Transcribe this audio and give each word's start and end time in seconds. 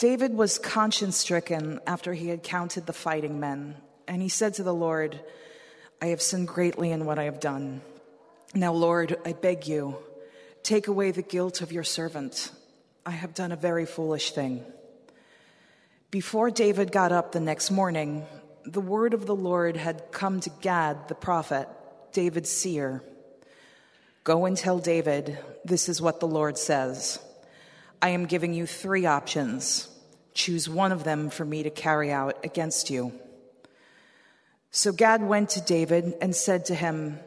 David 0.00 0.32
was 0.32 0.58
conscience 0.58 1.18
stricken 1.18 1.78
after 1.86 2.14
he 2.14 2.28
had 2.28 2.42
counted 2.42 2.86
the 2.86 2.92
fighting 2.94 3.38
men, 3.38 3.76
and 4.08 4.22
he 4.22 4.30
said 4.30 4.54
to 4.54 4.62
the 4.62 4.72
Lord, 4.72 5.20
I 6.00 6.06
have 6.06 6.22
sinned 6.22 6.48
greatly 6.48 6.90
in 6.90 7.04
what 7.04 7.18
I 7.18 7.24
have 7.24 7.38
done. 7.38 7.82
Now, 8.54 8.72
Lord, 8.72 9.18
I 9.26 9.34
beg 9.34 9.66
you, 9.66 9.98
take 10.62 10.88
away 10.88 11.10
the 11.10 11.20
guilt 11.20 11.60
of 11.60 11.70
your 11.70 11.84
servant. 11.84 12.50
I 13.04 13.10
have 13.10 13.34
done 13.34 13.52
a 13.52 13.56
very 13.56 13.84
foolish 13.84 14.30
thing. 14.30 14.64
Before 16.10 16.50
David 16.50 16.92
got 16.92 17.12
up 17.12 17.32
the 17.32 17.38
next 17.38 17.70
morning, 17.70 18.24
the 18.64 18.80
word 18.80 19.12
of 19.12 19.26
the 19.26 19.36
Lord 19.36 19.76
had 19.76 20.12
come 20.12 20.40
to 20.40 20.50
Gad 20.62 21.08
the 21.08 21.14
prophet, 21.14 21.68
David's 22.12 22.50
seer. 22.50 23.02
Go 24.24 24.46
and 24.46 24.56
tell 24.56 24.78
David, 24.78 25.36
this 25.62 25.90
is 25.90 26.00
what 26.00 26.20
the 26.20 26.26
Lord 26.26 26.56
says. 26.56 27.18
I 28.00 28.08
am 28.08 28.24
giving 28.24 28.54
you 28.54 28.64
three 28.64 29.04
options. 29.04 29.88
Choose 30.40 30.70
one 30.70 30.90
of 30.90 31.04
them 31.04 31.28
for 31.28 31.44
me 31.44 31.64
to 31.64 31.68
carry 31.68 32.10
out 32.10 32.46
against 32.46 32.88
you. 32.88 33.12
So 34.70 34.90
Gad 34.90 35.22
went 35.22 35.50
to 35.50 35.60
David 35.60 36.14
and 36.22 36.34
said 36.34 36.64
to 36.66 36.74
him, 36.74 37.18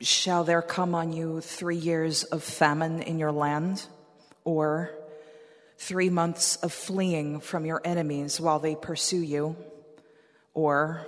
Shall 0.00 0.44
there 0.44 0.62
come 0.62 0.94
on 0.94 1.12
you 1.12 1.42
three 1.42 1.76
years 1.76 2.24
of 2.24 2.42
famine 2.42 3.02
in 3.02 3.18
your 3.18 3.32
land? 3.32 3.84
Or 4.44 4.90
three 5.76 6.08
months 6.08 6.56
of 6.56 6.72
fleeing 6.72 7.40
from 7.40 7.66
your 7.66 7.82
enemies 7.84 8.40
while 8.40 8.60
they 8.60 8.76
pursue 8.76 9.20
you? 9.20 9.54
Or 10.54 11.06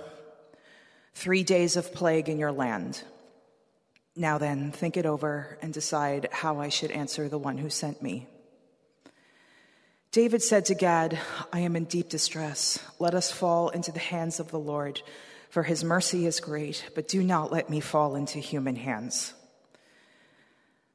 three 1.15 1.41
days 1.41 1.75
of 1.75 1.91
plague 1.91 2.29
in 2.29 2.37
your 2.37 2.51
land? 2.51 3.03
Now 4.15 4.37
then, 4.37 4.71
think 4.71 4.95
it 4.95 5.07
over 5.07 5.57
and 5.59 5.73
decide 5.73 6.29
how 6.31 6.59
I 6.59 6.69
should 6.69 6.91
answer 6.91 7.27
the 7.27 7.39
one 7.39 7.57
who 7.57 7.71
sent 7.71 7.99
me. 7.99 8.27
David 10.11 10.43
said 10.43 10.65
to 10.65 10.75
Gad, 10.75 11.17
I 11.53 11.59
am 11.59 11.77
in 11.77 11.85
deep 11.85 12.09
distress. 12.09 12.79
Let 12.99 13.15
us 13.15 13.31
fall 13.31 13.69
into 13.69 13.93
the 13.93 13.99
hands 13.99 14.41
of 14.41 14.51
the 14.51 14.59
Lord, 14.59 15.01
for 15.49 15.63
his 15.63 15.85
mercy 15.85 16.25
is 16.25 16.41
great, 16.41 16.89
but 16.93 17.07
do 17.07 17.23
not 17.23 17.49
let 17.49 17.69
me 17.69 17.79
fall 17.79 18.17
into 18.17 18.39
human 18.39 18.75
hands. 18.75 19.33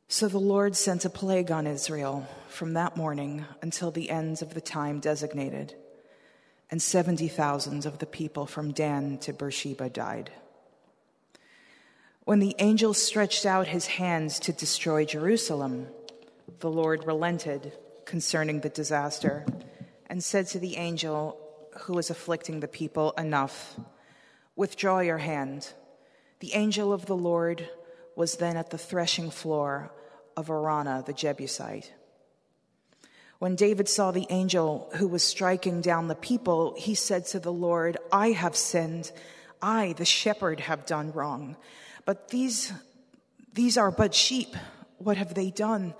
So 0.08 0.28
the 0.28 0.38
Lord 0.38 0.76
sent 0.76 1.06
a 1.06 1.10
plague 1.10 1.50
on 1.50 1.66
Israel 1.66 2.28
from 2.48 2.74
that 2.74 2.98
morning 2.98 3.46
until 3.62 3.90
the 3.90 4.10
end 4.10 4.42
of 4.42 4.52
the 4.52 4.60
time 4.60 5.00
designated, 5.00 5.74
and 6.70 6.82
70,000 6.82 7.86
of 7.86 7.98
the 8.00 8.04
people 8.04 8.44
from 8.44 8.72
Dan 8.72 9.16
to 9.20 9.32
Beersheba 9.32 9.88
died. 9.88 10.30
When 12.24 12.40
the 12.40 12.54
angel 12.58 12.92
stretched 12.92 13.46
out 13.46 13.68
his 13.68 13.86
hands 13.86 14.38
to 14.40 14.52
destroy 14.52 15.06
Jerusalem, 15.06 15.86
the 16.60 16.70
Lord 16.70 17.06
relented 17.06 17.72
concerning 18.06 18.60
the 18.60 18.70
disaster 18.70 19.44
and 20.08 20.24
said 20.24 20.46
to 20.46 20.58
the 20.58 20.76
angel 20.76 21.38
who 21.80 21.92
was 21.92 22.08
afflicting 22.08 22.60
the 22.60 22.68
people, 22.68 23.12
Enough, 23.18 23.78
withdraw 24.54 25.00
your 25.00 25.18
hand. 25.18 25.74
The 26.40 26.54
angel 26.54 26.92
of 26.92 27.06
the 27.06 27.16
Lord 27.16 27.68
was 28.14 28.36
then 28.36 28.56
at 28.56 28.70
the 28.70 28.78
threshing 28.78 29.30
floor 29.30 29.92
of 30.36 30.48
Araunah 30.48 31.04
the 31.04 31.12
Jebusite. 31.12 31.92
When 33.38 33.54
David 33.54 33.88
saw 33.88 34.12
the 34.12 34.26
angel 34.30 34.90
who 34.96 35.08
was 35.08 35.22
striking 35.22 35.82
down 35.82 36.08
the 36.08 36.14
people, 36.14 36.74
he 36.78 36.94
said 36.94 37.26
to 37.26 37.40
the 37.40 37.52
Lord, 37.52 37.98
I 38.10 38.28
have 38.28 38.56
sinned. 38.56 39.12
I, 39.60 39.92
the 39.98 40.06
shepherd, 40.06 40.60
have 40.60 40.86
done 40.86 41.12
wrong. 41.12 41.56
But 42.06 42.28
these, 42.28 42.72
these 43.52 43.76
are 43.76 43.90
but 43.90 44.14
sheep. 44.14 44.56
What 44.96 45.18
have 45.18 45.34
they 45.34 45.50
done? 45.50 45.94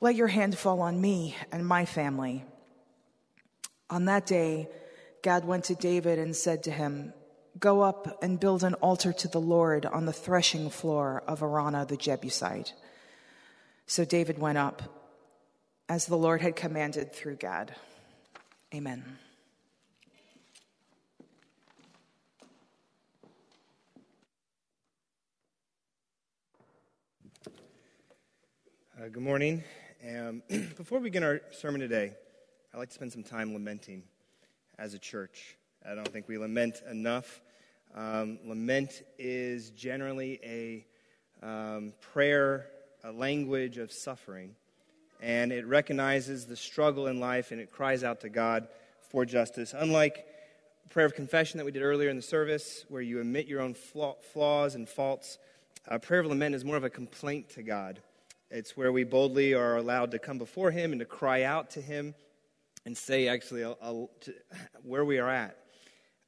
Let 0.00 0.14
your 0.14 0.28
hand 0.28 0.56
fall 0.56 0.80
on 0.80 1.00
me 1.00 1.34
and 1.50 1.66
my 1.66 1.84
family. 1.84 2.44
On 3.90 4.04
that 4.04 4.26
day, 4.26 4.68
Gad 5.22 5.44
went 5.44 5.64
to 5.64 5.74
David 5.74 6.18
and 6.18 6.36
said 6.36 6.62
to 6.64 6.70
him, 6.70 7.12
Go 7.58 7.80
up 7.80 8.22
and 8.22 8.38
build 8.38 8.62
an 8.62 8.74
altar 8.74 9.12
to 9.12 9.26
the 9.26 9.40
Lord 9.40 9.84
on 9.84 10.06
the 10.06 10.12
threshing 10.12 10.70
floor 10.70 11.24
of 11.26 11.40
Araunah 11.40 11.88
the 11.88 11.96
Jebusite. 11.96 12.74
So 13.86 14.04
David 14.04 14.38
went 14.38 14.58
up, 14.58 14.82
as 15.88 16.06
the 16.06 16.16
Lord 16.16 16.42
had 16.42 16.54
commanded 16.54 17.12
through 17.12 17.36
Gad. 17.36 17.74
Amen. 18.72 19.18
Uh, 29.00 29.08
good 29.10 29.22
morning. 29.22 29.64
Before 30.76 31.00
we 31.00 31.04
begin 31.04 31.24
our 31.24 31.40
sermon 31.50 31.80
today, 31.80 32.12
I'd 32.72 32.78
like 32.78 32.88
to 32.88 32.94
spend 32.94 33.12
some 33.12 33.24
time 33.24 33.52
lamenting 33.52 34.04
as 34.78 34.94
a 34.94 34.98
church. 34.98 35.56
I 35.84 35.96
don't 35.96 36.06
think 36.06 36.28
we 36.28 36.38
lament 36.38 36.82
enough. 36.88 37.40
Um, 37.96 38.38
lament 38.44 39.02
is 39.18 39.70
generally 39.70 40.38
a 40.44 40.86
um, 41.44 41.94
prayer, 42.12 42.66
a 43.02 43.10
language 43.10 43.78
of 43.78 43.90
suffering, 43.90 44.54
and 45.20 45.50
it 45.50 45.66
recognizes 45.66 46.46
the 46.46 46.56
struggle 46.56 47.08
in 47.08 47.18
life 47.18 47.50
and 47.50 47.60
it 47.60 47.72
cries 47.72 48.04
out 48.04 48.20
to 48.20 48.28
God 48.28 48.68
for 49.10 49.24
justice. 49.24 49.74
Unlike 49.76 50.24
prayer 50.90 51.06
of 51.06 51.14
confession 51.16 51.58
that 51.58 51.64
we 51.64 51.72
did 51.72 51.82
earlier 51.82 52.08
in 52.08 52.16
the 52.16 52.22
service, 52.22 52.84
where 52.88 53.02
you 53.02 53.20
admit 53.20 53.48
your 53.48 53.60
own 53.60 53.74
flaws 53.74 54.76
and 54.76 54.88
faults, 54.88 55.38
a 55.88 55.98
prayer 55.98 56.20
of 56.20 56.26
lament 56.26 56.54
is 56.54 56.64
more 56.64 56.76
of 56.76 56.84
a 56.84 56.90
complaint 56.90 57.48
to 57.50 57.64
God. 57.64 58.00
It's 58.50 58.76
where 58.76 58.92
we 58.92 59.04
boldly 59.04 59.54
are 59.54 59.76
allowed 59.76 60.10
to 60.12 60.18
come 60.18 60.38
before 60.38 60.70
Him 60.70 60.92
and 60.92 61.00
to 61.00 61.04
cry 61.04 61.42
out 61.42 61.70
to 61.72 61.80
Him 61.80 62.14
and 62.86 62.96
say, 62.96 63.28
actually, 63.28 63.62
a, 63.62 63.72
a, 63.72 64.06
to, 64.20 64.34
where 64.82 65.04
we 65.04 65.18
are 65.18 65.28
at. 65.28 65.58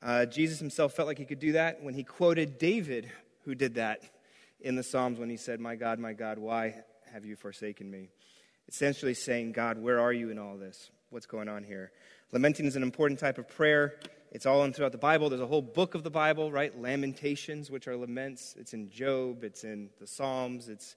Uh, 0.02 0.26
Jesus 0.26 0.58
himself 0.58 0.94
felt 0.94 1.08
like 1.08 1.18
he 1.18 1.24
could 1.24 1.38
do 1.38 1.52
that 1.52 1.82
when 1.82 1.94
he 1.94 2.04
quoted 2.04 2.58
David, 2.58 3.10
who 3.44 3.54
did 3.54 3.74
that 3.74 4.02
in 4.60 4.74
the 4.74 4.82
Psalms 4.82 5.18
when 5.18 5.28
he 5.28 5.36
said, 5.36 5.60
My 5.60 5.76
God, 5.76 5.98
my 5.98 6.12
God, 6.12 6.38
why 6.38 6.74
have 7.12 7.24
you 7.24 7.36
forsaken 7.36 7.90
me? 7.90 8.08
Essentially 8.68 9.14
saying, 9.14 9.52
God, 9.52 9.78
where 9.78 10.00
are 10.00 10.12
you 10.12 10.30
in 10.30 10.38
all 10.38 10.56
this? 10.56 10.90
What's 11.10 11.26
going 11.26 11.48
on 11.48 11.64
here? 11.64 11.92
Lamenting 12.32 12.66
is 12.66 12.76
an 12.76 12.82
important 12.82 13.18
type 13.20 13.38
of 13.38 13.48
prayer. 13.48 13.96
It's 14.32 14.46
all 14.46 14.62
in 14.64 14.72
throughout 14.72 14.92
the 14.92 14.98
Bible. 14.98 15.28
There's 15.28 15.40
a 15.42 15.46
whole 15.46 15.62
book 15.62 15.94
of 15.94 16.04
the 16.04 16.10
Bible, 16.10 16.52
right? 16.52 16.78
Lamentations, 16.78 17.70
which 17.70 17.88
are 17.88 17.96
laments. 17.96 18.54
It's 18.58 18.72
in 18.72 18.88
Job, 18.90 19.42
it's 19.42 19.64
in 19.64 19.90
the 19.98 20.06
Psalms, 20.06 20.68
it's 20.68 20.94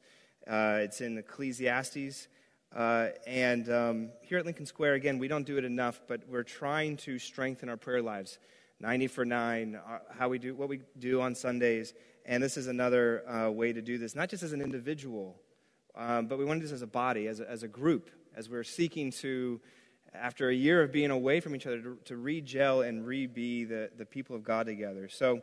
uh, 0.48 0.80
it's 0.81 1.02
in 1.02 1.18
Ecclesiastes. 1.18 2.28
Uh, 2.76 3.09
and 3.28 3.70
um, 3.70 4.09
here 4.22 4.40
at 4.40 4.46
Lincoln 4.46 4.66
Square, 4.66 4.96
again, 4.96 5.20
we 5.20 5.28
don't 5.28 5.46
do 5.46 5.58
it 5.58 5.64
enough, 5.64 6.02
but 6.08 6.22
we're 6.28 6.44
trying 6.44 6.98
to 6.98 7.20
strengthen 7.20 7.70
our 7.70 7.78
prayer 7.78 8.02
lives. 8.02 8.40
90 8.80 9.08
for 9.08 9.26
9, 9.26 9.76
uh, 9.76 10.00
how 10.18 10.28
we 10.28 10.40
do 10.40 10.56
what 10.56 10.68
we 10.68 10.81
do 11.00 11.22
on 11.22 11.36
Sundays. 11.36 11.94
And 12.26 12.42
this 12.42 12.58
is 12.58 12.68
another 12.68 13.28
uh, 13.30 13.52
way 13.52 13.74
to 13.74 13.81
do 13.81 13.98
this, 13.98 14.16
not 14.16 14.30
just 14.30 14.44
as 14.44 14.54
an 14.54 14.62
individual, 14.62 15.36
um, 15.96 16.28
but 16.28 16.40
we 16.40 16.46
want 16.46 16.60
to 16.60 16.62
do 16.62 16.68
this 16.68 16.74
as 16.74 16.81
a 16.81 16.88
body, 16.88 17.28
as 17.28 17.40
a, 17.40 17.50
as 17.50 17.64
a 17.64 17.68
group, 17.68 18.10
as 18.36 18.50
we're 18.50 18.64
seeking 18.64 19.12
to, 19.12 19.62
after 20.13 20.50
a 20.50 20.54
year 20.54 20.81
of 20.81 20.92
being 20.92 21.12
away 21.12 21.40
from 21.40 21.56
each 21.56 21.68
other, 21.68 21.81
to, 21.81 21.98
to 22.06 22.18
re 22.18 22.42
gel 22.42 22.81
and 22.81 23.06
re 23.06 23.28
be 23.28 23.66
the, 23.66 23.92
the 23.98 24.06
people 24.06 24.36
of 24.36 24.44
God 24.44 24.66
together. 24.66 25.07
So, 25.07 25.42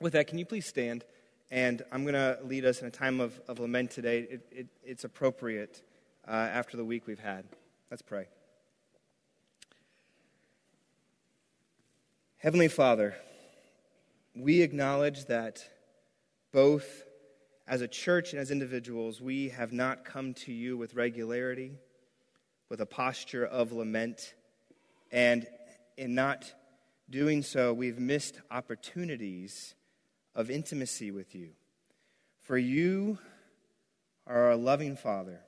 with 0.00 0.12
that, 0.12 0.26
can 0.26 0.38
you 0.38 0.44
please 0.44 0.66
stand? 0.66 1.04
And 1.52 1.84
I'm 1.92 2.04
going 2.04 2.14
to 2.14 2.38
lead 2.44 2.64
us 2.64 2.80
in 2.80 2.88
a 2.88 2.90
time 2.90 3.20
of, 3.20 3.38
of 3.46 3.58
lament 3.58 3.90
today. 3.90 4.20
It, 4.20 4.46
it, 4.50 4.66
it's 4.82 5.04
appropriate 5.04 5.82
uh, 6.26 6.30
after 6.30 6.78
the 6.78 6.84
week 6.84 7.06
we've 7.06 7.18
had. 7.18 7.44
Let's 7.90 8.00
pray. 8.00 8.28
Heavenly 12.38 12.68
Father, 12.68 13.14
we 14.34 14.62
acknowledge 14.62 15.26
that 15.26 15.62
both 16.52 17.04
as 17.68 17.82
a 17.82 17.88
church 17.88 18.32
and 18.32 18.40
as 18.40 18.50
individuals, 18.50 19.20
we 19.20 19.50
have 19.50 19.74
not 19.74 20.06
come 20.06 20.32
to 20.32 20.52
you 20.54 20.78
with 20.78 20.94
regularity, 20.94 21.72
with 22.70 22.80
a 22.80 22.86
posture 22.86 23.44
of 23.44 23.72
lament, 23.72 24.32
and 25.10 25.46
in 25.98 26.14
not 26.14 26.50
doing 27.10 27.42
so, 27.42 27.74
we've 27.74 27.98
missed 27.98 28.40
opportunities 28.50 29.74
of 30.34 30.50
intimacy 30.50 31.10
with 31.10 31.34
you. 31.34 31.50
For 32.40 32.58
you 32.58 33.18
are 34.26 34.50
a 34.50 34.56
loving 34.56 34.96
Father, 34.96 35.40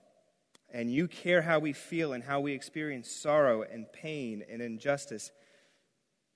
and 0.72 0.92
you 0.92 1.08
care 1.08 1.42
how 1.42 1.58
we 1.58 1.72
feel 1.72 2.12
and 2.12 2.22
how 2.22 2.40
we 2.40 2.52
experience 2.52 3.10
sorrow 3.10 3.62
and 3.62 3.86
pain 3.92 4.44
and 4.48 4.60
injustice. 4.60 5.30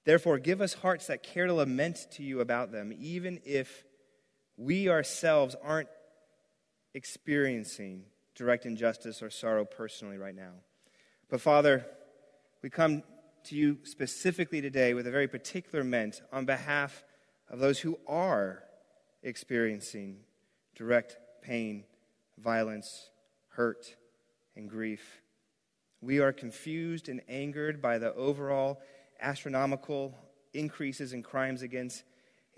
Therefore, 0.05 0.39
give 0.39 0.61
us 0.61 0.75
hearts 0.75 1.09
that 1.09 1.23
care 1.23 1.47
to 1.47 1.55
lament 1.55 2.07
to 2.13 2.23
you 2.23 2.41
about 2.41 2.73
them, 2.73 2.93
even 2.99 3.41
if 3.45 3.85
we 4.57 4.89
ourselves 4.89 5.55
aren't 5.63 5.89
experiencing 6.95 8.05
direct 8.35 8.67
injustice 8.67 9.23
or 9.23 9.31
sorrow 9.31 9.65
personally 9.65 10.17
right 10.17 10.35
now. 10.35 10.53
But 11.29 11.41
Father, 11.41 11.85
we 12.63 12.71
come 12.71 13.03
to 13.45 13.57
you 13.57 13.79
specifically 13.85 14.61
today 14.61 14.95
with 14.95 15.07
a 15.07 15.11
very 15.11 15.29
particular 15.29 15.85
ment 15.85 16.23
on 16.33 16.45
behalf 16.45 17.05
of 17.51 17.59
those 17.59 17.79
who 17.79 17.99
are 18.07 18.63
experiencing 19.23 20.19
direct 20.75 21.17
pain, 21.43 21.85
violence, 22.39 23.11
hurt, 23.49 23.97
and 24.57 24.69
grief. 24.69 25.23
We 26.01 26.21
are 26.21 26.33
confused 26.33 27.09
and 27.09 27.21
angered 27.29 27.83
by 27.83 27.99
the 27.99 28.15
overall 28.15 28.81
astronomical 29.21 30.15
increases 30.55 31.13
in 31.13 31.23
crimes 31.23 31.63
against 31.63 32.05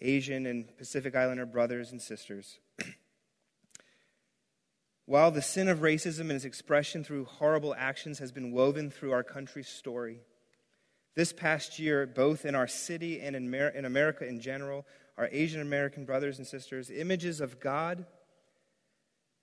Asian 0.01 0.47
and 0.47 0.77
Pacific 0.77 1.15
Islander 1.15 1.47
brothers 1.47 1.93
and 1.93 2.01
sisters. 2.01 2.59
While 5.07 5.31
the 5.31 5.43
sin 5.43 5.69
of 5.69 5.79
racism 5.79 6.21
and 6.21 6.33
its 6.33 6.45
expression 6.45 7.03
through 7.03 7.25
horrible 7.25 7.75
actions 7.77 8.19
has 8.19 8.33
been 8.33 8.53
woven 8.53 8.91
through 8.91 9.13
our 9.13 9.25
country's 9.25 9.69
story, 9.69 10.21
this 11.15 11.33
past 11.33 11.79
year, 11.79 12.07
both 12.07 12.45
in 12.45 12.55
our 12.55 12.69
city 12.69 13.21
and 13.21 13.35
in, 13.35 13.85
America 13.85 14.27
in 14.27 14.41
general, 14.41 14.87
our 15.19 15.29
Asian 15.33 15.61
American 15.61 16.05
brothers 16.05 16.39
and 16.39 16.47
sisters, 16.47 16.91
images 16.91 17.41
of 17.41 17.61
God, 17.61 18.07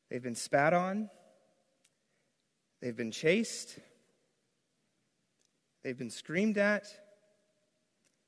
they've 0.09 0.23
been 0.23 0.35
spat 0.35 0.73
on, 0.73 1.09
they've 2.81 2.95
been 2.95 3.11
chased, 3.11 3.77
they've 5.83 5.97
been 5.97 6.09
screamed 6.09 6.57
at, 6.57 6.87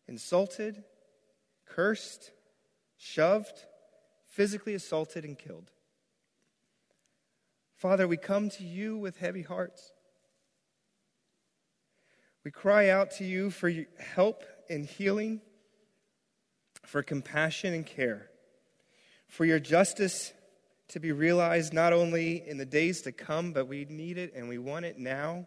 insulted, 0.08 0.84
cursed, 1.66 2.32
shoved, 2.98 3.66
physically 4.26 4.74
assaulted, 4.74 5.24
and 5.24 5.38
killed. 5.38 5.72
Father, 7.76 8.08
we 8.08 8.18
come 8.18 8.50
to 8.50 8.64
you 8.64 8.98
with 8.98 9.18
heavy 9.18 9.42
hearts. 9.42 9.94
We 12.50 12.52
cry 12.52 12.90
out 12.90 13.12
to 13.18 13.24
you 13.24 13.52
for 13.52 13.72
help 14.16 14.44
and 14.72 14.84
healing, 14.84 15.40
for 16.84 17.04
compassion 17.04 17.76
and 17.76 17.86
care, 17.86 18.28
for 19.28 19.46
your 19.46 19.60
justice 19.60 20.34
to 20.88 21.00
be 21.00 21.12
realized 21.12 21.74
not 21.74 21.94
only 21.94 22.42
in 22.50 22.58
the 22.58 22.66
days 22.66 23.04
to 23.04 23.12
come, 23.12 23.54
but 23.54 23.68
we 23.68 23.86
need 23.86 24.18
it 24.18 24.34
and 24.36 24.50
we 24.50 24.58
want 24.58 24.86
it 24.86 24.98
now, 24.98 25.46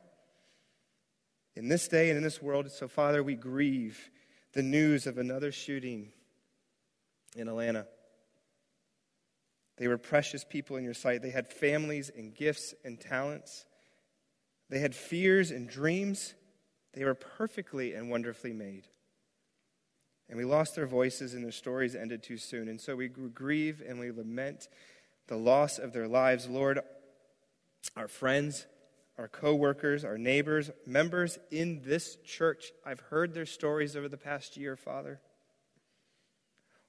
in 1.56 1.66
this 1.66 1.88
day 1.88 2.08
and 2.08 2.16
in 2.16 2.22
this 2.22 2.40
world. 2.40 2.70
So, 2.70 2.86
Father, 2.86 3.24
we 3.24 3.34
grieve 3.34 4.08
the 4.52 4.62
news 4.62 5.08
of 5.08 5.18
another 5.18 5.50
shooting 5.50 6.12
in 7.34 7.48
Atlanta. 7.48 7.88
They 9.76 9.88
were 9.88 9.98
precious 9.98 10.44
people 10.44 10.76
in 10.76 10.84
your 10.84 10.94
sight. 10.94 11.20
They 11.20 11.30
had 11.30 11.48
families 11.48 12.12
and 12.16 12.32
gifts 12.32 12.76
and 12.84 13.00
talents. 13.00 13.64
They 14.70 14.78
had 14.78 14.94
fears 14.94 15.50
and 15.50 15.68
dreams. 15.68 16.34
They 16.92 17.04
were 17.04 17.14
perfectly 17.14 17.94
and 17.94 18.10
wonderfully 18.10 18.52
made. 18.52 18.86
And 20.28 20.38
we 20.38 20.44
lost 20.44 20.74
their 20.74 20.86
voices 20.86 21.34
and 21.34 21.44
their 21.44 21.52
stories 21.52 21.94
ended 21.94 22.22
too 22.22 22.38
soon. 22.38 22.68
And 22.68 22.80
so 22.80 22.96
we 22.96 23.08
grieve 23.08 23.82
and 23.86 23.98
we 23.98 24.10
lament 24.10 24.68
the 25.26 25.36
loss 25.36 25.78
of 25.78 25.92
their 25.92 26.08
lives. 26.08 26.48
Lord, 26.48 26.80
our 27.96 28.08
friends, 28.08 28.66
our 29.18 29.28
coworkers, 29.28 30.04
our 30.04 30.18
neighbors, 30.18 30.70
members 30.86 31.38
in 31.50 31.82
this 31.84 32.16
church, 32.24 32.72
I've 32.84 33.00
heard 33.00 33.34
their 33.34 33.46
stories 33.46 33.96
over 33.96 34.08
the 34.08 34.16
past 34.16 34.56
year, 34.56 34.76
Father. 34.76 35.20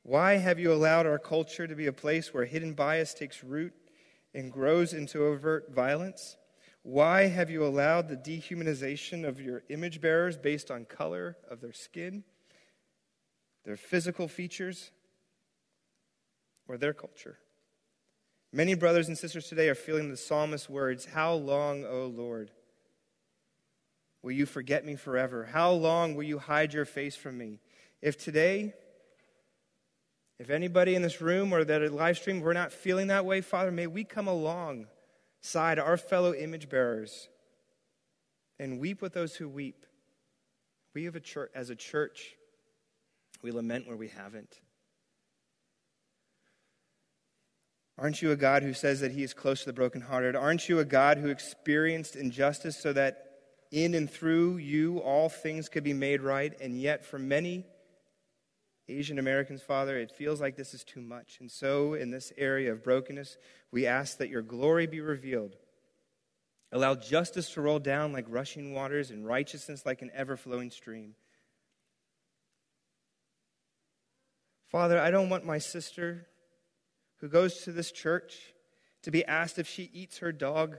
Why 0.04 0.34
have 0.38 0.60
you 0.60 0.74
allowed 0.74 1.06
our 1.06 1.20
culture 1.20 1.68
to 1.68 1.76
be 1.76 1.88
a 1.88 1.94
place 1.94 2.34
where 2.34 2.46
hidden 2.46 2.74
bias 2.74 3.14
takes 3.14 3.44
root 3.44 3.74
and 4.34 4.52
grows 4.52 4.94
into 4.94 5.24
overt 5.24 5.74
violence? 5.74 6.38
Why 6.84 7.28
have 7.28 7.50
you 7.50 7.66
allowed 7.66 8.10
the 8.10 8.18
dehumanization 8.18 9.26
of 9.26 9.40
your 9.40 9.64
image 9.70 10.02
bearers 10.02 10.38
based 10.38 10.70
on 10.70 10.84
color 10.84 11.38
of 11.50 11.62
their 11.62 11.72
skin, 11.72 12.26
their 13.64 13.78
physical 13.78 14.28
features, 14.28 14.92
or 16.68 16.78
their 16.78 16.94
culture? 16.94 17.40
Many 18.52 18.76
brothers 18.76 19.08
and 19.08 19.18
sisters 19.18 19.48
today 19.48 19.70
are 19.70 19.76
feeling 19.76 20.10
the 20.10 20.18
psalmist's 20.18 20.70
words 20.70 21.06
How 21.06 21.34
long, 21.34 21.86
O 21.86 22.06
Lord? 22.06 22.52
Will 24.22 24.34
you 24.34 24.46
forget 24.46 24.86
me 24.86 24.96
forever? 24.96 25.46
How 25.46 25.72
long 25.72 26.16
will 26.16 26.24
you 26.24 26.38
hide 26.38 26.74
your 26.74 26.86
face 26.86 27.16
from 27.16 27.38
me? 27.38 27.60
If 28.02 28.18
today, 28.18 28.74
if 30.38 30.50
anybody 30.50 30.96
in 30.96 31.02
this 31.02 31.22
room 31.22 31.54
or 31.54 31.64
that 31.64 31.94
live 31.94 32.18
stream, 32.18 32.42
we're 32.42 32.54
not 32.54 32.74
feeling 32.74 33.08
that 33.08 33.26
way, 33.26 33.40
Father, 33.40 33.72
may 33.72 33.88
we 33.88 34.04
come 34.04 34.28
along 34.28 34.88
side 35.44 35.78
our 35.78 35.98
fellow 35.98 36.34
image 36.34 36.70
bearers 36.70 37.28
and 38.60 38.80
weep 38.80 39.02
with 39.02 39.14
those 39.14 39.36
who 39.36 39.48
weep. 39.48 39.86
We 40.94 41.04
have 41.04 41.16
a 41.16 41.20
church, 41.20 41.52
as 41.54 41.70
a 41.70 41.76
church, 41.76 42.36
we 43.42 43.52
lament 43.52 43.88
where 43.88 43.98
we 43.98 44.08
haven't. 44.08 44.60
Aren't 47.98 48.22
you 48.22 48.32
a 48.32 48.36
God 48.36 48.64
who 48.64 48.74
says 48.74 49.02
that 49.02 49.12
He 49.12 49.22
is 49.22 49.34
close 49.34 49.60
to 49.62 49.66
the 49.68 49.74
brokenhearted? 49.74 50.36
Aren't 50.36 50.70
you 50.70 50.80
a 50.80 50.86
God 50.86 51.18
who 51.18 51.28
experienced 51.28 52.16
injustice 52.16 52.78
so 52.78 52.94
that 52.94 53.30
in 53.72 53.96
and 53.96 54.10
through 54.10 54.58
you 54.58 55.00
all 55.00 55.30
things 55.30 55.68
could 55.68 55.84
be 55.84 55.94
made 55.94 56.22
right? 56.22 56.54
And 56.62 56.80
yet, 56.80 57.06
for 57.06 57.20
many 57.20 57.66
Asian 58.90 59.18
Americans, 59.18 59.62
Father, 59.62 59.98
it 59.98 60.12
feels 60.12 60.42
like 60.42 60.56
this 60.56 60.74
is 60.74 60.84
too 60.84 61.02
much. 61.02 61.38
And 61.40 61.50
so, 61.50 61.94
in 61.94 62.12
this 62.12 62.34
area 62.38 62.72
of 62.72 62.84
brokenness, 62.84 63.38
we 63.72 63.88
ask 63.88 64.18
that 64.18 64.30
your 64.30 64.42
glory 64.42 64.88
be 64.88 65.00
revealed. 65.00 65.56
Allow 66.72 66.96
justice 66.96 67.52
to 67.52 67.62
roll 67.62 67.80
down 67.80 68.12
like 68.12 68.26
rushing 68.28 68.74
waters 68.74 69.12
and 69.12 69.26
righteousness 69.26 69.86
like 69.86 70.02
an 70.02 70.12
ever 70.14 70.36
flowing 70.36 70.72
stream. 70.72 71.16
Father, 74.70 75.00
I 75.00 75.12
don't 75.12 75.30
want 75.30 75.46
my 75.46 75.60
sister 75.60 76.28
who 77.18 77.30
goes 77.30 77.64
to 77.64 77.72
this 77.72 77.92
church 77.92 78.54
to 79.04 79.12
be 79.12 79.24
asked 79.24 79.60
if 79.60 79.68
she 79.68 79.90
eats 79.94 80.18
her 80.18 80.32
dog. 80.32 80.78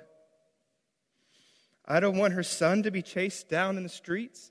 I 1.86 2.00
don't 2.00 2.18
want 2.18 2.34
her 2.34 2.42
son 2.42 2.82
to 2.82 2.90
be 2.90 3.02
chased 3.02 3.48
down 3.48 3.76
in 3.76 3.82
the 3.82 3.88
streets. 3.88 4.50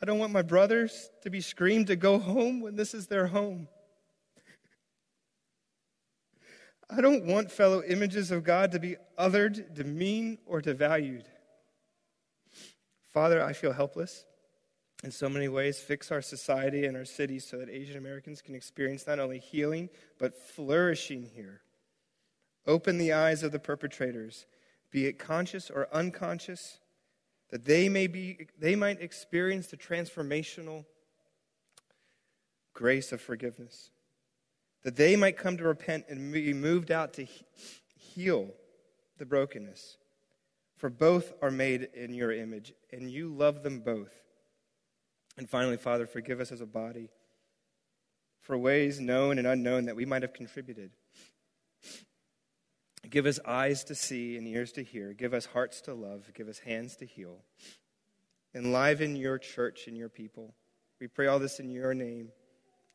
I 0.00 0.06
don't 0.06 0.18
want 0.18 0.32
my 0.32 0.42
brothers 0.42 1.10
to 1.22 1.30
be 1.30 1.40
screamed 1.40 1.88
to 1.88 1.96
go 1.96 2.18
home 2.18 2.60
when 2.60 2.76
this 2.76 2.94
is 2.94 3.08
their 3.08 3.26
home. 3.26 3.68
I 6.90 7.00
don't 7.00 7.26
want 7.26 7.50
fellow 7.50 7.82
images 7.82 8.30
of 8.30 8.44
God 8.44 8.72
to 8.72 8.78
be 8.78 8.96
othered, 9.18 9.74
demeaned, 9.74 10.38
or 10.46 10.62
devalued. 10.62 11.24
Father, 13.12 13.42
I 13.44 13.52
feel 13.52 13.72
helpless 13.72 14.24
in 15.04 15.10
so 15.10 15.28
many 15.28 15.48
ways. 15.48 15.78
Fix 15.78 16.10
our 16.10 16.22
society 16.22 16.86
and 16.86 16.96
our 16.96 17.04
cities 17.04 17.46
so 17.46 17.58
that 17.58 17.68
Asian 17.68 17.96
Americans 17.96 18.40
can 18.40 18.54
experience 18.54 19.06
not 19.06 19.18
only 19.18 19.38
healing, 19.38 19.90
but 20.18 20.36
flourishing 20.36 21.24
here. 21.34 21.60
Open 22.66 22.98
the 22.98 23.12
eyes 23.12 23.42
of 23.42 23.52
the 23.52 23.58
perpetrators, 23.58 24.46
be 24.90 25.06
it 25.06 25.18
conscious 25.18 25.70
or 25.70 25.88
unconscious 25.92 26.78
that 27.50 27.64
they, 27.64 27.88
may 27.88 28.06
be, 28.06 28.46
they 28.58 28.76
might 28.76 29.00
experience 29.00 29.68
the 29.68 29.76
transformational 29.76 30.84
grace 32.74 33.12
of 33.12 33.20
forgiveness, 33.20 33.90
that 34.82 34.96
they 34.96 35.16
might 35.16 35.36
come 35.36 35.56
to 35.56 35.64
repent 35.64 36.04
and 36.08 36.32
be 36.32 36.52
moved 36.52 36.90
out 36.90 37.12
to 37.14 37.26
heal 37.96 38.50
the 39.18 39.26
brokenness. 39.26 39.96
For 40.76 40.88
both 40.88 41.32
are 41.42 41.50
made 41.50 41.88
in 41.94 42.14
your 42.14 42.30
image, 42.30 42.72
and 42.92 43.10
you 43.10 43.34
love 43.34 43.64
them 43.64 43.80
both. 43.80 44.12
And 45.36 45.50
finally, 45.50 45.76
Father, 45.76 46.06
forgive 46.06 46.40
us 46.40 46.52
as 46.52 46.60
a 46.60 46.66
body 46.66 47.10
for 48.40 48.56
ways 48.56 49.00
known 49.00 49.38
and 49.38 49.46
unknown 49.46 49.86
that 49.86 49.96
we 49.96 50.06
might 50.06 50.22
have 50.22 50.32
contributed. 50.32 50.90
Give 53.08 53.26
us 53.26 53.38
eyes 53.46 53.84
to 53.84 53.94
see 53.94 54.36
and 54.36 54.46
ears 54.46 54.72
to 54.72 54.82
hear. 54.82 55.12
Give 55.12 55.32
us 55.32 55.46
hearts 55.46 55.80
to 55.82 55.94
love. 55.94 56.30
Give 56.34 56.48
us 56.48 56.58
hands 56.58 56.96
to 56.96 57.06
heal. 57.06 57.38
Enliven 58.54 59.16
your 59.16 59.38
church 59.38 59.86
and 59.86 59.96
your 59.96 60.08
people. 60.08 60.54
We 61.00 61.06
pray 61.06 61.26
all 61.26 61.38
this 61.38 61.60
in 61.60 61.70
your 61.70 61.94
name, 61.94 62.30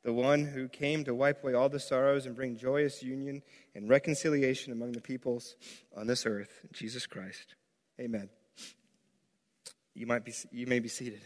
the 0.03 0.13
one 0.13 0.43
who 0.45 0.67
came 0.67 1.05
to 1.05 1.15
wipe 1.15 1.43
away 1.43 1.53
all 1.53 1.69
the 1.69 1.79
sorrows 1.79 2.25
and 2.25 2.35
bring 2.35 2.57
joyous 2.57 3.01
union 3.01 3.41
and 3.73 3.87
reconciliation 3.87 4.73
among 4.73 4.91
the 4.91 5.01
peoples 5.01 5.55
on 5.95 6.07
this 6.07 6.25
earth, 6.25 6.65
Jesus 6.73 7.07
Christ. 7.07 7.55
Amen. 7.99 8.29
You, 9.93 10.05
might 10.05 10.25
be, 10.25 10.33
you 10.51 10.67
may 10.67 10.79
be 10.79 10.89
seated. 10.89 11.21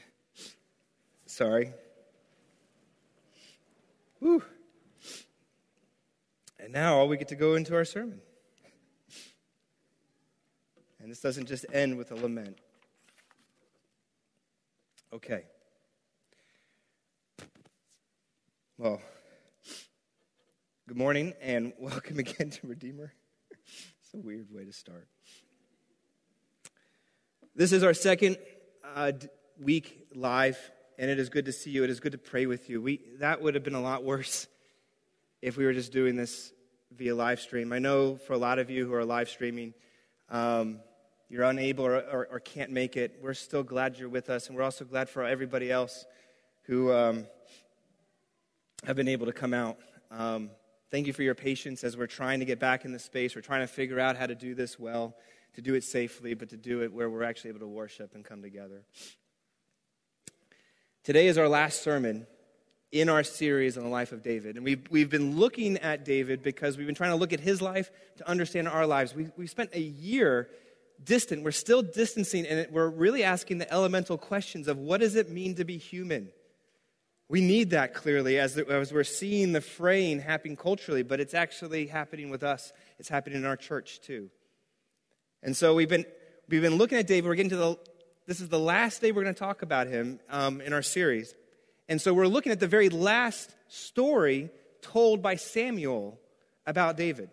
Sorry. 1.26 1.74
Whew. 4.20 4.44
And 6.60 6.74
now 6.74 7.06
we 7.06 7.18
get 7.18 7.30
to 7.30 7.36
go 7.36 7.56
into 7.56 7.76
our 7.76 7.86
sermon. 7.86 8.22
And 11.08 11.12
this 11.14 11.22
doesn't 11.22 11.46
just 11.46 11.66
end 11.72 11.98
with 11.98 12.12
a 12.12 12.16
lament. 12.16 12.58
Okay. 15.14 15.44
Well, 18.78 19.02
good 20.86 20.98
morning 20.98 21.34
and 21.42 21.72
welcome 21.80 22.20
again 22.20 22.50
to 22.50 22.68
Redeemer. 22.68 23.14
it's 23.52 24.14
a 24.14 24.18
weird 24.18 24.52
way 24.52 24.66
to 24.66 24.74
start. 24.74 25.08
This 27.56 27.72
is 27.72 27.84
our 27.84 27.94
second 27.94 28.36
uh, 28.94 29.14
week 29.58 30.10
live, 30.14 30.60
and 31.00 31.10
it 31.10 31.20
is 31.20 31.30
good 31.30 31.46
to 31.46 31.54
see 31.54 31.70
you. 31.70 31.86
It 31.86 31.90
is 31.90 32.02
good 32.02 32.12
to 32.12 32.18
pray 32.18 32.48
with 32.48 32.70
you. 32.70 32.82
We, 32.82 33.00
that 33.20 33.42
would 33.42 33.56
have 33.56 33.64
been 33.64 33.76
a 33.76 33.82
lot 33.82 34.04
worse 34.04 34.46
if 35.42 35.56
we 35.56 35.64
were 35.64 35.72
just 35.72 35.94
doing 35.94 36.18
this 36.18 36.52
via 36.92 37.16
live 37.16 37.40
stream. 37.40 37.72
I 37.72 37.80
know 37.80 38.18
for 38.18 38.34
a 38.34 38.38
lot 38.38 38.60
of 38.60 38.70
you 38.70 38.86
who 38.86 38.94
are 38.94 39.06
live 39.06 39.30
streaming, 39.30 39.74
um, 40.30 40.82
you're 41.30 41.44
unable 41.44 41.86
or, 41.86 41.96
or, 41.96 42.28
or, 42.32 42.40
can't 42.40 42.72
make 42.72 42.96
it. 42.96 43.20
We're 43.22 43.34
still 43.34 43.64
glad 43.64 43.98
you're 43.98 44.10
with 44.10 44.30
us, 44.30 44.48
and 44.48 44.56
we're 44.56 44.64
also 44.64 44.86
glad 44.86 45.10
for 45.10 45.24
everybody 45.26 45.72
else 45.72 46.06
who 46.64 46.92
um, 46.94 47.26
have 48.86 48.96
been 48.96 49.08
able 49.08 49.26
to 49.26 49.34
come 49.34 49.54
out. 49.54 49.78
Um, 50.10 50.52
thank 50.90 51.08
you 51.08 51.14
for 51.14 51.24
your 51.24 51.36
patience 51.36 51.84
as 51.84 51.98
we're 51.98 52.08
trying 52.08 52.40
to 52.40 52.46
get 52.46 52.60
back 52.60 52.86
in 52.86 52.92
the 52.92 53.00
space. 53.00 53.36
We're 53.36 53.42
trying 53.42 53.62
to 53.62 53.68
figure 53.68 54.00
out 54.00 54.16
how 54.16 54.26
to 54.26 54.36
do 54.36 54.56
this 54.56 54.80
well 54.80 55.16
to 55.56 55.62
do 55.62 55.74
it 55.74 55.84
safely, 55.84 56.36
but 56.36 56.50
to 56.50 56.58
do 56.58 56.84
it 56.84 56.94
where 56.94 57.10
we're 57.10 57.24
actually 57.24 57.50
able 57.50 57.62
to 57.62 57.68
worship 57.68 58.14
and 58.14 58.24
come 58.24 58.44
together. 58.44 58.84
Today 61.04 61.28
is 61.28 61.38
our 61.40 61.50
last 61.50 61.82
sermon 61.82 62.28
in 62.92 63.10
our 63.10 63.24
series 63.24 63.76
on 63.76 63.84
the 63.84 63.90
life 63.90 64.12
of 64.12 64.22
David. 64.22 64.56
And 64.56 64.64
we've, 64.64 64.86
we've 64.92 65.10
been 65.10 65.36
looking 65.36 65.78
at 65.80 66.06
David 66.06 66.44
because 66.44 66.78
we've 66.78 66.86
been 66.86 66.96
trying 66.96 67.10
to 67.10 67.16
look 67.16 67.34
at 67.34 67.40
his 67.40 67.60
life 67.60 67.90
to 68.18 68.30
understand 68.30 68.68
our 68.68 68.86
lives. 68.86 69.16
We, 69.16 69.30
we 69.36 69.48
spent 69.48 69.72
a 69.74 69.82
year 69.82 70.48
distant. 71.04 71.44
We're 71.44 71.52
still 71.52 71.82
distancing, 71.82 72.46
and 72.46 72.68
we're 72.72 72.90
really 72.90 73.24
asking 73.24 73.60
the 73.60 73.72
elemental 73.72 74.18
questions 74.18 74.68
of 74.68 74.78
what 74.78 75.00
does 75.00 75.16
it 75.16 75.30
mean 75.30 75.56
to 75.56 75.66
be 75.66 75.78
human? 75.78 76.30
We 77.30 77.42
need 77.42 77.72
that 77.72 77.94
clearly 77.94 78.40
as, 78.40 78.56
the, 78.56 78.66
as 78.68 78.94
we're 78.94 79.04
seeing 79.04 79.52
the 79.52 79.62
fraying 79.62 80.20
happening 80.20 80.56
culturally, 80.56 81.04
but 81.04 81.20
it's 81.20 81.34
actually 81.34 81.88
happening 81.88 82.30
with 82.30 82.44
us. 82.44 82.72
It's 83.00 83.10
happening 83.10 83.40
in 83.40 83.46
our 83.46 83.58
church 83.58 84.00
too. 84.02 84.30
And 85.44 85.56
so 85.56 85.76
we've 85.76 85.90
been, 85.90 86.06
we've 86.48 86.62
been 86.62 86.76
looking 86.76 86.98
at 86.98 87.06
David. 87.06 87.28
We're 87.28 87.36
getting 87.36 87.50
to 87.50 87.58
the, 87.58 87.80
this 88.28 88.40
is 88.40 88.48
the 88.48 88.60
last 88.60 89.02
day 89.02 89.12
we're 89.12 89.24
going 89.24 89.36
to 89.36 89.40
talk 89.40 89.62
about 89.62 89.88
him 89.88 90.20
um, 90.30 90.62
in 90.62 90.72
our 90.72 90.82
series. 90.82 91.36
And 91.90 92.02
so 92.02 92.14
we're 92.14 92.28
looking 92.28 92.52
at 92.52 92.60
the 92.60 92.68
very 92.68 92.90
last 92.90 93.54
story 93.68 94.50
told 94.82 95.22
by 95.22 95.36
Samuel 95.36 96.20
about 96.66 96.96
David. 96.96 97.30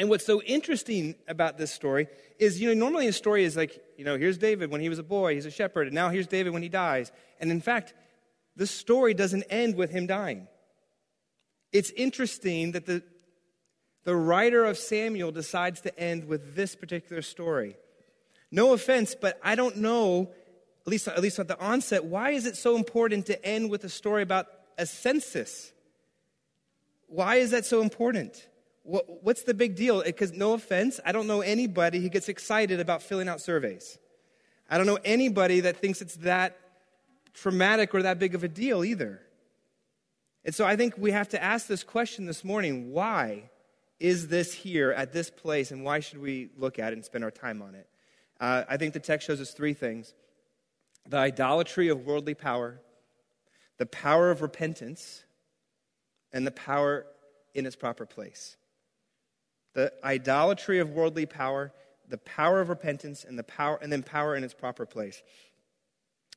And 0.00 0.08
what's 0.08 0.24
so 0.24 0.40
interesting 0.40 1.14
about 1.28 1.58
this 1.58 1.70
story 1.70 2.08
is, 2.38 2.58
you 2.58 2.68
know, 2.68 2.72
normally 2.72 3.06
a 3.06 3.12
story 3.12 3.44
is 3.44 3.54
like, 3.54 3.78
you 3.98 4.04
know, 4.06 4.16
here's 4.16 4.38
David 4.38 4.70
when 4.70 4.80
he 4.80 4.88
was 4.88 4.98
a 4.98 5.02
boy, 5.02 5.34
he's 5.34 5.44
a 5.44 5.50
shepherd, 5.50 5.88
and 5.88 5.94
now 5.94 6.08
here's 6.08 6.26
David 6.26 6.54
when 6.54 6.62
he 6.62 6.70
dies. 6.70 7.12
And 7.38 7.50
in 7.50 7.60
fact, 7.60 7.92
the 8.56 8.66
story 8.66 9.12
doesn't 9.12 9.42
end 9.50 9.74
with 9.74 9.90
him 9.90 10.06
dying. 10.06 10.48
It's 11.70 11.90
interesting 11.90 12.72
that 12.72 12.86
the, 12.86 13.02
the 14.04 14.16
writer 14.16 14.64
of 14.64 14.78
Samuel 14.78 15.32
decides 15.32 15.82
to 15.82 16.00
end 16.00 16.24
with 16.24 16.54
this 16.54 16.74
particular 16.74 17.20
story. 17.20 17.76
No 18.50 18.72
offense, 18.72 19.14
but 19.14 19.38
I 19.44 19.54
don't 19.54 19.76
know, 19.76 20.30
at 20.80 20.88
least, 20.88 21.08
at 21.08 21.20
least 21.20 21.38
at 21.38 21.46
the 21.46 21.60
onset, 21.60 22.06
why 22.06 22.30
is 22.30 22.46
it 22.46 22.56
so 22.56 22.74
important 22.74 23.26
to 23.26 23.44
end 23.44 23.68
with 23.68 23.84
a 23.84 23.90
story 23.90 24.22
about 24.22 24.46
a 24.78 24.86
census? 24.86 25.72
Why 27.06 27.36
is 27.36 27.50
that 27.50 27.66
so 27.66 27.82
important? 27.82 28.46
What's 28.82 29.42
the 29.42 29.54
big 29.54 29.76
deal? 29.76 30.02
Because, 30.02 30.32
no 30.32 30.54
offense, 30.54 31.00
I 31.04 31.12
don't 31.12 31.26
know 31.26 31.42
anybody 31.42 32.00
who 32.00 32.08
gets 32.08 32.28
excited 32.28 32.80
about 32.80 33.02
filling 33.02 33.28
out 33.28 33.40
surveys. 33.40 33.98
I 34.68 34.78
don't 34.78 34.86
know 34.86 34.98
anybody 35.04 35.60
that 35.60 35.76
thinks 35.76 36.00
it's 36.00 36.16
that 36.16 36.58
traumatic 37.34 37.94
or 37.94 38.02
that 38.02 38.18
big 38.18 38.34
of 38.34 38.42
a 38.42 38.48
deal 38.48 38.84
either. 38.84 39.20
And 40.44 40.54
so 40.54 40.64
I 40.64 40.76
think 40.76 40.96
we 40.96 41.10
have 41.10 41.28
to 41.30 41.42
ask 41.42 41.66
this 41.66 41.84
question 41.84 42.26
this 42.26 42.42
morning 42.42 42.92
why? 42.92 43.50
is 44.00 44.28
this 44.28 44.54
here 44.54 44.90
at 44.92 45.12
this 45.12 45.30
place, 45.30 45.70
and 45.70 45.84
why 45.84 46.00
should 46.00 46.18
we 46.18 46.48
look 46.56 46.78
at 46.78 46.92
it 46.92 46.96
and 46.96 47.04
spend 47.04 47.22
our 47.22 47.30
time 47.30 47.60
on 47.60 47.74
it? 47.74 47.86
Uh, 48.40 48.64
I 48.66 48.78
think 48.78 48.94
the 48.94 49.00
text 49.00 49.26
shows 49.26 49.40
us 49.40 49.52
three 49.52 49.74
things 49.74 50.14
the 51.06 51.18
idolatry 51.18 51.88
of 51.88 52.06
worldly 52.06 52.34
power, 52.34 52.80
the 53.78 53.86
power 53.86 54.30
of 54.30 54.42
repentance, 54.42 55.24
and 56.32 56.46
the 56.46 56.50
power 56.50 57.06
in 57.54 57.66
its 57.66 57.76
proper 57.76 58.06
place. 58.06 58.56
The 59.74 59.92
idolatry 60.02 60.78
of 60.78 60.90
worldly 60.90 61.26
power, 61.26 61.72
the 62.08 62.18
power 62.18 62.60
of 62.60 62.68
repentance, 62.68 63.24
and, 63.24 63.38
the 63.38 63.44
power, 63.44 63.78
and 63.80 63.92
then 63.92 64.02
power 64.02 64.34
in 64.34 64.44
its 64.44 64.54
proper 64.54 64.86
place. 64.86 65.22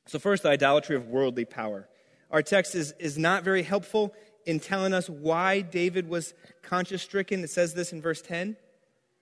So, 0.06 0.18
first, 0.18 0.42
the 0.42 0.50
idolatry 0.50 0.96
of 0.96 1.08
worldly 1.08 1.44
power. 1.44 1.88
Our 2.30 2.42
text 2.42 2.74
is, 2.74 2.92
is 2.98 3.16
not 3.16 3.42
very 3.42 3.62
helpful 3.62 4.14
in 4.46 4.60
telling 4.60 4.92
us 4.92 5.08
why 5.08 5.60
David 5.60 6.08
was 6.08 6.34
conscience 6.62 7.02
stricken. 7.02 7.42
It 7.42 7.50
says 7.50 7.74
this 7.74 7.92
in 7.92 8.02
verse 8.02 8.20
10, 8.22 8.56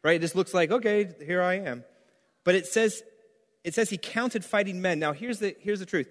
right? 0.02 0.20
This 0.20 0.34
looks 0.34 0.52
like, 0.52 0.70
okay, 0.70 1.08
here 1.24 1.42
I 1.42 1.54
am. 1.54 1.84
But 2.44 2.54
it 2.54 2.66
says, 2.66 3.02
it 3.64 3.74
says 3.74 3.90
he 3.90 3.98
counted 3.98 4.44
fighting 4.44 4.80
men. 4.80 4.98
Now, 4.98 5.12
here's 5.12 5.38
the, 5.38 5.56
here's 5.60 5.80
the 5.80 5.86
truth. 5.86 6.08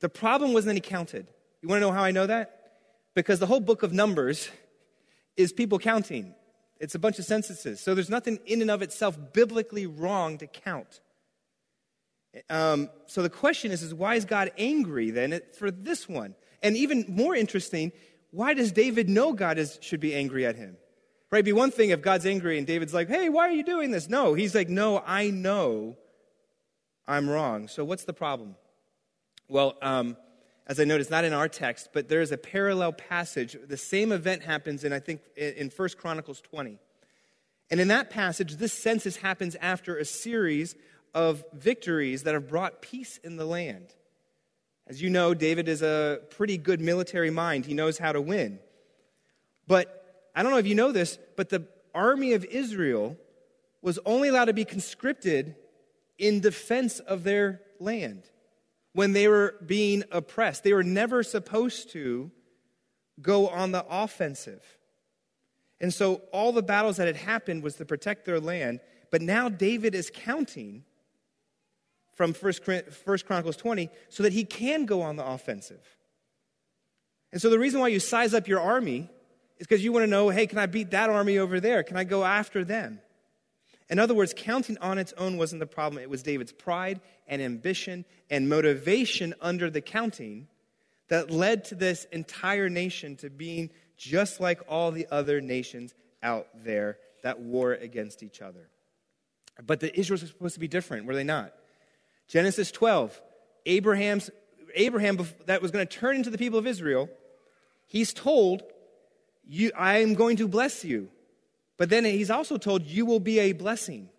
The 0.00 0.08
problem 0.08 0.52
wasn't 0.52 0.70
that 0.70 0.84
he 0.84 0.90
counted. 0.90 1.26
You 1.62 1.68
want 1.68 1.80
to 1.80 1.86
know 1.86 1.92
how 1.92 2.02
I 2.02 2.10
know 2.10 2.26
that? 2.26 2.72
Because 3.14 3.38
the 3.38 3.46
whole 3.46 3.60
book 3.60 3.82
of 3.82 3.92
Numbers 3.92 4.48
is 5.36 5.52
people 5.52 5.78
counting. 5.78 6.34
It's 6.80 6.94
a 6.94 6.98
bunch 6.98 7.18
of 7.18 7.24
censuses. 7.24 7.80
So 7.80 7.94
there's 7.94 8.10
nothing 8.10 8.40
in 8.46 8.62
and 8.62 8.70
of 8.70 8.82
itself 8.82 9.16
biblically 9.32 9.86
wrong 9.86 10.38
to 10.38 10.46
count. 10.46 11.00
Um, 12.48 12.90
so 13.06 13.22
the 13.22 13.30
question 13.30 13.70
is, 13.70 13.82
is 13.82 13.92
why 13.92 14.14
is 14.14 14.24
God 14.24 14.50
angry 14.56 15.10
then 15.10 15.40
for 15.58 15.70
this 15.70 16.08
one? 16.08 16.34
And 16.62 16.76
even 16.76 17.04
more 17.08 17.34
interesting 17.34 17.92
why 18.32 18.54
does 18.54 18.72
David 18.72 19.08
know 19.08 19.32
God 19.32 19.58
is, 19.58 19.78
should 19.80 20.00
be 20.00 20.14
angry 20.14 20.46
at 20.46 20.56
him? 20.56 20.76
Right? 21.30 21.38
It'd 21.38 21.44
be 21.44 21.52
one 21.52 21.70
thing 21.70 21.90
if 21.90 22.02
God's 22.02 22.26
angry 22.26 22.58
and 22.58 22.66
David's 22.66 22.94
like, 22.94 23.08
hey, 23.08 23.28
why 23.28 23.48
are 23.48 23.52
you 23.52 23.62
doing 23.62 23.90
this? 23.90 24.08
No, 24.08 24.34
he's 24.34 24.54
like, 24.54 24.68
no, 24.68 25.02
I 25.06 25.30
know 25.30 25.96
I'm 27.06 27.28
wrong. 27.28 27.68
So 27.68 27.84
what's 27.84 28.04
the 28.04 28.12
problem? 28.12 28.56
Well, 29.48 29.76
um, 29.82 30.16
as 30.70 30.78
I 30.78 30.84
noticed, 30.84 31.10
not 31.10 31.24
in 31.24 31.32
our 31.32 31.48
text, 31.48 31.88
but 31.92 32.08
there 32.08 32.20
is 32.20 32.30
a 32.30 32.38
parallel 32.38 32.92
passage. 32.92 33.56
The 33.66 33.76
same 33.76 34.12
event 34.12 34.44
happens 34.44 34.84
in, 34.84 34.92
I 34.92 35.00
think, 35.00 35.20
in 35.36 35.68
1 35.68 35.88
Chronicles 35.98 36.40
20. 36.42 36.78
And 37.72 37.80
in 37.80 37.88
that 37.88 38.08
passage, 38.08 38.54
this 38.54 38.72
census 38.72 39.16
happens 39.16 39.56
after 39.60 39.96
a 39.96 40.04
series 40.04 40.76
of 41.12 41.42
victories 41.52 42.22
that 42.22 42.34
have 42.34 42.48
brought 42.48 42.82
peace 42.82 43.18
in 43.24 43.36
the 43.36 43.44
land. 43.44 43.96
As 44.86 45.02
you 45.02 45.10
know, 45.10 45.34
David 45.34 45.66
is 45.68 45.82
a 45.82 46.20
pretty 46.30 46.56
good 46.56 46.80
military 46.80 47.30
mind. 47.30 47.66
He 47.66 47.74
knows 47.74 47.98
how 47.98 48.12
to 48.12 48.20
win. 48.20 48.60
But 49.66 50.30
I 50.36 50.44
don't 50.44 50.52
know 50.52 50.58
if 50.58 50.68
you 50.68 50.76
know 50.76 50.92
this, 50.92 51.18
but 51.36 51.48
the 51.48 51.66
army 51.96 52.34
of 52.34 52.44
Israel 52.44 53.16
was 53.82 53.98
only 54.06 54.28
allowed 54.28 54.44
to 54.44 54.52
be 54.52 54.64
conscripted 54.64 55.56
in 56.16 56.38
defense 56.38 57.00
of 57.00 57.24
their 57.24 57.60
land 57.80 58.29
when 58.92 59.12
they 59.12 59.28
were 59.28 59.54
being 59.64 60.04
oppressed. 60.10 60.64
They 60.64 60.72
were 60.72 60.82
never 60.82 61.22
supposed 61.22 61.92
to 61.92 62.30
go 63.20 63.48
on 63.48 63.72
the 63.72 63.84
offensive. 63.88 64.64
And 65.80 65.92
so 65.92 66.22
all 66.32 66.52
the 66.52 66.62
battles 66.62 66.96
that 66.98 67.06
had 67.06 67.16
happened 67.16 67.62
was 67.62 67.76
to 67.76 67.84
protect 67.84 68.24
their 68.24 68.40
land. 68.40 68.80
But 69.10 69.22
now 69.22 69.48
David 69.48 69.94
is 69.94 70.10
counting 70.12 70.84
from 72.14 72.34
1 72.34 72.52
Chronicles 73.26 73.56
20 73.56 73.88
so 74.08 74.22
that 74.22 74.32
he 74.32 74.44
can 74.44 74.84
go 74.84 75.02
on 75.02 75.16
the 75.16 75.26
offensive. 75.26 75.80
And 77.32 77.40
so 77.40 77.48
the 77.48 77.58
reason 77.58 77.80
why 77.80 77.88
you 77.88 78.00
size 78.00 78.34
up 78.34 78.48
your 78.48 78.60
army 78.60 79.08
is 79.58 79.66
because 79.66 79.84
you 79.84 79.92
want 79.92 80.02
to 80.04 80.10
know 80.10 80.28
hey, 80.28 80.46
can 80.46 80.58
I 80.58 80.66
beat 80.66 80.90
that 80.90 81.10
army 81.10 81.38
over 81.38 81.60
there? 81.60 81.82
Can 81.82 81.96
I 81.96 82.04
go 82.04 82.24
after 82.24 82.64
them? 82.64 83.00
In 83.90 83.98
other 83.98 84.14
words, 84.14 84.32
counting 84.36 84.78
on 84.78 84.98
its 84.98 85.12
own 85.14 85.36
wasn't 85.36 85.58
the 85.58 85.66
problem. 85.66 86.00
It 86.00 86.08
was 86.08 86.22
David's 86.22 86.52
pride 86.52 87.00
and 87.26 87.42
ambition 87.42 88.04
and 88.30 88.48
motivation 88.48 89.34
under 89.40 89.68
the 89.68 89.80
counting 89.80 90.46
that 91.08 91.30
led 91.32 91.64
to 91.64 91.74
this 91.74 92.04
entire 92.12 92.68
nation 92.68 93.16
to 93.16 93.28
being 93.28 93.70
just 93.96 94.40
like 94.40 94.60
all 94.68 94.92
the 94.92 95.08
other 95.10 95.40
nations 95.40 95.92
out 96.22 96.46
there 96.64 96.98
that 97.24 97.40
war 97.40 97.72
against 97.72 98.22
each 98.22 98.40
other. 98.40 98.68
But 99.60 99.80
the 99.80 99.98
Israelites 99.98 100.22
were 100.22 100.28
supposed 100.28 100.54
to 100.54 100.60
be 100.60 100.68
different, 100.68 101.06
were 101.06 101.14
they 101.14 101.24
not? 101.24 101.52
Genesis 102.28 102.70
12, 102.70 103.20
Abraham's, 103.66 104.30
Abraham 104.74 105.18
that 105.46 105.60
was 105.60 105.72
going 105.72 105.86
to 105.86 105.98
turn 105.98 106.14
into 106.14 106.30
the 106.30 106.38
people 106.38 106.60
of 106.60 106.66
Israel, 106.66 107.10
he's 107.86 108.14
told, 108.14 108.62
I 109.76 109.98
am 109.98 110.14
going 110.14 110.36
to 110.36 110.46
bless 110.46 110.84
you. 110.84 111.10
But 111.80 111.88
then 111.88 112.04
he's 112.04 112.28
also 112.28 112.58
told, 112.58 112.82
You 112.82 113.06
will 113.06 113.20
be 113.20 113.38
a 113.38 113.52
blessing. 113.52 114.10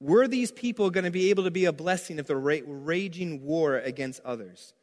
Were 0.00 0.26
these 0.26 0.50
people 0.50 0.90
going 0.90 1.04
to 1.04 1.12
be 1.12 1.30
able 1.30 1.44
to 1.44 1.52
be 1.52 1.66
a 1.66 1.72
blessing 1.72 2.18
if 2.18 2.26
they're 2.26 2.36
raging 2.36 3.44
war 3.44 3.76
against 3.76 4.20
others? 4.24 4.74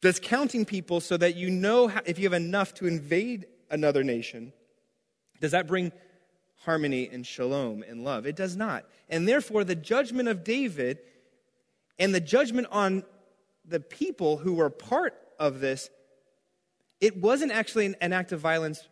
Does 0.00 0.20
counting 0.20 0.64
people 0.64 1.00
so 1.00 1.16
that 1.16 1.34
you 1.34 1.50
know 1.50 1.88
how, 1.88 2.02
if 2.06 2.20
you 2.20 2.26
have 2.26 2.40
enough 2.40 2.72
to 2.74 2.86
invade 2.86 3.46
another 3.68 4.04
nation, 4.04 4.52
does 5.40 5.50
that 5.50 5.66
bring 5.66 5.90
harmony 6.60 7.08
and 7.10 7.26
shalom 7.26 7.82
and 7.82 8.04
love. 8.04 8.26
It 8.26 8.36
does 8.36 8.54
not. 8.54 8.84
And 9.08 9.26
therefore, 9.26 9.64
the 9.64 9.74
judgment 9.74 10.28
of 10.28 10.44
David 10.44 10.98
and 11.98 12.14
the 12.14 12.20
judgment 12.20 12.68
on 12.70 13.02
the 13.64 13.80
people 13.80 14.36
who 14.36 14.52
were 14.54 14.70
part 14.70 15.18
of 15.36 15.58
this, 15.58 15.90
it 17.00 17.16
wasn't 17.16 17.50
actually 17.50 17.94
an, 18.00 18.12
act 18.12 18.30
of 18.30 18.38
violence 18.38 18.86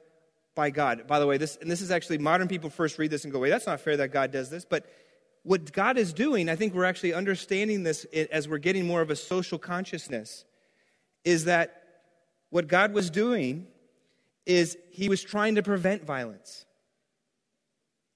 by 0.59 0.71
God. 0.71 1.07
By 1.07 1.21
the 1.21 1.27
way, 1.29 1.39
this, 1.39 1.57
and 1.61 1.71
this 1.71 1.81
is 1.81 1.93
actually 1.93 2.19
modern 2.19 2.49
people 2.49 2.69
first 2.69 2.99
read 2.99 3.13
this 3.13 3.23
and 3.23 3.33
go, 3.33 3.39
wait, 3.39 3.51
that's 3.51 3.69
not 3.69 3.79
fair 3.79 3.97
that 3.99 4.09
God 4.09 4.33
does 4.33 4.51
this. 4.51 4.65
But 4.65 4.87
what 5.45 5.73
God 5.73 5.97
is 5.97 6.13
doing, 6.13 6.49
I 6.49 6.57
think 6.57 6.75
we're 6.75 6.85
actually 6.85 7.15
understanding 7.15 7.85
this 7.85 8.05
as 8.33 8.49
we're 8.49 8.59
getting 8.59 8.85
more 8.85 9.01
of 9.01 9.09
a 9.09 9.15
social 9.15 9.57
consciousness, 9.57 10.45
is 11.25 11.45
that 11.45 11.85
what 12.51 12.67
God 12.67 12.93
was 12.93 13.09
doing 13.09 13.69
is 14.47 14.77
he 14.91 15.09
was 15.09 15.23
trying 15.23 15.55
to 15.55 15.63
prevent 15.63 16.05
violence. 16.05 16.67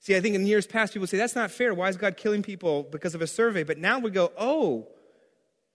See, 0.01 0.17
I 0.17 0.21
think 0.21 0.35
in 0.35 0.45
years 0.45 0.67
past, 0.67 0.95
people 0.95 1.07
say, 1.07 1.19
that's 1.19 1.37
not 1.37 1.53
fair. 1.53 1.73
Why 1.73 1.91
is 1.91 1.97
God 1.97 2.17
killing 2.17 2.43
people 2.43 2.83
because 2.83 3.15
of 3.15 3.23
a 3.23 3.29
survey? 3.29 3.63
But 3.63 3.79
now 3.79 4.01
we 4.01 4.11
go, 4.11 4.33
oh, 4.37 4.89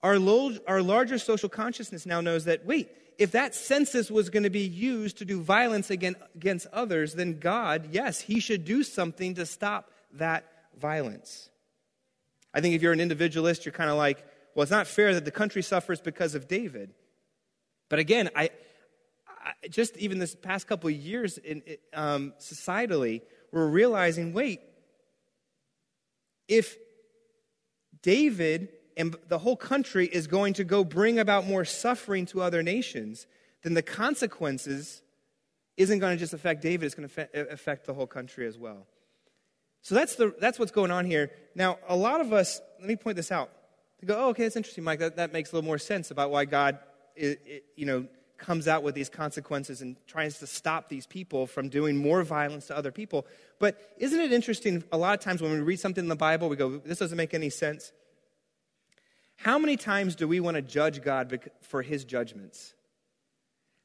our, 0.03 0.19
lo- 0.19 0.57
our 0.67 0.81
larger 0.81 1.17
social 1.17 1.47
consciousness 1.47 2.05
now 2.05 2.19
knows 2.19 2.43
that, 2.43 2.65
wait, 2.65 2.89
if 3.17 3.31
that 3.31 3.55
census 3.55 4.11
was 4.11 4.29
going 4.29 4.43
to 4.43 4.49
be 4.49 4.67
used 4.67 5.17
to 5.17 5.25
do 5.25 5.41
violence 5.41 5.89
against, 5.89 6.67
others, 6.71 7.13
then 7.15 7.39
God, 7.39 7.89
yes, 7.91 8.21
he 8.21 8.39
should 8.39 8.63
do 8.63 8.83
something 8.83 9.35
to 9.35 9.45
stop 9.45 9.91
that 10.13 10.45
violence. 10.77 11.49
I 12.53 12.61
think 12.61 12.75
if 12.75 12.81
you're 12.81 12.93
an 12.93 12.99
individualist, 12.99 13.65
you're 13.65 13.73
kind 13.73 13.89
of 13.89 13.97
like, 13.97 14.23
well, 14.53 14.63
it's 14.63 14.71
not 14.71 14.87
fair 14.87 15.13
that 15.15 15.25
the 15.25 15.31
country 15.31 15.61
suffers 15.61 15.99
because 15.99 16.35
of 16.35 16.47
David. 16.47 16.93
But 17.89 17.99
again, 17.99 18.29
I, 18.35 18.49
I 19.27 19.67
just 19.67 19.97
even 19.97 20.19
this 20.19 20.35
past 20.35 20.67
couple 20.67 20.89
of 20.89 20.95
years 20.95 21.37
in, 21.37 21.63
um, 21.93 22.33
societally, 22.39 23.21
we're 23.51 23.67
realizing 23.67 24.33
wait, 24.33 24.61
if 26.47 26.77
David 28.01 28.69
and 28.97 29.15
the 29.27 29.37
whole 29.37 29.55
country 29.55 30.07
is 30.07 30.27
going 30.27 30.53
to 30.53 30.63
go 30.63 30.83
bring 30.83 31.19
about 31.19 31.45
more 31.45 31.63
suffering 31.63 32.25
to 32.27 32.41
other 32.41 32.63
nations, 32.63 33.27
then 33.63 33.75
the 33.75 33.81
consequences 33.83 35.01
isn't 35.77 35.99
going 35.99 36.15
to 36.15 36.19
just 36.19 36.33
affect 36.33 36.61
David, 36.61 36.87
it's 36.87 36.95
going 36.95 37.07
to 37.07 37.51
affect 37.51 37.85
the 37.85 37.93
whole 37.93 38.07
country 38.07 38.47
as 38.47 38.57
well. 38.57 38.87
So 39.83 39.95
that's, 39.95 40.15
the, 40.15 40.35
that's 40.39 40.59
what's 40.59 40.71
going 40.71 40.91
on 40.91 41.05
here. 41.05 41.31
Now, 41.55 41.77
a 41.87 41.95
lot 41.95 42.19
of 42.19 42.33
us, 42.33 42.59
let 42.79 42.87
me 42.87 42.95
point 42.95 43.15
this 43.15 43.31
out. 43.31 43.51
They 43.99 44.07
go, 44.07 44.17
oh, 44.17 44.29
okay, 44.29 44.43
that's 44.43 44.55
interesting, 44.55 44.83
Mike. 44.83 44.99
That, 44.99 45.15
that 45.17 45.31
makes 45.31 45.51
a 45.51 45.55
little 45.55 45.67
more 45.67 45.77
sense 45.77 46.11
about 46.11 46.31
why 46.31 46.45
God, 46.45 46.79
it, 47.15 47.39
it, 47.45 47.63
you 47.75 47.85
know, 47.85 48.05
comes 48.37 48.67
out 48.67 48.83
with 48.83 48.95
these 48.95 49.09
consequences 49.09 49.81
and 49.81 49.95
tries 50.05 50.39
to 50.39 50.47
stop 50.47 50.89
these 50.89 51.07
people 51.07 51.47
from 51.47 51.69
doing 51.69 51.97
more 51.97 52.23
violence 52.23 52.67
to 52.67 52.77
other 52.77 52.91
people. 52.91 53.25
But 53.59 53.93
isn't 53.97 54.19
it 54.19 54.31
interesting? 54.31 54.83
A 54.91 54.97
lot 54.97 55.13
of 55.13 55.19
times 55.23 55.41
when 55.41 55.51
we 55.51 55.59
read 55.59 55.79
something 55.79 56.03
in 56.03 56.09
the 56.09 56.15
Bible, 56.15 56.49
we 56.49 56.55
go, 56.55 56.77
this 56.77 56.99
doesn't 56.99 57.17
make 57.17 57.33
any 57.33 57.49
sense. 57.49 57.91
How 59.37 59.57
many 59.57 59.77
times 59.77 60.15
do 60.15 60.27
we 60.27 60.39
want 60.39 60.55
to 60.55 60.61
judge 60.61 61.01
God 61.01 61.39
for 61.61 61.81
his 61.81 62.03
judgments? 62.03 62.73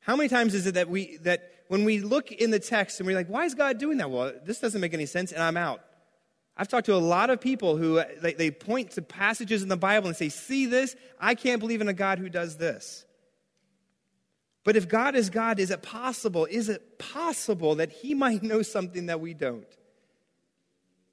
How 0.01 0.17
many 0.17 0.29
times 0.29 0.55
is 0.55 0.67
it 0.67 0.75
that 0.75 0.89
we 0.89 1.19
that 1.19 1.49
when 1.69 1.85
we 1.85 2.01
look 2.01 2.33
in 2.33 2.51
the 2.51 2.59
text 2.59 2.99
and 2.99 3.07
we're 3.07 3.17
like, 3.17 3.29
why 3.29 3.45
is 3.45 3.55
God 3.55 3.79
doing 3.79 3.99
that? 3.99 4.11
Well, 4.11 4.33
this 4.45 4.59
doesn't 4.59 4.81
make 4.81 4.95
any 4.95 5.07
sense, 5.07 5.31
and 5.31 5.43
I'm 5.43 5.57
out. 5.57 5.83
I've 6.57 6.69
talked 6.69 6.87
to 6.87 6.95
a 6.95 6.97
lot 6.97 7.31
of 7.31 7.41
people 7.41 7.77
who 7.77 7.99
uh, 7.99 8.05
they, 8.21 8.35
they 8.35 8.51
point 8.51 8.93
to 8.93 9.03
passages 9.03 9.63
in 9.63 9.69
the 9.69 9.77
Bible 9.77 10.09
and 10.09 10.17
say, 10.17 10.29
see 10.29 10.67
this? 10.67 10.97
I 11.19 11.35
can't 11.35 11.61
believe 11.61 11.81
in 11.81 11.89
a 11.89 11.95
God 11.95 12.19
who 12.19 12.29
does 12.29 12.57
this. 12.57 13.07
But 14.65 14.77
if 14.77 14.89
God 14.89 15.15
is 15.15 15.31
God, 15.31 15.59
is 15.59 15.71
it 15.71 15.83
possible? 15.83 16.47
Is 16.47 16.69
it 16.69 16.99
possible 16.99 17.77
that 17.77 17.91
He 17.91 18.15
might 18.15 18.43
know 18.43 18.63
something 18.63 19.07
that 19.07 19.21
we 19.21 19.35
don't? 19.35 19.67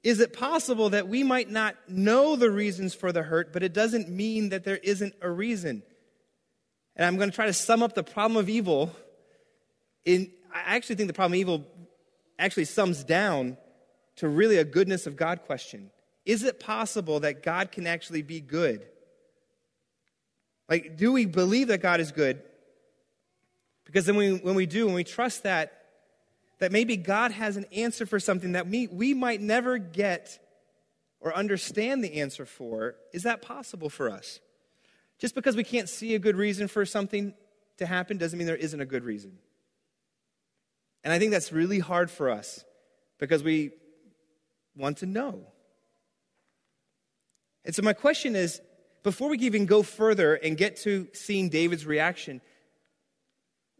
Is 0.02 0.20
it 0.20 0.32
possible 0.32 0.90
that 0.90 1.08
we 1.08 1.22
might 1.22 1.50
not 1.50 1.76
know 1.88 2.34
the 2.36 2.50
reasons 2.50 2.94
for 2.94 3.12
the 3.12 3.22
hurt, 3.22 3.52
but 3.52 3.62
it 3.62 3.74
doesn't 3.74 4.08
mean 4.08 4.48
that 4.48 4.64
there 4.64 4.78
isn't 4.78 5.14
a 5.20 5.30
reason? 5.30 5.82
And 6.96 7.06
I'm 7.06 7.16
going 7.16 7.30
to 7.30 7.34
try 7.34 7.46
to 7.46 7.52
sum 7.52 7.82
up 7.82 7.94
the 7.94 8.02
problem 8.02 8.38
of 8.38 8.48
evil. 8.48 8.94
In, 10.04 10.30
I 10.54 10.76
actually 10.76 10.96
think 10.96 11.08
the 11.08 11.14
problem 11.14 11.34
of 11.34 11.40
evil 11.40 11.64
actually 12.38 12.64
sums 12.64 13.04
down 13.04 13.58
to 14.16 14.28
really 14.28 14.56
a 14.56 14.64
goodness 14.64 15.06
of 15.06 15.16
God 15.16 15.42
question. 15.42 15.90
Is 16.24 16.44
it 16.44 16.60
possible 16.60 17.20
that 17.20 17.42
God 17.42 17.70
can 17.72 17.86
actually 17.86 18.22
be 18.22 18.40
good? 18.40 18.86
Like, 20.68 20.96
do 20.96 21.12
we 21.12 21.26
believe 21.26 21.68
that 21.68 21.82
God 21.82 22.00
is 22.00 22.12
good? 22.12 22.42
Because 23.84 24.06
then 24.06 24.16
we, 24.16 24.34
when 24.36 24.54
we 24.54 24.66
do, 24.66 24.86
when 24.86 24.94
we 24.94 25.04
trust 25.04 25.42
that, 25.42 25.79
that 26.60 26.72
maybe 26.72 26.96
God 26.96 27.32
has 27.32 27.56
an 27.56 27.64
answer 27.72 28.06
for 28.06 28.20
something 28.20 28.52
that 28.52 28.68
we, 28.68 28.86
we 28.86 29.14
might 29.14 29.40
never 29.40 29.78
get 29.78 30.38
or 31.20 31.34
understand 31.34 32.04
the 32.04 32.20
answer 32.20 32.46
for, 32.46 32.94
is 33.12 33.24
that 33.24 33.42
possible 33.42 33.90
for 33.90 34.10
us? 34.10 34.40
Just 35.18 35.34
because 35.34 35.56
we 35.56 35.64
can't 35.64 35.88
see 35.88 36.14
a 36.14 36.18
good 36.18 36.36
reason 36.36 36.68
for 36.68 36.86
something 36.86 37.34
to 37.78 37.86
happen 37.86 38.16
doesn't 38.16 38.38
mean 38.38 38.46
there 38.46 38.56
isn't 38.56 38.80
a 38.80 38.86
good 38.86 39.04
reason. 39.04 39.38
And 41.02 41.12
I 41.12 41.18
think 41.18 41.32
that's 41.32 41.52
really 41.52 41.78
hard 41.78 42.10
for 42.10 42.30
us 42.30 42.64
because 43.18 43.42
we 43.42 43.72
want 44.76 44.98
to 44.98 45.06
know. 45.06 45.40
And 47.64 47.74
so, 47.74 47.82
my 47.82 47.92
question 47.92 48.36
is 48.36 48.60
before 49.02 49.30
we 49.30 49.38
even 49.38 49.66
go 49.66 49.82
further 49.82 50.34
and 50.34 50.56
get 50.56 50.76
to 50.78 51.08
seeing 51.12 51.48
David's 51.48 51.86
reaction, 51.86 52.40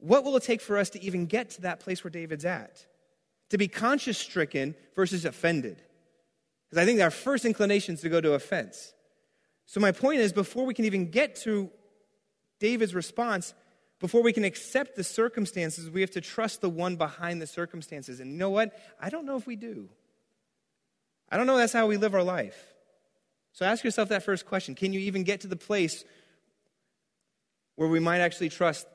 what 0.00 0.24
will 0.24 0.36
it 0.36 0.42
take 0.42 0.60
for 0.60 0.78
us 0.78 0.90
to 0.90 1.02
even 1.02 1.26
get 1.26 1.50
to 1.50 1.62
that 1.62 1.80
place 1.80 2.02
where 2.02 2.10
David's 2.10 2.44
at? 2.44 2.86
To 3.50 3.58
be 3.58 3.68
conscience 3.68 4.18
stricken 4.18 4.74
versus 4.94 5.24
offended. 5.24 5.82
Because 6.68 6.82
I 6.82 6.86
think 6.86 7.00
our 7.00 7.10
first 7.10 7.44
inclination 7.44 7.94
is 7.94 8.00
to 8.02 8.08
go 8.08 8.20
to 8.20 8.32
offense. 8.34 8.92
So, 9.66 9.80
my 9.80 9.92
point 9.92 10.20
is 10.20 10.32
before 10.32 10.64
we 10.64 10.74
can 10.74 10.84
even 10.84 11.10
get 11.10 11.36
to 11.42 11.70
David's 12.58 12.94
response, 12.94 13.54
before 13.98 14.22
we 14.22 14.32
can 14.32 14.44
accept 14.44 14.96
the 14.96 15.04
circumstances, 15.04 15.90
we 15.90 16.00
have 16.00 16.10
to 16.12 16.20
trust 16.20 16.60
the 16.60 16.70
one 16.70 16.96
behind 16.96 17.42
the 17.42 17.46
circumstances. 17.46 18.20
And 18.20 18.32
you 18.32 18.38
know 18.38 18.50
what? 18.50 18.78
I 19.00 19.10
don't 19.10 19.26
know 19.26 19.36
if 19.36 19.46
we 19.46 19.56
do. 19.56 19.88
I 21.28 21.36
don't 21.36 21.46
know 21.46 21.56
that's 21.56 21.72
how 21.72 21.86
we 21.86 21.96
live 21.96 22.14
our 22.14 22.22
life. 22.22 22.74
So 23.52 23.64
ask 23.64 23.84
yourself 23.84 24.08
that 24.08 24.22
first 24.22 24.46
question 24.46 24.74
Can 24.74 24.92
you 24.92 25.00
even 25.00 25.24
get 25.24 25.42
to 25.42 25.48
the 25.48 25.56
place 25.56 26.04
where 27.76 27.88
we 27.88 28.00
might 28.00 28.18
actually 28.18 28.48
trust 28.48 28.86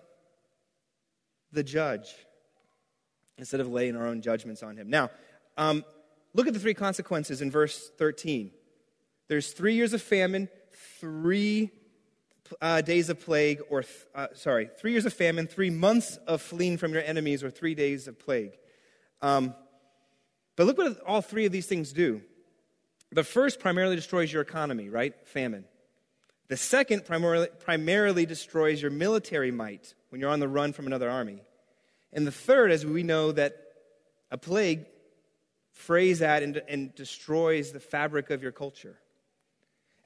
the 1.56 1.64
judge 1.64 2.14
instead 3.38 3.60
of 3.60 3.68
laying 3.68 3.96
our 3.96 4.08
own 4.08 4.22
judgments 4.22 4.64
on 4.64 4.78
him. 4.78 4.90
Now, 4.90 5.10
um, 5.58 5.84
look 6.34 6.48
at 6.48 6.54
the 6.54 6.60
three 6.60 6.74
consequences 6.74 7.42
in 7.42 7.52
verse 7.52 7.90
13. 7.98 8.52
There's 9.28 9.52
three 9.52 9.74
years 9.74 9.94
of 9.94 10.02
famine, 10.02 10.50
three 11.00 11.72
uh, 12.62 12.82
days 12.82 13.10
of 13.10 13.20
plague, 13.20 13.62
or, 13.70 13.82
th- 13.82 14.06
uh, 14.14 14.28
sorry, 14.34 14.70
three 14.78 14.92
years 14.92 15.06
of 15.06 15.14
famine, 15.14 15.48
three 15.48 15.70
months 15.70 16.18
of 16.28 16.42
fleeing 16.42 16.78
from 16.78 16.94
your 16.94 17.02
enemies, 17.04 17.44
or 17.44 17.50
three 17.50 17.74
days 17.74 18.08
of 18.08 18.20
plague. 18.20 18.52
Um, 19.22 19.56
but 20.56 20.68
look 20.68 20.78
what 20.78 21.00
all 21.06 21.22
three 21.22 21.46
of 21.46 21.52
these 21.52 21.66
things 21.66 21.92
do. 21.92 22.22
The 23.12 23.24
first 23.24 23.60
primarily 23.60 23.96
destroys 23.96 24.32
your 24.32 24.42
economy, 24.42 24.90
right? 24.90 25.14
Famine. 25.28 25.66
The 26.48 26.58
second 26.58 27.06
primarily, 27.06 27.48
primarily 27.60 28.26
destroys 28.26 28.82
your 28.82 28.92
military 28.92 29.52
might 29.52 29.94
when 30.10 30.22
you're 30.22 30.30
on 30.30 30.40
the 30.40 30.48
run 30.48 30.74
from 30.74 30.86
another 30.86 31.10
army. 31.10 31.42
And 32.14 32.26
the 32.26 32.32
third, 32.32 32.72
as 32.72 32.86
we 32.86 33.04
know 33.04 33.32
that 33.32 33.58
a 34.32 34.38
plague 34.38 34.86
frays 35.72 36.22
at 36.22 36.44
and, 36.44 36.62
and 36.68 36.96
destroys 36.96 37.72
the 37.72 37.80
fabric 37.80 38.30
of 38.30 38.42
your 38.42 38.52
culture. 38.52 38.98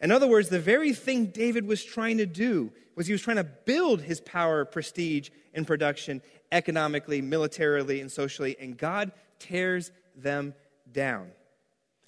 In 0.02 0.12
other 0.12 0.28
words, 0.28 0.50
the 0.50 0.60
very 0.60 0.94
thing 0.94 1.28
David 1.28 1.68
was 1.68 1.84
trying 1.84 2.18
to 2.18 2.26
do 2.26 2.72
was 2.96 3.08
he 3.08 3.14
was 3.14 3.22
trying 3.22 3.38
to 3.38 3.44
build 3.44 4.02
his 4.02 4.22
power, 4.22 4.66
prestige, 4.66 5.30
and 5.54 5.68
production 5.68 6.22
economically, 6.52 7.22
militarily, 7.22 8.02
and 8.02 8.12
socially, 8.12 8.56
and 8.60 8.78
God 8.78 9.12
tears 9.40 9.92
them 10.16 10.54
down. 10.92 11.32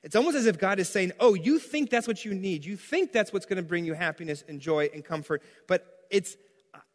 It's 0.04 0.16
almost 0.16 0.36
as 0.36 0.48
if 0.48 0.58
God 0.58 0.80
is 0.80 0.90
saying, 0.90 1.12
Oh, 1.20 1.34
you 1.34 1.60
think 1.60 1.90
that's 1.90 2.08
what 2.08 2.26
you 2.26 2.34
need. 2.34 2.66
You 2.66 2.76
think 2.76 3.12
that's 3.12 3.32
what's 3.32 3.46
going 3.46 3.58
to 3.58 3.64
bring 3.64 3.86
you 3.86 3.94
happiness 3.94 4.44
and 4.48 4.60
joy 4.60 4.90
and 4.94 5.06
comfort, 5.06 5.44
but 5.68 5.86
it's, 6.10 6.36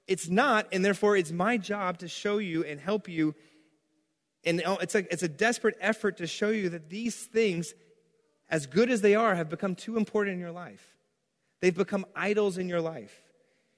it's 0.06 0.28
not, 0.28 0.66
and 0.72 0.84
therefore 0.84 1.16
it's 1.16 1.32
my 1.32 1.56
job 1.56 1.98
to 1.98 2.08
show 2.08 2.38
you 2.38 2.64
and 2.64 2.80
help 2.80 3.08
you. 3.08 3.34
And 4.44 4.62
oh, 4.64 4.76
it's 4.76 4.94
a, 4.94 5.10
it's 5.12 5.22
a 5.22 5.28
desperate 5.28 5.76
effort 5.80 6.18
to 6.18 6.26
show 6.26 6.50
you 6.50 6.68
that 6.70 6.88
these 6.88 7.16
things, 7.16 7.74
as 8.48 8.66
good 8.66 8.90
as 8.90 9.00
they 9.00 9.14
are, 9.14 9.34
have 9.34 9.48
become 9.48 9.74
too 9.74 9.96
important 9.96 10.34
in 10.34 10.40
your 10.40 10.52
life. 10.52 10.96
They've 11.60 11.76
become 11.76 12.06
idols 12.14 12.58
in 12.58 12.68
your 12.68 12.80
life. 12.80 13.22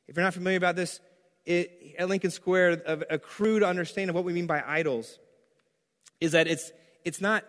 If 0.08 0.16
you're 0.16 0.24
not 0.24 0.34
familiar 0.34 0.58
about 0.58 0.76
this, 0.76 1.00
it, 1.46 1.94
at 1.98 2.08
Lincoln 2.08 2.30
Square, 2.30 2.82
a, 2.86 3.14
a 3.14 3.18
crude 3.18 3.62
understanding 3.62 4.10
of 4.10 4.14
what 4.14 4.24
we 4.24 4.32
mean 4.32 4.46
by 4.46 4.62
idols 4.66 5.18
is 6.20 6.32
that 6.32 6.46
it's, 6.46 6.72
it's 7.04 7.20
not 7.20 7.44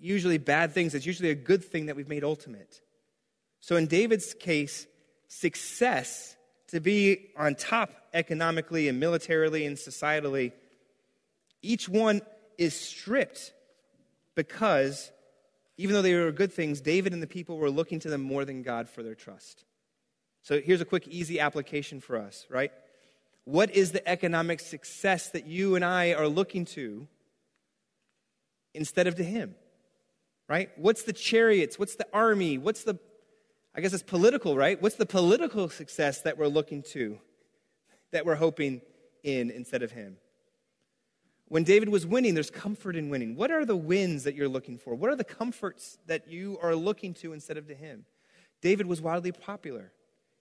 usually 0.00 0.38
bad 0.38 0.72
things, 0.72 0.94
it's 0.94 1.06
usually 1.06 1.30
a 1.30 1.34
good 1.34 1.64
thing 1.64 1.86
that 1.86 1.96
we've 1.96 2.08
made 2.08 2.24
ultimate. 2.24 2.80
So 3.60 3.76
in 3.76 3.86
David's 3.86 4.34
case, 4.34 4.86
success 5.28 6.36
to 6.68 6.80
be 6.80 7.30
on 7.36 7.54
top 7.54 7.90
economically 8.12 8.88
and 8.88 9.00
militarily 9.00 9.66
and 9.66 9.76
societally, 9.76 10.52
each 11.62 11.88
one 11.88 12.20
is 12.56 12.78
stripped 12.78 13.52
because 14.34 15.10
even 15.76 15.94
though 15.94 16.02
they 16.02 16.14
were 16.14 16.32
good 16.32 16.52
things, 16.52 16.80
David 16.80 17.12
and 17.12 17.22
the 17.22 17.26
people 17.26 17.56
were 17.56 17.70
looking 17.70 18.00
to 18.00 18.10
them 18.10 18.20
more 18.20 18.44
than 18.44 18.62
God 18.62 18.88
for 18.88 19.02
their 19.02 19.14
trust. 19.14 19.64
So 20.42 20.60
here's 20.60 20.80
a 20.80 20.84
quick, 20.84 21.06
easy 21.08 21.40
application 21.40 22.00
for 22.00 22.16
us, 22.16 22.46
right? 22.48 22.72
What 23.44 23.74
is 23.74 23.92
the 23.92 24.06
economic 24.06 24.60
success 24.60 25.30
that 25.30 25.46
you 25.46 25.74
and 25.74 25.84
I 25.84 26.12
are 26.14 26.28
looking 26.28 26.64
to 26.66 27.06
instead 28.74 29.06
of 29.06 29.14
to 29.16 29.24
Him? 29.24 29.54
Right? 30.48 30.70
What's 30.76 31.02
the 31.02 31.12
chariots? 31.12 31.78
What's 31.78 31.96
the 31.96 32.06
army? 32.12 32.56
What's 32.58 32.84
the, 32.84 32.98
I 33.74 33.80
guess 33.80 33.92
it's 33.92 34.02
political, 34.02 34.56
right? 34.56 34.80
What's 34.80 34.96
the 34.96 35.06
political 35.06 35.68
success 35.68 36.22
that 36.22 36.38
we're 36.38 36.48
looking 36.48 36.82
to, 36.94 37.18
that 38.12 38.24
we're 38.24 38.36
hoping 38.36 38.80
in 39.22 39.50
instead 39.50 39.82
of 39.82 39.92
Him? 39.92 40.16
When 41.48 41.64
David 41.64 41.88
was 41.88 42.06
winning, 42.06 42.34
there's 42.34 42.50
comfort 42.50 42.94
in 42.94 43.08
winning. 43.08 43.34
What 43.34 43.50
are 43.50 43.64
the 43.64 43.76
wins 43.76 44.24
that 44.24 44.34
you're 44.34 44.48
looking 44.48 44.76
for? 44.76 44.94
What 44.94 45.10
are 45.10 45.16
the 45.16 45.24
comforts 45.24 45.98
that 46.06 46.28
you 46.28 46.58
are 46.62 46.74
looking 46.74 47.14
to 47.14 47.32
instead 47.32 47.56
of 47.56 47.66
to 47.68 47.74
him? 47.74 48.04
David 48.60 48.86
was 48.86 49.00
wildly 49.00 49.32
popular, 49.32 49.92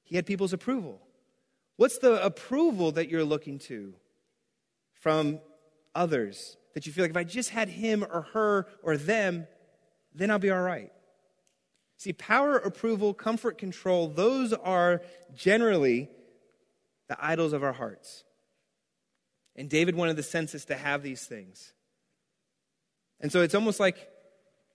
he 0.04 0.16
had 0.16 0.26
people's 0.26 0.54
approval. 0.54 1.02
What's 1.78 2.00
the 2.00 2.24
approval 2.26 2.92
that 2.94 3.08
you're 3.08 3.24
looking 3.24 3.60
to 3.60 3.94
from 4.96 5.40
others 5.94 6.58
that 6.74 6.88
you 6.88 6.92
feel 6.92 7.04
like 7.04 7.12
if 7.12 7.18
I 7.18 7.24
just 7.24 7.52
had 7.52 7.70
him 7.70 8.04
or 8.04 8.24
her 8.34 8.66
or 8.82 8.98
them, 8.98 9.48
then 10.18 10.32
I'll 10.32 10.40
be 10.40 10.52
all 10.52 10.62
right? 10.62 10.92
See, 11.98 12.14
power, 12.14 12.58
approval, 12.58 13.14
comfort, 13.14 13.58
control, 13.58 14.08
those 14.08 14.54
are 14.54 15.02
generally 15.36 16.10
the 17.08 17.18
idols 17.20 17.54
of 17.54 17.64
our 17.64 17.74
hearts. 17.74 18.24
And 19.56 19.70
David 19.70 19.96
wanted 19.96 20.16
the 20.16 20.24
census 20.24 20.66
to 20.66 20.76
have 20.76 21.02
these 21.02 21.26
things. 21.26 21.74
And 23.20 23.32
so 23.32 23.42
it's 23.42 23.56
almost 23.56 23.80
like, 23.80 24.10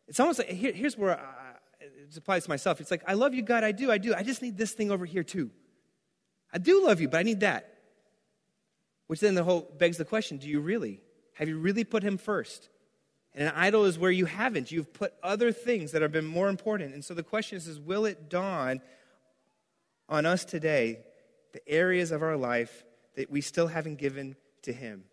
it's 0.09 0.19
almost 0.19 0.41
like, 0.41 0.49
here, 0.49 0.73
here's 0.73 0.99
where 0.99 1.19
I, 1.19 1.53
it 1.81 2.17
applies 2.17 2.45
to 2.45 2.51
myself. 2.51 2.81
It's 2.81 2.91
like, 2.91 3.05
I 3.07 3.15
love 3.15 3.35
you, 3.35 3.43
God, 3.43 3.63
I 3.63 3.73
do, 3.73 3.91
I 3.91 3.99
do. 3.99 4.15
I 4.15 4.23
just 4.23 4.43
need 4.43 4.57
this 4.57 4.73
thing 4.73 4.91
over 4.91 5.05
here 5.05 5.23
too. 5.23 5.51
I 6.53 6.59
do 6.59 6.85
love 6.85 7.01
you, 7.01 7.09
but 7.09 7.19
I 7.19 7.23
need 7.23 7.41
that. 7.41 7.73
Which 9.07 9.21
then 9.21 9.35
the 9.35 9.45
whole 9.45 9.69
begs 9.79 9.97
the 9.97 10.05
question 10.05 10.39
do 10.39 10.49
you 10.49 10.61
really? 10.61 11.01
Have 11.35 11.49
you 11.49 11.59
really 11.59 11.85
put 11.85 12.03
him 12.03 12.19
first? 12.19 12.69
And 13.35 13.49
an 13.49 13.55
idol 13.57 13.85
is 13.87 13.99
where 13.99 14.11
you 14.11 14.27
haven't. 14.27 14.71
You've 14.71 14.93
put 14.93 15.15
other 15.23 15.53
things 15.53 15.93
that 15.93 16.03
have 16.03 16.13
been 16.13 16.27
more 16.27 16.49
important. 16.49 16.93
And 16.93 17.05
so 17.05 17.15
the 17.15 17.23
question 17.23 17.57
is, 17.57 17.67
is 17.67 17.81
will 17.81 18.05
it 18.05 18.29
dawn 18.29 18.81
on 20.09 20.27
us 20.27 20.45
today 20.45 20.99
the 21.53 21.67
areas 21.69 22.11
of 22.11 22.23
our 22.23 22.37
life 22.37 22.85
that 23.17 23.31
we 23.31 23.41
still 23.41 23.67
haven't 23.67 23.97
given 23.97 24.37
to 24.63 24.73
Him. 24.73 25.05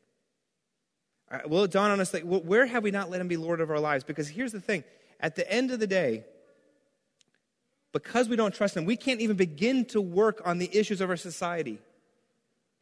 Right, 1.32 1.48
will 1.50 1.64
it 1.64 1.72
dawn 1.72 1.92
on 1.92 2.00
us 2.00 2.12
that 2.12 2.26
where 2.26 2.66
have 2.66 2.84
we 2.84 2.92
not 2.92 3.10
let 3.10 3.22
Him 3.22 3.28
be 3.28 3.38
Lord 3.38 3.62
of 3.62 3.70
our 3.70 3.80
lives? 3.80 4.04
Because 4.04 4.28
here's 4.28 4.52
the 4.52 4.62
thing 4.62 4.84
at 5.20 5.36
the 5.36 5.50
end 5.52 5.72
of 5.72 5.80
the 5.80 5.88
day, 5.88 6.24
because 7.92 8.30
we 8.30 8.36
don't 8.36 8.54
trust 8.54 8.76
Him, 8.76 8.86
we 8.86 8.96
can't 8.96 9.22
even 9.22 9.36
begin 9.36 9.86
to 9.86 10.02
work 10.02 10.42
on 10.46 10.58
the 10.58 10.70
issues 10.76 11.02
of 11.02 11.10
our 11.10 11.18
society. 11.18 11.80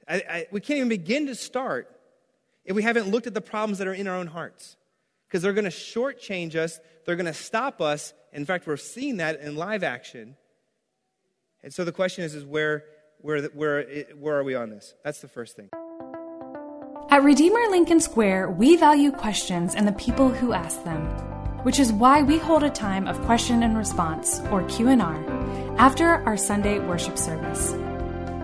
I, 0.07 0.15
I, 0.15 0.47
we 0.51 0.61
can't 0.61 0.77
even 0.77 0.89
begin 0.89 1.27
to 1.27 1.35
start 1.35 1.93
if 2.63 2.75
we 2.75 2.83
haven't 2.83 3.09
looked 3.09 3.27
at 3.27 3.33
the 3.33 3.41
problems 3.41 3.79
that 3.79 3.87
are 3.87 3.93
in 3.93 4.07
our 4.07 4.15
own 4.15 4.27
hearts. 4.27 4.77
Because 5.27 5.41
they're 5.41 5.53
going 5.53 5.65
to 5.65 5.71
shortchange 5.71 6.55
us, 6.55 6.79
they're 7.05 7.15
going 7.15 7.25
to 7.25 7.33
stop 7.33 7.81
us. 7.81 8.13
In 8.31 8.45
fact, 8.45 8.65
we're 8.67 8.77
seeing 8.77 9.17
that 9.17 9.39
in 9.39 9.55
live 9.55 9.83
action. 9.83 10.35
And 11.63 11.73
so 11.73 11.83
the 11.83 11.91
question 11.91 12.23
is, 12.23 12.33
is 12.33 12.45
where, 12.45 12.85
where, 13.19 13.43
where, 13.47 13.83
where 14.17 14.37
are 14.37 14.43
we 14.43 14.55
on 14.55 14.69
this? 14.69 14.93
That's 15.03 15.19
the 15.19 15.27
first 15.27 15.55
thing. 15.55 15.69
At 17.09 17.23
Redeemer 17.23 17.59
Lincoln 17.69 17.99
Square, 17.99 18.51
we 18.51 18.75
value 18.75 19.11
questions 19.11 19.75
and 19.75 19.87
the 19.87 19.93
people 19.93 20.29
who 20.29 20.53
ask 20.53 20.83
them, 20.83 21.05
which 21.63 21.79
is 21.79 21.91
why 21.91 22.21
we 22.21 22.37
hold 22.37 22.63
a 22.63 22.69
time 22.69 23.07
of 23.07 23.21
question 23.21 23.63
and 23.63 23.77
response, 23.77 24.41
or 24.51 24.63
Q&R, 24.63 25.77
after 25.77 26.05
our 26.25 26.37
Sunday 26.37 26.79
worship 26.79 27.17
service. 27.17 27.73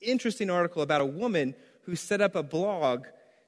Interesting 0.00 0.50
article 0.50 0.82
about 0.82 1.00
a 1.00 1.06
woman 1.06 1.56
who 1.82 1.96
set 1.96 2.20
up 2.20 2.36
a 2.36 2.44
blog 2.44 3.06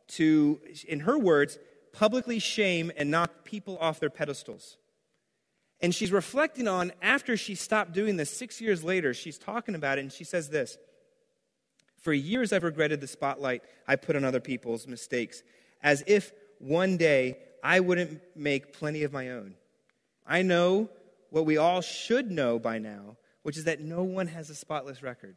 to, 0.09 0.61
in 0.89 1.01
her 1.01 1.17
words, 1.17 1.59
publicly 1.93 2.41
shame 2.41 2.91
and 2.97 3.13
knock 3.13 3.45
people 3.45 3.79
off 3.81 4.01
their 4.01 4.11
pedestals. 4.11 4.77
And 5.85 5.95
she's 5.95 6.13
reflecting 6.13 6.67
on 6.67 6.93
after 7.03 7.37
she 7.37 7.55
stopped 7.55 7.93
doing 7.93 8.17
this, 8.17 8.31
six 8.31 8.59
years 8.59 8.83
later, 8.83 9.13
she's 9.13 9.37
talking 9.37 9.75
about 9.75 9.99
it, 9.99 10.01
and 10.01 10.11
she 10.11 10.25
says 10.25 10.49
this 10.49 10.79
For 12.01 12.15
years, 12.15 12.55
I've 12.55 12.63
regretted 12.63 13.03
the 13.03 13.07
spotlight 13.07 13.63
I 13.87 13.97
put 13.97 14.17
on 14.17 14.25
other 14.25 14.41
people's 14.41 14.87
mistakes, 14.87 15.43
as 15.83 16.03
if 16.07 16.33
one 16.59 16.97
day 16.97 17.37
I 17.63 17.81
wouldn't 17.81 18.23
make 18.35 18.73
plenty 18.73 19.03
of 19.03 19.13
my 19.13 19.29
own. 19.29 19.57
I 20.27 20.41
know 20.41 20.89
what 21.29 21.45
we 21.45 21.59
all 21.59 21.83
should 21.83 22.31
know 22.31 22.59
by 22.59 22.79
now, 22.79 23.19
which 23.43 23.59
is 23.59 23.65
that 23.65 23.83
no 23.83 24.05
one 24.05 24.29
has 24.29 24.49
a 24.49 24.55
spotless 24.55 25.03
record. 25.03 25.37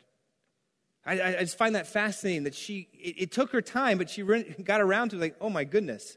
I, 1.05 1.21
I 1.21 1.39
just 1.39 1.57
find 1.57 1.75
that 1.75 1.88
fascinating 1.88 2.45
that 2.45 2.55
she, 2.55 2.88
it, 2.93 3.15
it 3.23 3.31
took 3.33 3.51
her 3.51 3.62
time, 3.62 3.97
but 3.97 4.10
she 4.10 4.23
got 4.63 4.79
around 4.79 5.10
to 5.10 5.17
like, 5.17 5.36
oh 5.41 5.49
my 5.49 5.65
goodness. 5.65 6.15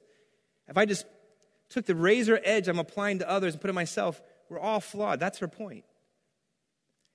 If 0.68 0.78
I 0.78 0.84
just 0.84 1.04
took 1.70 1.86
the 1.86 1.94
razor 1.94 2.40
edge 2.44 2.68
I'm 2.68 2.78
applying 2.78 3.20
to 3.20 3.30
others 3.30 3.54
and 3.54 3.60
put 3.60 3.70
it 3.70 3.74
myself, 3.74 4.20
we're 4.48 4.58
all 4.58 4.80
flawed. 4.80 5.20
That's 5.20 5.38
her 5.38 5.48
point. 5.48 5.84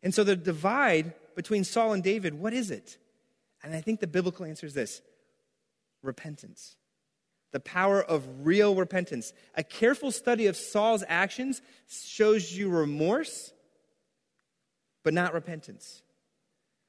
And 0.02 0.14
so 0.14 0.24
the 0.24 0.36
divide 0.36 1.14
between 1.36 1.64
Saul 1.64 1.94
and 1.94 2.02
David, 2.02 2.34
what 2.34 2.54
is 2.54 2.72
it? 2.72 2.98
And 3.64 3.76
I 3.76 3.82
think 3.82 4.00
the 4.00 4.08
biblical 4.08 4.46
answer 4.46 4.66
is 4.66 4.74
this 4.74 5.02
repentance. 6.02 6.76
The 7.52 7.60
power 7.60 8.02
of 8.02 8.46
real 8.46 8.76
repentance. 8.76 9.34
A 9.56 9.64
careful 9.64 10.12
study 10.12 10.48
of 10.48 10.56
Saul's 10.56 11.04
actions 11.08 11.62
shows 11.90 12.56
you 12.56 12.70
remorse, 12.70 13.54
but 15.04 15.14
not 15.14 15.34
repentance. 15.34 16.02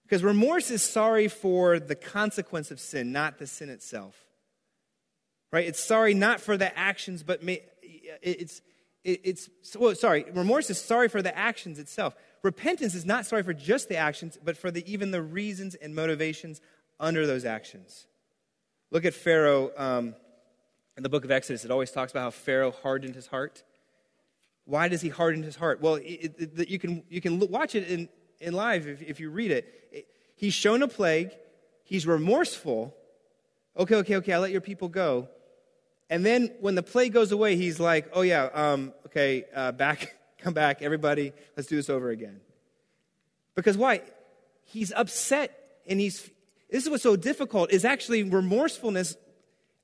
Because 0.03 0.23
remorse 0.23 0.71
is 0.71 0.83
sorry 0.83 1.29
for 1.29 1.81
the 1.81 1.95
consequence 1.95 2.71
of 2.71 2.79
sin, 2.79 3.11
not 3.11 3.39
the 3.39 3.47
sin 3.47 3.71
itself. 3.71 4.26
Right? 5.53 5.67
It's 5.67 5.83
sorry 5.83 6.15
not 6.15 6.41
for 6.41 6.57
the 6.57 6.77
actions, 6.77 7.23
but 7.23 7.43
may, 7.43 7.63
it's, 8.23 8.61
it's, 9.05 9.49
well, 9.79 9.95
sorry, 9.95 10.25
remorse 10.33 10.69
is 10.69 10.81
sorry 10.81 11.09
for 11.09 11.23
the 11.23 11.37
actions 11.37 11.79
itself. 11.79 12.15
Repentance 12.43 12.95
is 12.95 13.07
not 13.07 13.25
sorry 13.27 13.43
for 13.43 13.55
just 13.55 13.89
the 13.89 13.97
actions, 13.97 14.39
but 14.43 14.57
for 14.57 14.71
the, 14.71 14.91
even 14.91 15.13
the 15.13 15.23
reasons 15.23 15.75
and 15.77 15.95
motivations 15.95 16.61
under 16.99 17.27
those 17.27 17.45
actions. 17.45 18.07
Look 18.91 19.05
at 19.05 19.15
Pharaoh 19.15 19.71
um, 19.77 20.15
in 20.97 21.03
the 21.03 21.09
book 21.09 21.25
of 21.25 21.31
Exodus. 21.31 21.65
It 21.65 21.71
always 21.71 21.91
talks 21.91 22.13
about 22.13 22.23
how 22.23 22.31
Pharaoh 22.31 22.73
hardened 22.83 23.15
his 23.15 23.29
heart. 23.29 23.63
Why 24.65 24.89
does 24.89 25.01
he 25.01 25.09
harden 25.09 25.43
his 25.45 25.57
heart? 25.57 25.81
Well, 25.81 25.97
it, 25.97 26.35
it, 26.39 26.69
you, 26.69 26.79
can, 26.79 27.05
you 27.09 27.21
can 27.21 27.39
watch 27.39 27.75
it 27.75 27.89
in, 27.89 28.09
in 28.41 28.55
live 28.55 28.89
if, 28.89 29.03
if 29.03 29.21
you 29.21 29.31
read 29.31 29.53
it. 29.53 29.89
it. 29.93 30.09
He's 30.35 30.55
shown 30.55 30.83
a 30.83 30.89
plague, 30.89 31.31
he's 31.85 32.07
remorseful. 32.07 32.95
Okay, 33.77 33.97
okay, 33.97 34.17
okay, 34.17 34.33
I'll 34.33 34.41
let 34.41 34.51
your 34.51 34.61
people 34.61 34.89
go. 34.89 35.29
And 36.09 36.25
then 36.25 36.53
when 36.61 36.75
the 36.75 36.83
plague 36.83 37.13
goes 37.13 37.33
away, 37.33 37.57
he's 37.57 37.81
like, 37.81 38.11
oh, 38.13 38.23
yeah, 38.23 38.49
um, 38.55 38.93
okay, 39.07 39.45
uh, 39.55 39.73
back, 39.73 40.17
come 40.39 40.55
back, 40.55 40.83
everybody, 40.83 41.33
let's 41.57 41.69
do 41.69 41.77
this 41.77 41.91
over 41.91 42.11
again. 42.11 42.41
Because 43.55 43.77
why? 43.77 44.03
He's 44.65 44.93
upset 44.93 45.81
and 45.87 45.99
he's, 45.99 46.31
this 46.71 46.85
is 46.85 46.91
what's 46.91 47.03
so 47.03 47.17
difficult, 47.17 47.73
is 47.73 47.85
actually 47.85 48.25
remorsefulness, 48.25 49.17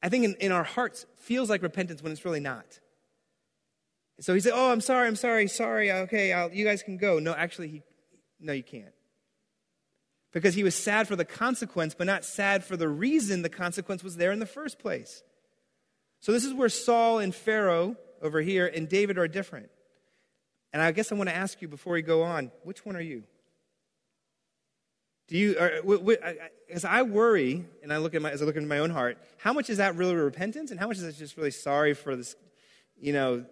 I 0.02 0.08
think 0.08 0.24
in, 0.24 0.34
in 0.34 0.52
our 0.52 0.64
hearts, 0.64 1.06
feels 1.16 1.50
like 1.50 1.62
repentance 1.62 2.02
when 2.02 2.12
it's 2.12 2.24
really 2.24 2.40
not. 2.40 2.80
So 4.20 4.34
he 4.34 4.40
said, 4.40 4.52
oh, 4.54 4.70
I'm 4.70 4.80
sorry, 4.80 5.08
I'm 5.08 5.16
sorry, 5.16 5.48
sorry, 5.48 5.90
okay, 5.90 6.32
I'll, 6.32 6.52
you 6.52 6.64
guys 6.64 6.82
can 6.82 6.96
go. 6.96 7.18
No, 7.18 7.32
actually, 7.32 7.68
he, 7.68 7.82
no, 8.38 8.52
you 8.52 8.62
can't. 8.62 8.94
Because 10.32 10.54
he 10.54 10.62
was 10.62 10.74
sad 10.74 11.08
for 11.08 11.16
the 11.16 11.24
consequence, 11.24 11.94
but 11.94 12.06
not 12.06 12.24
sad 12.24 12.64
for 12.64 12.76
the 12.76 12.88
reason 12.88 13.42
the 13.42 13.48
consequence 13.48 14.04
was 14.04 14.16
there 14.16 14.30
in 14.30 14.38
the 14.38 14.46
first 14.46 14.78
place. 14.78 15.22
So 16.22 16.30
this 16.30 16.44
is 16.44 16.54
where 16.54 16.68
Saul 16.68 17.18
and 17.18 17.34
Pharaoh 17.34 17.96
over 18.22 18.40
here 18.40 18.68
and 18.68 18.88
David 18.88 19.18
are 19.18 19.26
different. 19.26 19.70
And 20.72 20.80
I 20.80 20.92
guess 20.92 21.10
I 21.10 21.16
want 21.16 21.28
to 21.28 21.34
ask 21.34 21.60
you 21.60 21.66
before 21.66 21.94
we 21.94 22.02
go 22.02 22.22
on, 22.22 22.52
which 22.62 22.86
one 22.86 22.94
are 22.94 23.02
you? 23.02 23.24
Do 25.26 25.36
you, 25.36 25.58
as 26.70 26.84
I 26.84 27.02
worry 27.02 27.64
and 27.82 27.92
I 27.92 27.96
look 27.96 28.14
at 28.14 28.22
my, 28.22 28.30
as 28.30 28.40
I 28.40 28.44
look 28.44 28.54
into 28.54 28.68
my 28.68 28.78
own 28.78 28.90
heart, 28.90 29.18
how 29.38 29.52
much 29.52 29.68
is 29.68 29.78
that 29.78 29.96
really 29.96 30.14
repentance 30.14 30.70
and 30.70 30.78
how 30.78 30.86
much 30.86 30.98
is 30.98 31.02
that 31.02 31.16
just 31.16 31.36
really 31.36 31.50
sorry 31.50 31.92
for 31.92 32.14
this, 32.14 32.36
you 32.96 33.12
know, 33.12 33.44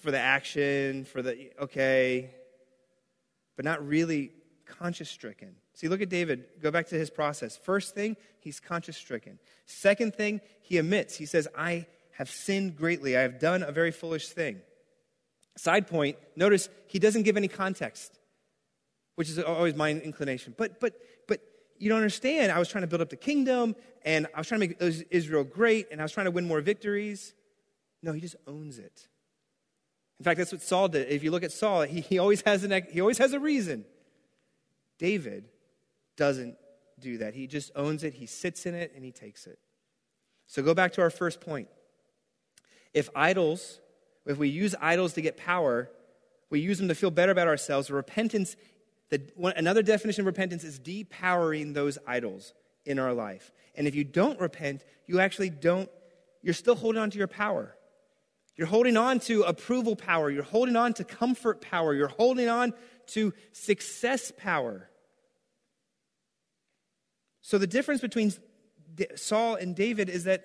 for 0.00 0.10
the 0.10 0.18
action, 0.18 1.04
for 1.04 1.20
the, 1.20 1.50
okay, 1.60 2.30
but 3.56 3.66
not 3.66 3.86
really 3.86 4.32
conscience 4.66 5.10
stricken? 5.10 5.56
See, 5.80 5.88
look 5.88 6.02
at 6.02 6.10
David. 6.10 6.44
Go 6.60 6.70
back 6.70 6.88
to 6.88 6.94
his 6.94 7.08
process. 7.08 7.56
First 7.56 7.94
thing, 7.94 8.18
he's 8.38 8.60
conscience 8.60 8.98
stricken. 8.98 9.38
Second 9.64 10.14
thing, 10.14 10.42
he 10.60 10.76
admits. 10.76 11.16
He 11.16 11.24
says, 11.24 11.48
I 11.56 11.86
have 12.18 12.28
sinned 12.28 12.76
greatly. 12.76 13.16
I 13.16 13.22
have 13.22 13.38
done 13.38 13.62
a 13.62 13.72
very 13.72 13.90
foolish 13.90 14.28
thing. 14.28 14.60
Side 15.56 15.86
point, 15.86 16.18
notice 16.36 16.68
he 16.86 16.98
doesn't 16.98 17.22
give 17.22 17.38
any 17.38 17.48
context, 17.48 18.18
which 19.14 19.30
is 19.30 19.38
always 19.38 19.74
my 19.74 19.92
inclination. 19.92 20.54
But, 20.54 20.80
but, 20.80 21.00
but 21.26 21.40
you 21.78 21.88
don't 21.88 21.96
understand. 21.96 22.52
I 22.52 22.58
was 22.58 22.68
trying 22.68 22.82
to 22.82 22.86
build 22.86 23.00
up 23.00 23.08
the 23.08 23.16
kingdom, 23.16 23.74
and 24.04 24.26
I 24.34 24.38
was 24.40 24.48
trying 24.48 24.60
to 24.60 24.68
make 24.68 25.06
Israel 25.10 25.44
great, 25.44 25.86
and 25.90 25.98
I 25.98 26.04
was 26.04 26.12
trying 26.12 26.26
to 26.26 26.30
win 26.30 26.46
more 26.46 26.60
victories. 26.60 27.32
No, 28.02 28.12
he 28.12 28.20
just 28.20 28.36
owns 28.46 28.78
it. 28.78 29.08
In 30.18 30.24
fact, 30.24 30.36
that's 30.36 30.52
what 30.52 30.60
Saul 30.60 30.88
did. 30.88 31.08
If 31.08 31.24
you 31.24 31.30
look 31.30 31.42
at 31.42 31.52
Saul, 31.52 31.82
he, 31.84 32.02
he, 32.02 32.18
always, 32.18 32.42
has 32.42 32.64
an, 32.64 32.82
he 32.92 33.00
always 33.00 33.16
has 33.16 33.32
a 33.32 33.40
reason. 33.40 33.86
David 34.98 35.48
doesn't 36.20 36.54
do 37.00 37.16
that. 37.16 37.32
He 37.32 37.46
just 37.46 37.72
owns 37.74 38.04
it, 38.04 38.12
he 38.12 38.26
sits 38.26 38.66
in 38.66 38.74
it, 38.74 38.92
and 38.94 39.02
he 39.02 39.10
takes 39.10 39.46
it. 39.46 39.58
So 40.46 40.62
go 40.62 40.74
back 40.74 40.92
to 40.92 41.00
our 41.00 41.08
first 41.08 41.40
point. 41.40 41.68
If 42.92 43.08
idols, 43.16 43.80
if 44.26 44.36
we 44.36 44.50
use 44.50 44.74
idols 44.82 45.14
to 45.14 45.22
get 45.22 45.38
power, 45.38 45.88
we 46.50 46.60
use 46.60 46.76
them 46.76 46.88
to 46.88 46.94
feel 46.94 47.10
better 47.10 47.32
about 47.32 47.48
ourselves, 47.48 47.90
repentance, 47.90 48.54
the, 49.08 49.22
one, 49.34 49.54
another 49.56 49.82
definition 49.82 50.20
of 50.20 50.26
repentance 50.26 50.62
is 50.62 50.78
depowering 50.78 51.72
those 51.72 51.96
idols 52.06 52.52
in 52.84 52.98
our 52.98 53.14
life. 53.14 53.50
And 53.74 53.88
if 53.88 53.94
you 53.94 54.04
don't 54.04 54.38
repent, 54.38 54.84
you 55.06 55.20
actually 55.20 55.48
don't, 55.48 55.88
you're 56.42 56.52
still 56.52 56.74
holding 56.74 57.00
on 57.00 57.10
to 57.12 57.18
your 57.18 57.28
power. 57.28 57.74
You're 58.56 58.66
holding 58.66 58.98
on 58.98 59.20
to 59.20 59.44
approval 59.44 59.96
power. 59.96 60.30
You're 60.30 60.42
holding 60.42 60.76
on 60.76 60.92
to 60.94 61.04
comfort 61.04 61.62
power. 61.62 61.94
You're 61.94 62.08
holding 62.08 62.50
on 62.50 62.74
to 63.06 63.32
success 63.52 64.32
power. 64.36 64.89
So 67.42 67.58
the 67.58 67.66
difference 67.66 68.00
between 68.00 68.32
Saul 69.16 69.54
and 69.54 69.74
David 69.74 70.08
is 70.08 70.24
that 70.24 70.44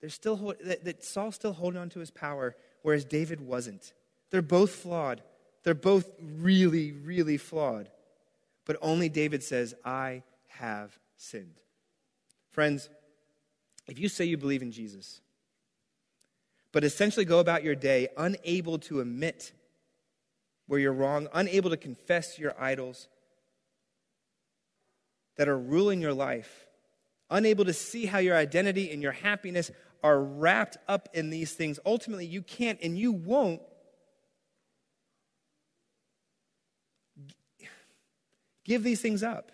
they're 0.00 0.10
still 0.10 0.54
that, 0.64 1.04
Saul's 1.04 1.34
still 1.34 1.52
holding 1.52 1.80
on 1.80 1.90
to 1.90 2.00
his 2.00 2.10
power, 2.10 2.56
whereas 2.82 3.04
David 3.04 3.40
wasn't. 3.40 3.92
They're 4.30 4.42
both 4.42 4.70
flawed. 4.70 5.22
They're 5.62 5.74
both 5.74 6.10
really, 6.20 6.92
really 6.92 7.36
flawed. 7.36 7.90
But 8.64 8.76
only 8.80 9.08
David 9.08 9.42
says, 9.42 9.74
I 9.84 10.22
have 10.48 10.98
sinned. 11.16 11.60
Friends, 12.50 12.88
if 13.86 13.98
you 13.98 14.08
say 14.08 14.24
you 14.24 14.36
believe 14.36 14.62
in 14.62 14.72
Jesus, 14.72 15.20
but 16.72 16.84
essentially 16.84 17.24
go 17.24 17.40
about 17.40 17.64
your 17.64 17.74
day 17.74 18.08
unable 18.16 18.78
to 18.78 19.00
admit 19.00 19.52
where 20.66 20.78
you're 20.78 20.92
wrong, 20.92 21.28
unable 21.34 21.70
to 21.70 21.76
confess 21.76 22.38
your 22.38 22.54
idols, 22.58 23.08
that 25.40 25.48
are 25.48 25.58
ruling 25.58 26.02
your 26.02 26.12
life, 26.12 26.66
unable 27.30 27.64
to 27.64 27.72
see 27.72 28.04
how 28.04 28.18
your 28.18 28.36
identity 28.36 28.90
and 28.90 29.02
your 29.02 29.12
happiness 29.12 29.70
are 30.02 30.22
wrapped 30.22 30.76
up 30.86 31.08
in 31.14 31.30
these 31.30 31.54
things, 31.54 31.80
ultimately 31.86 32.26
you 32.26 32.42
can't 32.42 32.78
and 32.82 32.98
you 32.98 33.10
won't 33.10 33.62
give 38.64 38.82
these 38.82 39.00
things 39.00 39.22
up. 39.22 39.50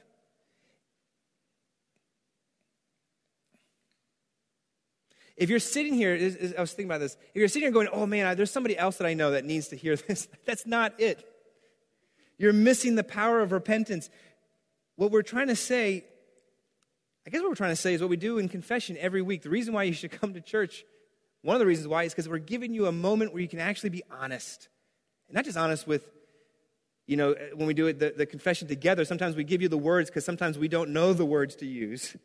If 5.37 5.51
you're 5.51 5.61
sitting 5.61 5.95
here, 5.95 6.15
I 6.59 6.61
was 6.61 6.73
thinking 6.73 6.91
about 6.91 6.99
this. 6.99 7.17
If 7.33 7.37
you're 7.37 7.47
sitting 7.47 7.63
here 7.63 7.71
going, 7.71 7.87
oh 7.93 8.07
man, 8.07 8.37
there's 8.37 8.51
somebody 8.51 8.77
else 8.77 8.97
that 8.97 9.07
I 9.07 9.15
know 9.15 9.31
that 9.31 9.45
needs 9.45 9.69
to 9.69 9.77
hear 9.77 9.95
this, 10.09 10.27
that's 10.47 10.67
not 10.67 10.99
it. 10.99 11.25
You're 12.39 12.53
missing 12.53 12.97
the 12.97 13.05
power 13.05 13.41
of 13.41 13.53
repentance. 13.53 14.11
What 14.97 15.11
we're 15.11 15.23
trying 15.23 15.49
to 15.49 15.57
say, 15.57 16.05
I 17.27 17.31
guess 17.31 17.41
what 17.41 17.51
we're 17.51 17.57
trying 17.57 17.73
to 17.73 17.77
say 17.77 17.95
is 17.95 18.01
what 18.01 18.11
we 18.11 18.17
do 18.17 18.39
in 18.39 18.49
confession 18.49 18.97
every 18.99 19.23
week. 19.23 19.43
The 19.43 19.51
reason 19.51 19.75
why 19.75 19.85
you 19.85 19.93
should 19.93 20.11
come 20.11 20.35
to 20.35 20.41
church, 20.41 20.85
one 21.43 21.55
of 21.55 21.61
the 21.61 21.67
reasons 21.67 21.89
why 21.89 22.05
is 22.05 22.13
because 22.13 22.29
we're 22.29 22.39
giving 22.39 22.75
you 22.75 22.87
a 22.87 22.93
moment 22.93 23.33
where 23.33 23.43
you 23.43 23.49
can 23.49 23.61
actually 23.61 23.91
be 23.91 24.03
honest. 24.11 24.69
And 25.29 25.35
not 25.35 25.45
just 25.45 25.57
honest 25.57 25.87
with, 25.87 26.09
you 27.07 27.17
know, 27.17 27.33
eh, 27.33 27.51
when 27.55 27.67
we 27.67 27.75
do 27.75 27.87
it, 27.87 27.99
the, 27.99 28.15
the 28.17 28.27
confession 28.27 28.69
together, 28.69 29.05
sometimes 29.05 29.37
we 29.37 29.45
give 29.45 29.63
you 29.63 29.69
the 29.69 29.79
words 29.79 30.11
because 30.11 30.25
sometimes 30.25 30.59
we 30.59 30.69
don't 30.69 30.91
know 30.91 31.13
the 31.13 31.27
words 31.27 31.57
to 31.57 31.67
use. 31.67 32.17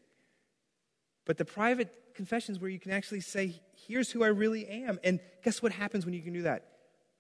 But 1.26 1.38
the 1.38 1.46
private 1.46 1.94
confessions 2.16 2.60
where 2.60 2.70
you 2.70 2.80
can 2.80 2.92
actually 2.92 3.22
say, 3.22 3.62
here's 3.88 4.12
who 4.12 4.24
I 4.24 4.28
really 4.28 4.68
am. 4.68 5.00
And 5.04 5.20
guess 5.44 5.62
what 5.62 5.72
happens 5.72 6.06
when 6.06 6.14
you 6.14 6.22
can 6.22 6.34
do 6.34 6.44
that? 6.44 6.66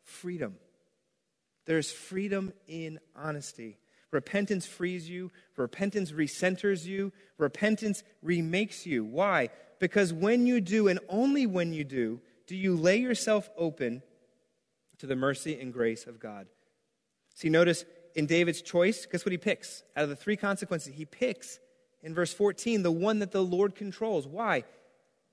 Freedom. 0.03 0.55
There's 1.65 1.91
freedom 1.91 2.53
in 2.67 2.99
honesty. 3.15 3.77
Repentance 4.11 4.65
frees 4.65 5.09
you. 5.09 5.31
Repentance 5.55 6.11
recenters 6.11 6.85
you. 6.85 7.11
Repentance 7.37 8.03
remakes 8.21 8.85
you. 8.85 9.03
Why? 9.03 9.49
Because 9.79 10.13
when 10.13 10.45
you 10.45 10.61
do, 10.61 10.87
and 10.87 10.99
only 11.09 11.47
when 11.47 11.73
you 11.73 11.83
do, 11.83 12.21
do 12.45 12.55
you 12.55 12.75
lay 12.75 12.97
yourself 12.97 13.49
open 13.57 14.03
to 15.01 15.07
the 15.07 15.15
mercy 15.15 15.59
and 15.59 15.73
grace 15.73 16.05
of 16.05 16.19
God. 16.19 16.45
See, 17.33 17.49
notice 17.49 17.85
in 18.13 18.27
David's 18.27 18.61
choice, 18.61 19.07
guess 19.07 19.25
what 19.25 19.31
he 19.31 19.37
picks? 19.39 19.81
Out 19.97 20.03
of 20.03 20.09
the 20.09 20.15
three 20.15 20.37
consequences, 20.37 20.93
he 20.93 21.05
picks 21.05 21.59
in 22.03 22.13
verse 22.13 22.31
14 22.31 22.83
the 22.83 22.91
one 22.91 23.17
that 23.17 23.31
the 23.31 23.43
Lord 23.43 23.73
controls. 23.73 24.27
Why? 24.27 24.63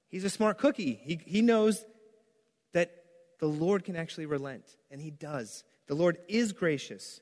He's 0.09 0.25
a 0.25 0.31
smart 0.31 0.57
cookie. 0.57 0.99
He, 1.03 1.21
he 1.27 1.43
knows 1.43 1.85
that 2.73 2.91
the 3.41 3.47
Lord 3.47 3.85
can 3.85 3.95
actually 3.95 4.25
relent, 4.25 4.65
and 4.91 5.03
he 5.03 5.11
does. 5.11 5.65
The 5.87 5.95
Lord 5.95 6.17
is 6.29 6.55
gracious. 6.55 7.21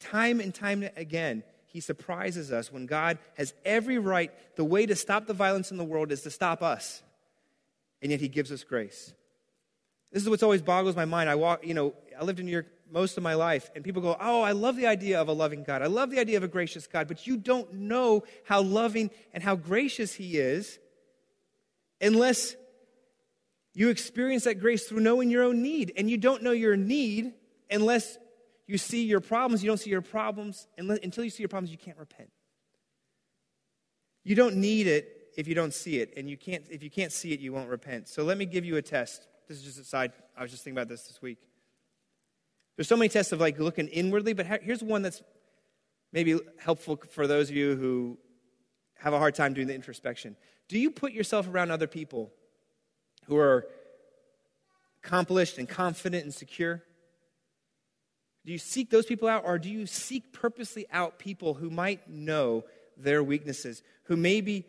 Time 0.00 0.40
and 0.40 0.54
time 0.54 0.88
again, 0.96 1.42
he 1.66 1.80
surprises 1.80 2.52
us 2.52 2.72
when 2.72 2.86
God 2.86 3.18
has 3.36 3.52
every 3.64 3.98
right. 3.98 4.32
The 4.56 4.64
way 4.64 4.86
to 4.86 4.96
stop 4.96 5.26
the 5.26 5.34
violence 5.34 5.70
in 5.70 5.76
the 5.76 5.84
world 5.84 6.12
is 6.12 6.22
to 6.22 6.30
stop 6.30 6.62
us. 6.62 7.02
And 8.00 8.10
yet 8.10 8.20
he 8.20 8.28
gives 8.28 8.52
us 8.52 8.64
grace. 8.64 9.12
This 10.12 10.22
is 10.22 10.28
what's 10.28 10.42
always 10.42 10.62
boggles 10.62 10.96
my 10.96 11.04
mind. 11.04 11.28
I 11.28 11.34
walk, 11.34 11.66
you 11.66 11.74
know, 11.74 11.94
I 12.18 12.24
lived 12.24 12.40
in 12.40 12.46
New 12.46 12.52
York 12.52 12.66
most 12.90 13.18
of 13.18 13.22
my 13.22 13.34
life, 13.34 13.70
and 13.74 13.84
people 13.84 14.00
go, 14.00 14.16
Oh, 14.18 14.40
I 14.40 14.52
love 14.52 14.76
the 14.76 14.86
idea 14.86 15.20
of 15.20 15.28
a 15.28 15.32
loving 15.32 15.62
God. 15.62 15.82
I 15.82 15.86
love 15.86 16.10
the 16.10 16.18
idea 16.18 16.38
of 16.38 16.42
a 16.42 16.48
gracious 16.48 16.86
God, 16.86 17.06
but 17.06 17.26
you 17.26 17.36
don't 17.36 17.72
know 17.74 18.24
how 18.44 18.62
loving 18.62 19.10
and 19.34 19.42
how 19.42 19.56
gracious 19.56 20.14
He 20.14 20.38
is 20.38 20.78
unless 22.00 22.56
you 23.74 23.90
experience 23.90 24.44
that 24.44 24.60
grace 24.60 24.88
through 24.88 25.00
knowing 25.00 25.30
your 25.30 25.44
own 25.44 25.62
need. 25.62 25.92
And 25.96 26.10
you 26.10 26.16
don't 26.16 26.42
know 26.42 26.52
your 26.52 26.76
need 26.76 27.34
unless 27.70 28.18
you 28.68 28.78
see 28.78 29.04
your 29.04 29.20
problems, 29.20 29.64
you 29.64 29.68
don't 29.68 29.78
see 29.78 29.90
your 29.90 30.02
problems. 30.02 30.68
Until 30.76 31.24
you 31.24 31.30
see 31.30 31.42
your 31.42 31.48
problems, 31.48 31.72
you 31.72 31.78
can't 31.78 31.98
repent. 31.98 32.30
You 34.22 34.36
don't 34.36 34.56
need 34.56 34.86
it 34.86 35.30
if 35.36 35.48
you 35.48 35.54
don't 35.54 35.72
see 35.72 36.00
it, 36.00 36.12
and 36.16 36.28
you 36.28 36.36
can't, 36.36 36.64
if 36.70 36.82
you 36.82 36.90
can't 36.90 37.12
see 37.12 37.32
it, 37.32 37.40
you 37.40 37.52
won't 37.52 37.68
repent. 37.68 38.08
So 38.08 38.24
let 38.24 38.36
me 38.36 38.44
give 38.44 38.64
you 38.64 38.76
a 38.76 38.82
test. 38.82 39.26
This 39.48 39.56
is 39.56 39.64
just 39.64 39.78
a 39.78 39.84
side 39.84 40.12
I 40.36 40.42
was 40.42 40.50
just 40.50 40.64
thinking 40.64 40.76
about 40.76 40.88
this 40.88 41.04
this 41.04 41.22
week. 41.22 41.38
There's 42.76 42.88
so 42.88 42.96
many 42.96 43.08
tests 43.08 43.32
of 43.32 43.40
like 43.40 43.58
looking 43.58 43.88
inwardly, 43.88 44.34
but 44.34 44.46
here's 44.62 44.82
one 44.82 45.02
that's 45.02 45.22
maybe 46.12 46.38
helpful 46.58 47.00
for 47.10 47.26
those 47.26 47.48
of 47.50 47.56
you 47.56 47.74
who 47.76 48.18
have 48.98 49.14
a 49.14 49.18
hard 49.18 49.34
time 49.34 49.54
doing 49.54 49.66
the 49.66 49.74
introspection. 49.74 50.36
Do 50.68 50.78
you 50.78 50.90
put 50.90 51.12
yourself 51.12 51.48
around 51.48 51.70
other 51.70 51.86
people 51.86 52.32
who 53.26 53.38
are 53.38 53.66
accomplished 55.02 55.56
and 55.56 55.68
confident 55.68 56.24
and 56.24 56.34
secure? 56.34 56.82
Do 58.48 58.52
you 58.52 58.58
seek 58.58 58.88
those 58.88 59.04
people 59.04 59.28
out, 59.28 59.44
or 59.44 59.58
do 59.58 59.68
you 59.68 59.84
seek 59.84 60.32
purposely 60.32 60.86
out 60.90 61.18
people 61.18 61.52
who 61.52 61.68
might 61.68 62.08
know 62.08 62.64
their 62.96 63.22
weaknesses, 63.22 63.82
who 64.04 64.16
maybe 64.16 64.64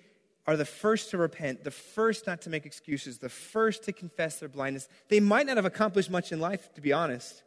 are 0.45 0.57
the 0.57 0.65
first 0.65 1.11
to 1.11 1.17
repent, 1.17 1.63
the 1.63 1.71
first 1.71 2.27
not 2.27 2.41
to 2.41 2.49
make 2.49 2.65
excuses, 2.65 3.19
the 3.19 3.29
first 3.29 3.83
to 3.83 3.93
confess 3.93 4.41
their 4.41 4.49
blindness? 4.49 4.89
They 5.07 5.21
might 5.21 5.45
not 5.45 5.55
have 5.55 5.63
accomplished 5.63 6.09
much 6.09 6.33
in 6.33 6.41
life, 6.41 6.73
to 6.73 6.81
be 6.81 6.91
honest, 6.91 7.41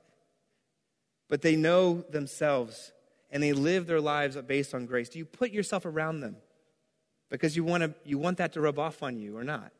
but 1.28 1.42
they 1.42 1.54
know 1.54 2.00
themselves 2.08 2.92
and 3.30 3.42
they 3.42 3.52
live 3.52 3.86
their 3.86 4.00
lives 4.00 4.34
based 4.46 4.72
on 4.72 4.86
grace. 4.86 5.10
Do 5.10 5.18
you 5.18 5.26
put 5.26 5.50
yourself 5.50 5.84
around 5.84 6.20
them 6.20 6.36
because 7.28 7.56
you 7.56 7.62
want, 7.62 7.82
to, 7.82 7.94
you 8.06 8.16
want 8.16 8.38
that 8.38 8.54
to 8.54 8.62
rub 8.62 8.78
off 8.78 9.02
on 9.02 9.18
you 9.18 9.36
or 9.36 9.44
not? 9.44 9.70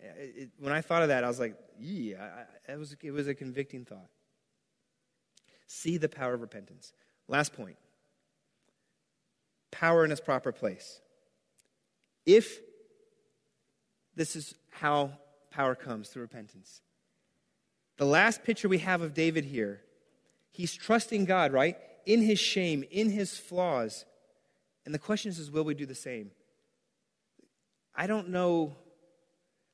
It, 0.00 0.50
when 0.60 0.72
I 0.72 0.82
thought 0.82 1.02
of 1.02 1.08
that, 1.08 1.24
I 1.24 1.26
was 1.26 1.40
like, 1.40 1.56
yeah, 1.80 2.44
it 2.68 2.78
was, 2.78 2.94
it 3.02 3.10
was 3.10 3.26
a 3.26 3.34
convicting 3.34 3.84
thought. 3.84 4.08
See 5.66 5.96
the 5.96 6.08
power 6.08 6.34
of 6.34 6.40
repentance. 6.40 6.92
Last 7.28 7.52
point 7.52 7.76
power 9.70 10.04
in 10.04 10.12
its 10.12 10.20
proper 10.20 10.52
place. 10.52 11.00
If 12.24 12.60
this 14.14 14.36
is 14.36 14.54
how 14.70 15.18
power 15.50 15.74
comes 15.74 16.08
through 16.08 16.22
repentance, 16.22 16.80
the 17.96 18.04
last 18.04 18.44
picture 18.44 18.68
we 18.68 18.78
have 18.78 19.02
of 19.02 19.14
David 19.14 19.44
here, 19.44 19.80
he's 20.52 20.74
trusting 20.74 21.24
God, 21.24 21.52
right? 21.52 21.76
In 22.06 22.22
his 22.22 22.38
shame, 22.38 22.84
in 22.90 23.10
his 23.10 23.36
flaws. 23.36 24.04
And 24.84 24.94
the 24.94 24.98
question 24.98 25.30
is, 25.30 25.40
is 25.40 25.50
will 25.50 25.64
we 25.64 25.74
do 25.74 25.86
the 25.86 25.94
same? 25.94 26.30
I 27.94 28.06
don't 28.06 28.28
know. 28.28 28.76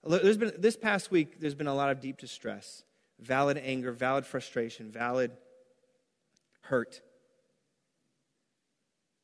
There's 0.02 0.38
been, 0.38 0.52
this 0.58 0.76
past 0.76 1.10
week, 1.10 1.40
there's 1.40 1.54
been 1.54 1.66
a 1.66 1.74
lot 1.74 1.90
of 1.90 2.00
deep 2.00 2.16
distress, 2.16 2.84
valid 3.18 3.58
anger, 3.58 3.92
valid 3.92 4.24
frustration, 4.24 4.90
valid 4.90 5.32
hurt. 6.62 7.00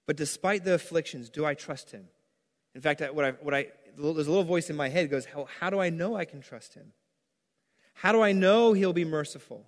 But 0.06 0.16
despite 0.16 0.64
the 0.64 0.74
afflictions, 0.74 1.28
do 1.28 1.44
I 1.44 1.54
trust 1.54 1.90
him? 1.90 2.06
In 2.74 2.80
fact, 2.80 3.00
what 3.12 3.24
I, 3.24 3.30
what 3.32 3.54
I, 3.54 3.68
there's 3.96 4.26
a 4.26 4.30
little 4.30 4.44
voice 4.44 4.70
in 4.70 4.76
my 4.76 4.88
head 4.88 5.10
goes, 5.10 5.24
how, 5.24 5.48
how 5.60 5.70
do 5.70 5.80
I 5.80 5.90
know 5.90 6.16
I 6.16 6.24
can 6.24 6.40
trust 6.40 6.74
him? 6.74 6.92
How 7.94 8.12
do 8.12 8.20
I 8.20 8.32
know 8.32 8.72
he'll 8.72 8.92
be 8.92 9.04
merciful? 9.04 9.64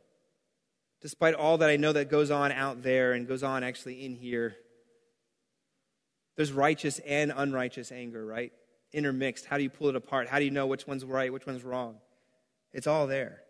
Despite 1.01 1.35
all 1.35 1.59
that 1.59 1.71
I 1.71 1.77
know 1.77 1.93
that 1.93 2.11
goes 2.11 2.31
on 2.31 2.53
out 2.53 2.83
there 2.83 3.13
and 3.13 3.27
goes 3.27 3.43
on 3.43 3.65
actually 3.65 4.05
in 4.05 4.15
here. 4.15 4.57
There's 6.37 6.53
righteous 6.53 6.99
and 7.01 7.33
unrighteous 7.35 7.91
anger, 7.91 8.25
right? 8.25 8.53
Intermixed. 8.93 9.47
How 9.47 9.57
do 9.57 9.63
you 9.63 9.71
pull 9.71 9.89
it 9.89 9.97
apart? 9.97 10.29
How 10.29 10.39
do 10.39 10.45
you 10.45 10.51
know 10.51 10.67
which 10.67 10.87
one's 10.87 11.05
right, 11.05 11.33
which 11.33 11.47
one's 11.47 11.65
wrong? 11.65 11.97
It's 12.73 12.87
all 12.87 13.07
there. 13.07 13.43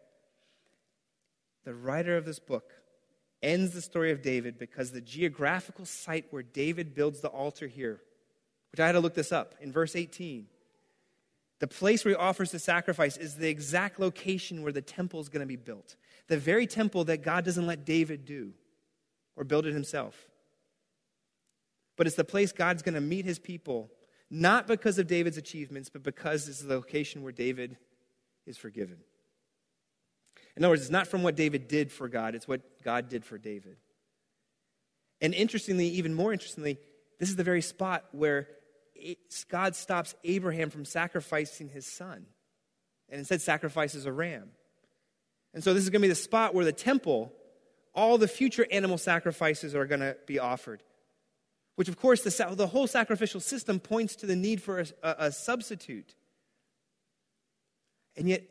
The 1.65 1.75
writer 1.75 2.17
of 2.17 2.25
this 2.25 2.39
book 2.39 2.73
ends 3.43 3.73
the 3.73 3.83
story 3.83 4.11
of 4.11 4.23
David 4.23 4.59
because 4.59 4.91
the 4.91 5.01
geographical 5.01 5.85
site 5.85 6.27
where 6.31 6.43
David 6.43 6.95
builds 6.95 7.21
the 7.21 7.29
altar 7.29 7.67
here, 7.67 8.01
which 8.73 8.81
I 8.81 8.87
had 8.87 8.93
to 8.93 9.01
look 9.01 9.15
this 9.15 9.33
up, 9.33 9.55
in 9.61 9.73
verse 9.73 9.95
18, 9.95 10.47
the 11.61 11.67
place 11.67 12.05
where 12.05 12.15
he 12.15 12.21
offers 12.21 12.51
the 12.51 12.59
sacrifice 12.59 13.17
is 13.17 13.35
the 13.35 13.49
exact 13.49 13.99
location 13.99 14.63
where 14.63 14.73
the 14.73 14.83
temple 14.83 15.21
is 15.21 15.29
going 15.29 15.41
to 15.41 15.47
be 15.47 15.57
built. 15.57 15.97
The 16.29 16.39
very 16.39 16.67
temple 16.67 17.05
that 17.05 17.23
God 17.23 17.45
doesn't 17.45 17.67
let 17.67 17.85
David 17.85 18.25
do 18.25 18.53
or 19.37 19.45
build 19.45 19.67
it 19.67 19.73
himself. 19.73 20.29
But 21.97 22.07
it's 22.07 22.17
the 22.17 22.25
place 22.25 22.53
God's 22.53 22.83
going 22.83 22.95
to 22.95 23.01
meet 23.01 23.25
his 23.25 23.41
people, 23.41 23.91
not 24.31 24.69
because 24.69 24.99
of 24.99 25.09
David's 25.09 25.37
achievements, 25.37 25.89
but 25.89 26.03
because 26.03 26.49
it's 26.49 26.61
the 26.61 26.75
location 26.75 27.23
where 27.23 27.33
David 27.33 27.77
is 28.47 28.57
forgiven. 28.57 28.99
In 30.59 30.65
other 30.65 30.73
words, 30.73 30.83
it's 30.83 30.91
not 30.91 31.07
from 31.07 31.23
what 31.23 31.37
David 31.37 31.69
did 31.69 31.93
for 31.93 32.09
God, 32.09 32.35
it's 32.35 32.49
what 32.49 32.61
God 32.83 33.09
did 33.09 33.25
for 33.25 33.39
David. 33.39 33.77
And 35.21 35.33
interestingly, 35.33 35.87
even 35.91 36.15
more 36.15 36.33
interestingly, 36.33 36.79
this 37.21 37.29
is 37.29 37.37
the 37.37 37.45
very 37.45 37.63
spot 37.63 38.07
where 38.11 38.49
God 39.49 39.77
stops 39.77 40.17
Abraham 40.25 40.71
from 40.71 40.85
sacrificing 40.85 41.69
his 41.69 41.87
son 41.87 42.27
and 43.09 43.21
instead 43.21 43.41
sacrifices 43.41 44.05
a 44.05 44.13
ram. 44.13 44.51
And 45.55 45.63
so 45.63 45.75
this 45.75 45.85
is 45.85 45.91
going 45.91 46.03
to 46.03 46.07
be 46.07 46.11
the 46.11 46.17
spot 46.17 46.55
where 46.55 46.65
the 46.65 46.73
temple, 46.73 47.33
all 47.95 48.19
the 48.19 48.27
future 48.27 48.67
animal 48.73 48.99
sacrifices 48.99 49.77
are 49.77 49.87
going 49.87 50.01
to 50.01 50.17
be 50.27 50.41
offered. 50.41 50.83
Which, 51.77 51.89
of 51.89 51.97
course, 51.97 52.23
the, 52.23 52.55
the 52.57 52.67
whole 52.67 52.89
sacrificial 52.89 53.41
system 53.41 53.79
points 53.79 54.17
to 54.17 54.27
the 54.27 54.35
need 54.35 54.61
for 54.61 54.81
a, 54.81 54.87
a, 55.05 55.15
a 55.19 55.33
substitute. 55.33 56.17
And 58.17 58.29
yet, 58.29 58.43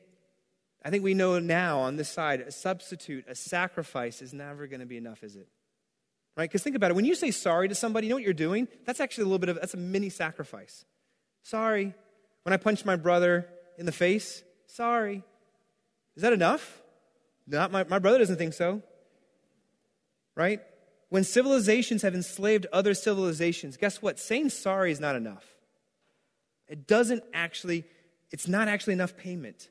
I 0.88 0.90
think 0.90 1.04
we 1.04 1.16
know 1.16 1.38
now 1.38 1.82
on 1.82 1.98
this 1.98 2.08
side 2.08 2.40
a 2.40 2.50
substitute, 2.50 3.26
a 3.28 3.36
sacrifice 3.36 4.22
is 4.22 4.34
never 4.34 4.68
going 4.68 4.80
to 4.80 4.86
be 4.86 4.96
enough, 4.96 5.22
is 5.22 5.36
it? 5.36 5.50
Right? 6.38 6.50
Because 6.50 6.64
think 6.64 6.78
about 6.78 6.92
it. 6.92 6.94
When 6.94 7.04
you 7.04 7.14
say 7.14 7.30
sorry 7.32 7.68
to 7.68 7.76
somebody, 7.76 8.08
you 8.08 8.12
know 8.12 8.16
what 8.16 8.24
you're 8.24 8.32
doing? 8.32 8.70
That's 8.86 9.02
actually 9.02 9.24
a 9.24 9.26
little 9.26 9.40
bit 9.40 9.50
of, 9.50 9.58
that's 9.58 9.74
a 9.74 9.78
mini 9.78 10.08
sacrifice. 10.08 10.86
Sorry. 11.44 11.94
When 12.44 12.54
I 12.54 12.58
punched 12.58 12.86
my 12.86 12.96
brother 12.96 13.50
in 13.78 13.86
the 13.86 13.92
face, 13.92 14.46
sorry. 14.68 15.24
Is 16.16 16.24
that 16.24 16.32
enough? 16.32 16.82
Not 17.46 17.70
my, 17.70 17.84
my 17.84 18.00
brother 18.00 18.20
doesn't 18.20 18.38
think 18.38 18.54
so. 18.54 18.82
Right? 20.38 20.62
When 21.10 21.26
civilizations 21.26 22.02
have 22.04 22.16
enslaved 22.16 22.66
other 22.72 22.94
civilizations, 22.94 23.76
guess 23.76 24.02
what? 24.02 24.20
Saying 24.20 24.52
sorry 24.52 24.94
is 24.94 25.02
not 25.02 25.18
enough. 25.18 25.44
It 26.70 26.88
doesn't 26.88 27.26
actually, 27.34 27.84
it's 28.32 28.48
not 28.48 28.70
actually 28.70 28.94
enough 28.94 29.18
payment. 29.18 29.68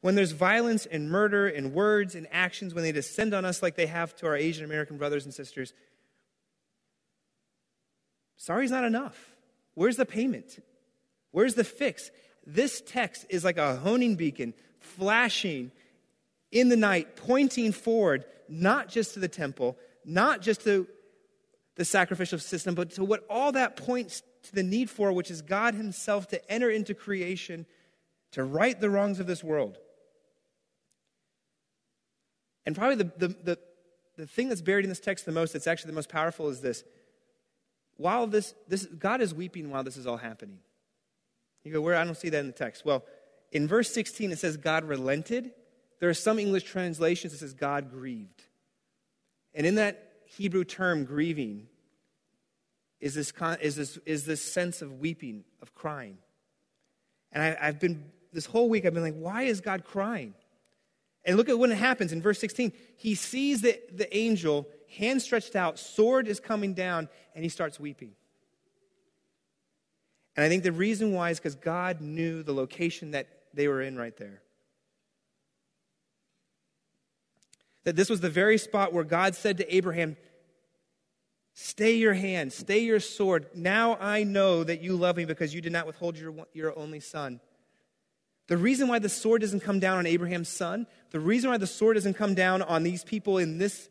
When 0.00 0.14
there's 0.14 0.32
violence 0.32 0.86
and 0.86 1.10
murder 1.10 1.46
and 1.46 1.74
words 1.74 2.14
and 2.14 2.26
actions, 2.30 2.72
when 2.72 2.84
they 2.84 2.92
descend 2.92 3.34
on 3.34 3.44
us 3.44 3.62
like 3.62 3.76
they 3.76 3.86
have 3.86 4.14
to 4.16 4.26
our 4.26 4.36
Asian 4.36 4.64
American 4.64 4.96
brothers 4.96 5.24
and 5.26 5.34
sisters, 5.34 5.74
sorry's 8.36 8.70
not 8.70 8.84
enough. 8.84 9.36
Where's 9.74 9.96
the 9.96 10.06
payment? 10.06 10.62
Where's 11.32 11.54
the 11.54 11.64
fix? 11.64 12.10
This 12.46 12.80
text 12.80 13.26
is 13.28 13.44
like 13.44 13.58
a 13.58 13.76
honing 13.76 14.16
beacon, 14.16 14.54
flashing 14.78 15.70
in 16.50 16.70
the 16.70 16.76
night, 16.76 17.16
pointing 17.16 17.72
forward, 17.72 18.24
not 18.48 18.88
just 18.88 19.14
to 19.14 19.20
the 19.20 19.28
temple, 19.28 19.76
not 20.04 20.40
just 20.40 20.62
to 20.62 20.88
the 21.76 21.84
sacrificial 21.84 22.38
system, 22.38 22.74
but 22.74 22.90
to 22.92 23.04
what 23.04 23.24
all 23.28 23.52
that 23.52 23.76
points 23.76 24.22
to 24.44 24.54
the 24.54 24.62
need 24.62 24.88
for, 24.88 25.12
which 25.12 25.30
is 25.30 25.42
God 25.42 25.74
Himself 25.74 26.28
to 26.28 26.50
enter 26.50 26.70
into 26.70 26.94
creation 26.94 27.66
to 28.32 28.42
right 28.42 28.78
the 28.80 28.90
wrongs 28.90 29.20
of 29.20 29.26
this 29.26 29.44
world. 29.44 29.78
And 32.66 32.76
probably 32.76 32.96
the, 32.96 33.12
the, 33.16 33.28
the, 33.28 33.58
the 34.16 34.26
thing 34.26 34.48
that's 34.48 34.60
buried 34.60 34.84
in 34.84 34.88
this 34.88 35.00
text 35.00 35.24
the 35.24 35.32
most, 35.32 35.52
that's 35.52 35.66
actually 35.66 35.90
the 35.90 35.96
most 35.96 36.08
powerful, 36.08 36.48
is 36.48 36.60
this. 36.60 36.84
While 37.96 38.26
this, 38.26 38.54
this, 38.68 38.86
God 38.86 39.20
is 39.20 39.34
weeping 39.34 39.70
while 39.70 39.84
this 39.84 39.96
is 39.96 40.06
all 40.06 40.16
happening. 40.16 40.58
You 41.64 41.72
go, 41.72 41.80
where? 41.80 41.96
I 41.96 42.04
don't 42.04 42.16
see 42.16 42.30
that 42.30 42.38
in 42.38 42.46
the 42.46 42.52
text. 42.52 42.84
Well, 42.84 43.04
in 43.52 43.68
verse 43.68 43.92
16, 43.92 44.32
it 44.32 44.38
says 44.38 44.56
God 44.56 44.84
relented. 44.84 45.50
There 45.98 46.08
are 46.08 46.14
some 46.14 46.38
English 46.38 46.64
translations 46.64 47.32
that 47.32 47.38
says 47.38 47.52
God 47.52 47.90
grieved. 47.90 48.42
And 49.54 49.66
in 49.66 49.74
that 49.74 50.12
Hebrew 50.24 50.64
term, 50.64 51.04
grieving, 51.04 51.66
is 53.00 53.14
this, 53.14 53.32
is 53.60 53.76
this, 53.76 53.98
is 54.06 54.24
this 54.24 54.42
sense 54.42 54.82
of 54.82 55.00
weeping, 55.00 55.44
of 55.60 55.74
crying. 55.74 56.18
And 57.32 57.42
I, 57.42 57.56
I've 57.60 57.80
been, 57.80 58.04
this 58.32 58.46
whole 58.46 58.68
week, 58.68 58.84
I've 58.84 58.94
been 58.94 59.02
like, 59.02 59.14
why 59.14 59.42
is 59.42 59.60
God 59.60 59.84
crying? 59.84 60.34
And 61.24 61.36
look 61.36 61.48
at 61.48 61.58
when 61.58 61.70
it 61.70 61.76
happens 61.76 62.12
in 62.12 62.22
verse 62.22 62.38
16. 62.38 62.72
He 62.96 63.14
sees 63.14 63.60
the, 63.60 63.78
the 63.92 64.14
angel, 64.16 64.66
hand 64.96 65.20
stretched 65.22 65.54
out, 65.54 65.78
sword 65.78 66.26
is 66.26 66.40
coming 66.40 66.74
down, 66.74 67.08
and 67.34 67.44
he 67.44 67.50
starts 67.50 67.78
weeping. 67.78 68.12
And 70.36 70.44
I 70.44 70.48
think 70.48 70.62
the 70.62 70.72
reason 70.72 71.12
why 71.12 71.30
is 71.30 71.38
because 71.38 71.56
God 71.56 72.00
knew 72.00 72.42
the 72.42 72.54
location 72.54 73.10
that 73.10 73.28
they 73.52 73.68
were 73.68 73.82
in 73.82 73.96
right 73.96 74.16
there. 74.16 74.42
That 77.84 77.96
this 77.96 78.10
was 78.10 78.20
the 78.20 78.30
very 78.30 78.58
spot 78.58 78.92
where 78.92 79.04
God 79.04 79.34
said 79.34 79.58
to 79.58 79.74
Abraham, 79.74 80.16
Stay 81.52 81.96
your 81.96 82.14
hand, 82.14 82.52
stay 82.52 82.78
your 82.78 83.00
sword. 83.00 83.46
Now 83.54 83.96
I 84.00 84.22
know 84.22 84.64
that 84.64 84.80
you 84.80 84.96
love 84.96 85.16
me 85.16 85.24
because 85.24 85.54
you 85.54 85.60
did 85.60 85.72
not 85.72 85.86
withhold 85.86 86.16
your, 86.16 86.46
your 86.54 86.78
only 86.78 87.00
son. 87.00 87.40
The 88.46 88.56
reason 88.56 88.88
why 88.88 88.98
the 88.98 89.08
sword 89.08 89.42
doesn't 89.42 89.60
come 89.60 89.78
down 89.78 89.98
on 89.98 90.06
Abraham's 90.06 90.48
son, 90.48 90.86
the 91.10 91.20
reason 91.20 91.50
why 91.50 91.56
the 91.56 91.66
sword 91.66 91.96
doesn't 91.96 92.14
come 92.14 92.34
down 92.34 92.62
on 92.62 92.82
these 92.82 93.04
people 93.04 93.38
in 93.38 93.58
this 93.58 93.88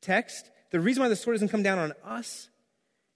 text, 0.00 0.50
the 0.70 0.80
reason 0.80 1.02
why 1.02 1.08
the 1.08 1.16
sword 1.16 1.34
doesn't 1.34 1.48
come 1.48 1.62
down 1.62 1.78
on 1.78 1.92
us 2.04 2.48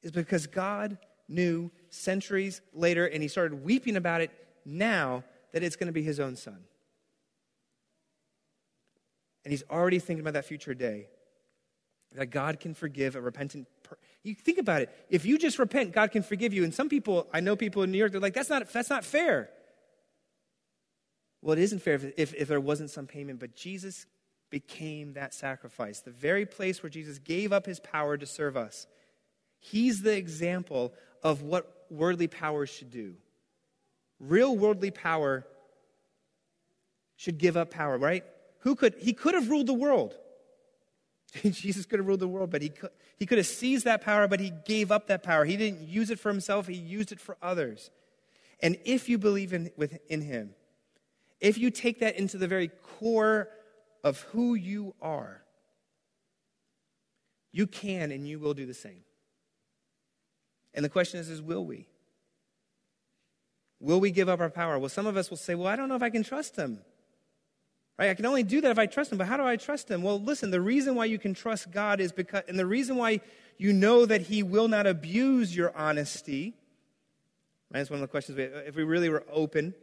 is 0.02 0.10
because 0.10 0.46
God 0.46 0.98
knew 1.28 1.70
centuries 1.90 2.60
later 2.72 3.06
and 3.06 3.22
he 3.22 3.28
started 3.28 3.64
weeping 3.64 3.96
about 3.96 4.20
it 4.20 4.30
now 4.64 5.24
that 5.52 5.62
it's 5.62 5.76
going 5.76 5.86
to 5.86 5.92
be 5.92 6.02
his 6.02 6.18
own 6.20 6.36
son. 6.36 6.58
And 9.44 9.52
he's 9.52 9.64
already 9.70 9.98
thinking 9.98 10.20
about 10.20 10.34
that 10.34 10.44
future 10.44 10.74
day. 10.74 11.08
That 12.14 12.26
God 12.26 12.60
can 12.60 12.74
forgive 12.74 13.16
a 13.16 13.20
repentant. 13.20 13.66
You 14.22 14.34
think 14.34 14.58
about 14.58 14.82
it. 14.82 14.90
If 15.08 15.24
you 15.24 15.38
just 15.38 15.58
repent, 15.58 15.92
God 15.92 16.12
can 16.12 16.22
forgive 16.22 16.52
you. 16.52 16.62
And 16.62 16.74
some 16.74 16.88
people, 16.88 17.26
I 17.32 17.40
know 17.40 17.56
people 17.56 17.82
in 17.82 17.90
New 17.90 17.98
York, 17.98 18.12
they're 18.12 18.20
like, 18.20 18.34
that's 18.34 18.50
not, 18.50 18.70
that's 18.70 18.90
not 18.90 19.04
fair. 19.04 19.48
Well, 21.42 21.58
it 21.58 21.62
isn't 21.62 21.82
fair 21.82 21.94
if, 21.94 22.04
if, 22.16 22.34
if 22.34 22.48
there 22.48 22.60
wasn't 22.60 22.90
some 22.90 23.06
payment, 23.06 23.40
but 23.40 23.54
Jesus 23.54 24.06
became 24.48 25.14
that 25.14 25.34
sacrifice. 25.34 26.00
The 26.00 26.12
very 26.12 26.46
place 26.46 26.82
where 26.82 26.90
Jesus 26.90 27.18
gave 27.18 27.52
up 27.52 27.66
his 27.66 27.80
power 27.80 28.16
to 28.16 28.26
serve 28.26 28.56
us. 28.56 28.86
He's 29.58 30.02
the 30.02 30.16
example 30.16 30.92
of 31.22 31.42
what 31.42 31.86
worldly 31.90 32.28
power 32.28 32.66
should 32.66 32.90
do. 32.90 33.14
Real 34.20 34.56
worldly 34.56 34.90
power 34.90 35.44
should 37.16 37.38
give 37.38 37.56
up 37.56 37.70
power, 37.70 37.98
right? 37.98 38.24
Who 38.60 38.76
could 38.76 38.94
he 39.00 39.12
could 39.12 39.34
have 39.34 39.50
ruled 39.50 39.66
the 39.66 39.74
world. 39.74 40.16
Jesus 41.42 41.86
could 41.86 41.98
have 41.98 42.06
ruled 42.06 42.20
the 42.20 42.28
world, 42.28 42.50
but 42.50 42.62
he 42.62 42.68
could, 42.68 42.90
he 43.18 43.26
could 43.26 43.38
have 43.38 43.46
seized 43.46 43.84
that 43.84 44.02
power, 44.02 44.28
but 44.28 44.38
he 44.38 44.52
gave 44.64 44.92
up 44.92 45.06
that 45.06 45.22
power. 45.22 45.44
He 45.44 45.56
didn't 45.56 45.88
use 45.88 46.10
it 46.10 46.18
for 46.18 46.30
himself, 46.30 46.66
he 46.66 46.74
used 46.74 47.10
it 47.10 47.20
for 47.20 47.36
others. 47.42 47.90
And 48.60 48.76
if 48.84 49.08
you 49.08 49.18
believe 49.18 49.52
in, 49.52 49.70
with, 49.76 49.98
in 50.08 50.20
him, 50.20 50.54
if 51.42 51.58
you 51.58 51.70
take 51.70 51.98
that 52.00 52.16
into 52.16 52.38
the 52.38 52.46
very 52.46 52.68
core 52.68 53.48
of 54.02 54.20
who 54.30 54.54
you 54.54 54.94
are, 55.02 55.42
you 57.52 57.66
can 57.66 58.12
and 58.12 58.26
you 58.26 58.38
will 58.38 58.54
do 58.54 58.64
the 58.64 58.72
same. 58.72 59.00
And 60.72 60.84
the 60.84 60.88
question 60.88 61.20
is, 61.20 61.28
is 61.28 61.42
will 61.42 61.66
we? 61.66 61.88
Will 63.80 63.98
we 63.98 64.12
give 64.12 64.28
up 64.28 64.40
our 64.40 64.48
power? 64.48 64.78
Well, 64.78 64.88
some 64.88 65.06
of 65.06 65.16
us 65.16 65.28
will 65.28 65.36
say, 65.36 65.56
well, 65.56 65.66
I 65.66 65.74
don't 65.74 65.88
know 65.88 65.96
if 65.96 66.02
I 66.02 66.10
can 66.10 66.22
trust 66.22 66.56
him. 66.56 66.78
Right? 67.98 68.10
I 68.10 68.14
can 68.14 68.24
only 68.24 68.44
do 68.44 68.60
that 68.60 68.70
if 68.70 68.78
I 68.78 68.86
trust 68.86 69.10
him, 69.10 69.18
but 69.18 69.26
how 69.26 69.36
do 69.36 69.44
I 69.44 69.56
trust 69.56 69.90
him? 69.90 70.02
Well, 70.02 70.20
listen, 70.20 70.50
the 70.52 70.60
reason 70.60 70.94
why 70.94 71.06
you 71.06 71.18
can 71.18 71.34
trust 71.34 71.72
God 71.72 72.00
is 72.00 72.12
because, 72.12 72.44
and 72.48 72.58
the 72.58 72.64
reason 72.64 72.96
why 72.96 73.20
you 73.58 73.72
know 73.72 74.06
that 74.06 74.22
he 74.22 74.44
will 74.44 74.68
not 74.68 74.86
abuse 74.86 75.54
your 75.54 75.76
honesty, 75.76 76.54
right? 77.72 77.80
That's 77.80 77.90
one 77.90 77.96
of 77.98 78.02
the 78.02 78.08
questions, 78.08 78.38
we, 78.38 78.44
if 78.44 78.76
we 78.76 78.84
really 78.84 79.08
were 79.08 79.24
open, 79.30 79.74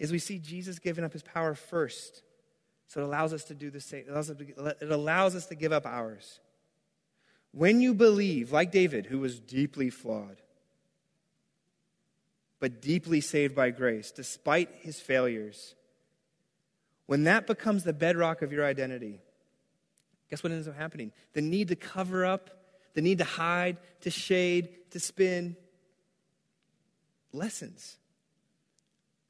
is 0.00 0.10
we 0.10 0.18
see 0.18 0.38
Jesus 0.38 0.80
giving 0.80 1.04
up 1.04 1.12
his 1.12 1.22
power 1.22 1.54
first. 1.54 2.22
So 2.88 3.02
it 3.02 3.04
allows 3.04 3.32
us 3.32 3.44
to 3.44 3.54
do 3.54 3.70
the 3.70 3.80
same. 3.80 4.04
It 4.08 4.10
allows 4.10 4.30
us 4.30 4.38
to, 4.38 4.76
it 4.80 4.90
allows 4.90 5.36
us 5.36 5.46
to 5.46 5.54
give 5.54 5.72
up 5.72 5.86
ours. 5.86 6.40
When 7.52 7.80
you 7.80 7.94
believe, 7.94 8.50
like 8.50 8.72
David, 8.72 9.06
who 9.06 9.20
was 9.20 9.38
deeply 9.38 9.90
flawed, 9.90 10.40
but 12.58 12.80
deeply 12.80 13.20
saved 13.20 13.54
by 13.54 13.70
grace, 13.70 14.10
despite 14.10 14.70
his 14.80 14.98
failures, 14.98 15.74
when 17.06 17.24
that 17.24 17.46
becomes 17.46 17.84
the 17.84 17.92
bedrock 17.92 18.42
of 18.42 18.52
your 18.52 18.64
identity, 18.64 19.20
guess 20.30 20.42
what 20.42 20.52
ends 20.52 20.66
up 20.66 20.76
happening? 20.76 21.12
The 21.34 21.42
need 21.42 21.68
to 21.68 21.76
cover 21.76 22.24
up, 22.24 22.50
the 22.94 23.02
need 23.02 23.18
to 23.18 23.24
hide, 23.24 23.76
to 24.00 24.10
shade, 24.10 24.70
to 24.92 25.00
spin 25.00 25.56
lessens. 27.32 27.98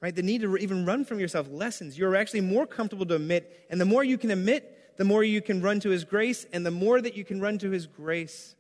Right? 0.00 0.14
The 0.14 0.22
need 0.22 0.40
to 0.40 0.56
even 0.56 0.86
run 0.86 1.04
from 1.04 1.20
yourself 1.20 1.48
lessens. 1.50 1.98
You're 1.98 2.16
actually 2.16 2.40
more 2.40 2.66
comfortable 2.66 3.04
to 3.06 3.16
admit, 3.16 3.66
and 3.70 3.80
the 3.80 3.84
more 3.84 4.02
you 4.02 4.16
can 4.16 4.30
admit, 4.30 4.96
the 4.96 5.04
more 5.04 5.22
you 5.22 5.42
can 5.42 5.60
run 5.60 5.80
to 5.80 5.90
His 5.90 6.04
grace, 6.04 6.46
and 6.52 6.64
the 6.64 6.70
more 6.70 7.00
that 7.00 7.16
you 7.16 7.24
can 7.24 7.40
run 7.40 7.58
to 7.58 7.70
His 7.70 7.86
grace, 7.86 8.54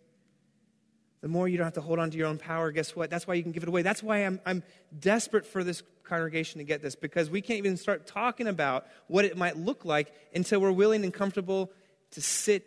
the 1.20 1.28
more 1.28 1.48
you 1.48 1.56
don't 1.58 1.66
have 1.66 1.74
to 1.74 1.80
hold 1.80 1.98
on 1.98 2.10
to 2.10 2.16
your 2.16 2.26
own 2.26 2.38
power. 2.38 2.70
Guess 2.70 2.96
what? 2.96 3.10
That's 3.10 3.26
why 3.26 3.34
you 3.34 3.42
can 3.42 3.52
give 3.52 3.62
it 3.62 3.68
away. 3.68 3.82
That's 3.82 4.02
why 4.02 4.24
I'm, 4.24 4.40
I'm 4.46 4.62
desperate 4.98 5.46
for 5.46 5.62
this 5.62 5.82
congregation 6.04 6.58
to 6.58 6.64
get 6.64 6.82
this 6.82 6.96
because 6.96 7.30
we 7.30 7.40
can't 7.40 7.58
even 7.58 7.76
start 7.76 8.06
talking 8.06 8.46
about 8.46 8.86
what 9.06 9.24
it 9.24 9.36
might 9.36 9.56
look 9.56 9.84
like 9.84 10.12
until 10.34 10.60
we're 10.60 10.72
willing 10.72 11.04
and 11.04 11.12
comfortable 11.12 11.70
to 12.12 12.20
sit 12.20 12.66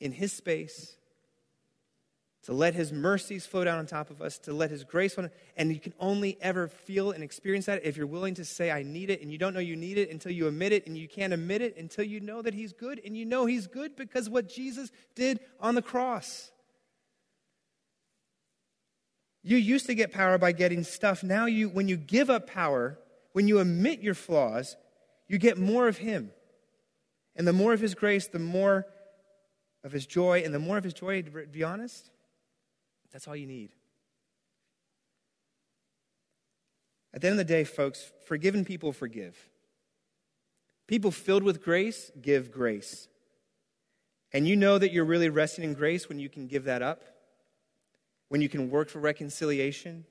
in 0.00 0.12
His 0.12 0.32
space, 0.32 0.96
to 2.44 2.52
let 2.52 2.74
His 2.74 2.92
mercies 2.92 3.46
flow 3.46 3.64
down 3.64 3.78
on 3.78 3.86
top 3.86 4.10
of 4.10 4.20
us, 4.20 4.38
to 4.40 4.52
let 4.52 4.70
His 4.70 4.84
grace 4.84 5.16
on 5.16 5.30
And 5.56 5.72
you 5.72 5.80
can 5.80 5.94
only 5.98 6.36
ever 6.40 6.68
feel 6.68 7.10
and 7.10 7.24
experience 7.24 7.66
that 7.66 7.84
if 7.84 7.96
you're 7.96 8.06
willing 8.06 8.34
to 8.34 8.44
say, 8.44 8.70
I 8.70 8.82
need 8.82 9.08
it, 9.10 9.22
and 9.22 9.32
you 9.32 9.38
don't 9.38 9.54
know 9.54 9.60
you 9.60 9.76
need 9.76 9.96
it 9.96 10.10
until 10.10 10.32
you 10.32 10.46
admit 10.46 10.72
it, 10.72 10.86
and 10.86 10.96
you 10.96 11.08
can't 11.08 11.32
admit 11.32 11.62
it 11.62 11.76
until 11.78 12.04
you 12.04 12.20
know 12.20 12.42
that 12.42 12.52
He's 12.52 12.72
good, 12.72 13.00
and 13.04 13.16
you 13.16 13.24
know 13.24 13.46
He's 13.46 13.66
good 13.66 13.96
because 13.96 14.28
what 14.28 14.48
Jesus 14.48 14.90
did 15.14 15.40
on 15.58 15.74
the 15.74 15.82
cross. 15.82 16.50
You 19.42 19.56
used 19.56 19.86
to 19.86 19.94
get 19.94 20.12
power 20.12 20.36
by 20.36 20.52
getting 20.52 20.84
stuff. 20.84 21.22
Now, 21.22 21.46
you, 21.46 21.68
when 21.68 21.88
you 21.88 21.96
give 21.96 22.28
up 22.28 22.46
power, 22.46 22.98
when 23.32 23.48
you 23.48 23.58
admit 23.58 24.00
your 24.00 24.14
flaws, 24.14 24.76
you 25.28 25.38
get 25.38 25.58
more 25.58 25.88
of 25.88 25.98
Him. 25.98 26.30
And 27.36 27.46
the 27.46 27.52
more 27.54 27.72
of 27.72 27.80
His 27.80 27.94
grace, 27.94 28.26
the 28.26 28.38
more 28.38 28.86
of 29.82 29.92
His 29.92 30.06
joy. 30.06 30.42
And 30.44 30.54
the 30.54 30.58
more 30.58 30.76
of 30.76 30.84
His 30.84 30.94
joy, 30.94 31.22
to 31.22 31.46
be 31.46 31.62
honest, 31.62 32.10
that's 33.14 33.26
all 33.26 33.34
you 33.34 33.46
need. 33.46 33.70
At 37.14 37.22
the 37.22 37.28
end 37.28 37.40
of 37.40 37.46
the 37.46 37.50
day, 37.50 37.64
folks, 37.64 38.12
forgiven 38.26 38.66
people 38.66 38.92
forgive. 38.92 39.48
People 40.86 41.10
filled 41.10 41.44
with 41.44 41.64
grace 41.64 42.10
give 42.20 42.52
grace. 42.52 43.08
And 44.34 44.46
you 44.46 44.56
know 44.56 44.76
that 44.76 44.92
you're 44.92 45.06
really 45.06 45.30
resting 45.30 45.64
in 45.64 45.72
grace 45.72 46.10
when 46.10 46.18
you 46.18 46.28
can 46.28 46.46
give 46.46 46.64
that 46.64 46.82
up 46.82 47.04
when 48.34 48.40
you 48.40 48.48
can 48.48 48.68
work 48.68 48.88
for 48.88 48.98
reconciliation, 48.98 50.04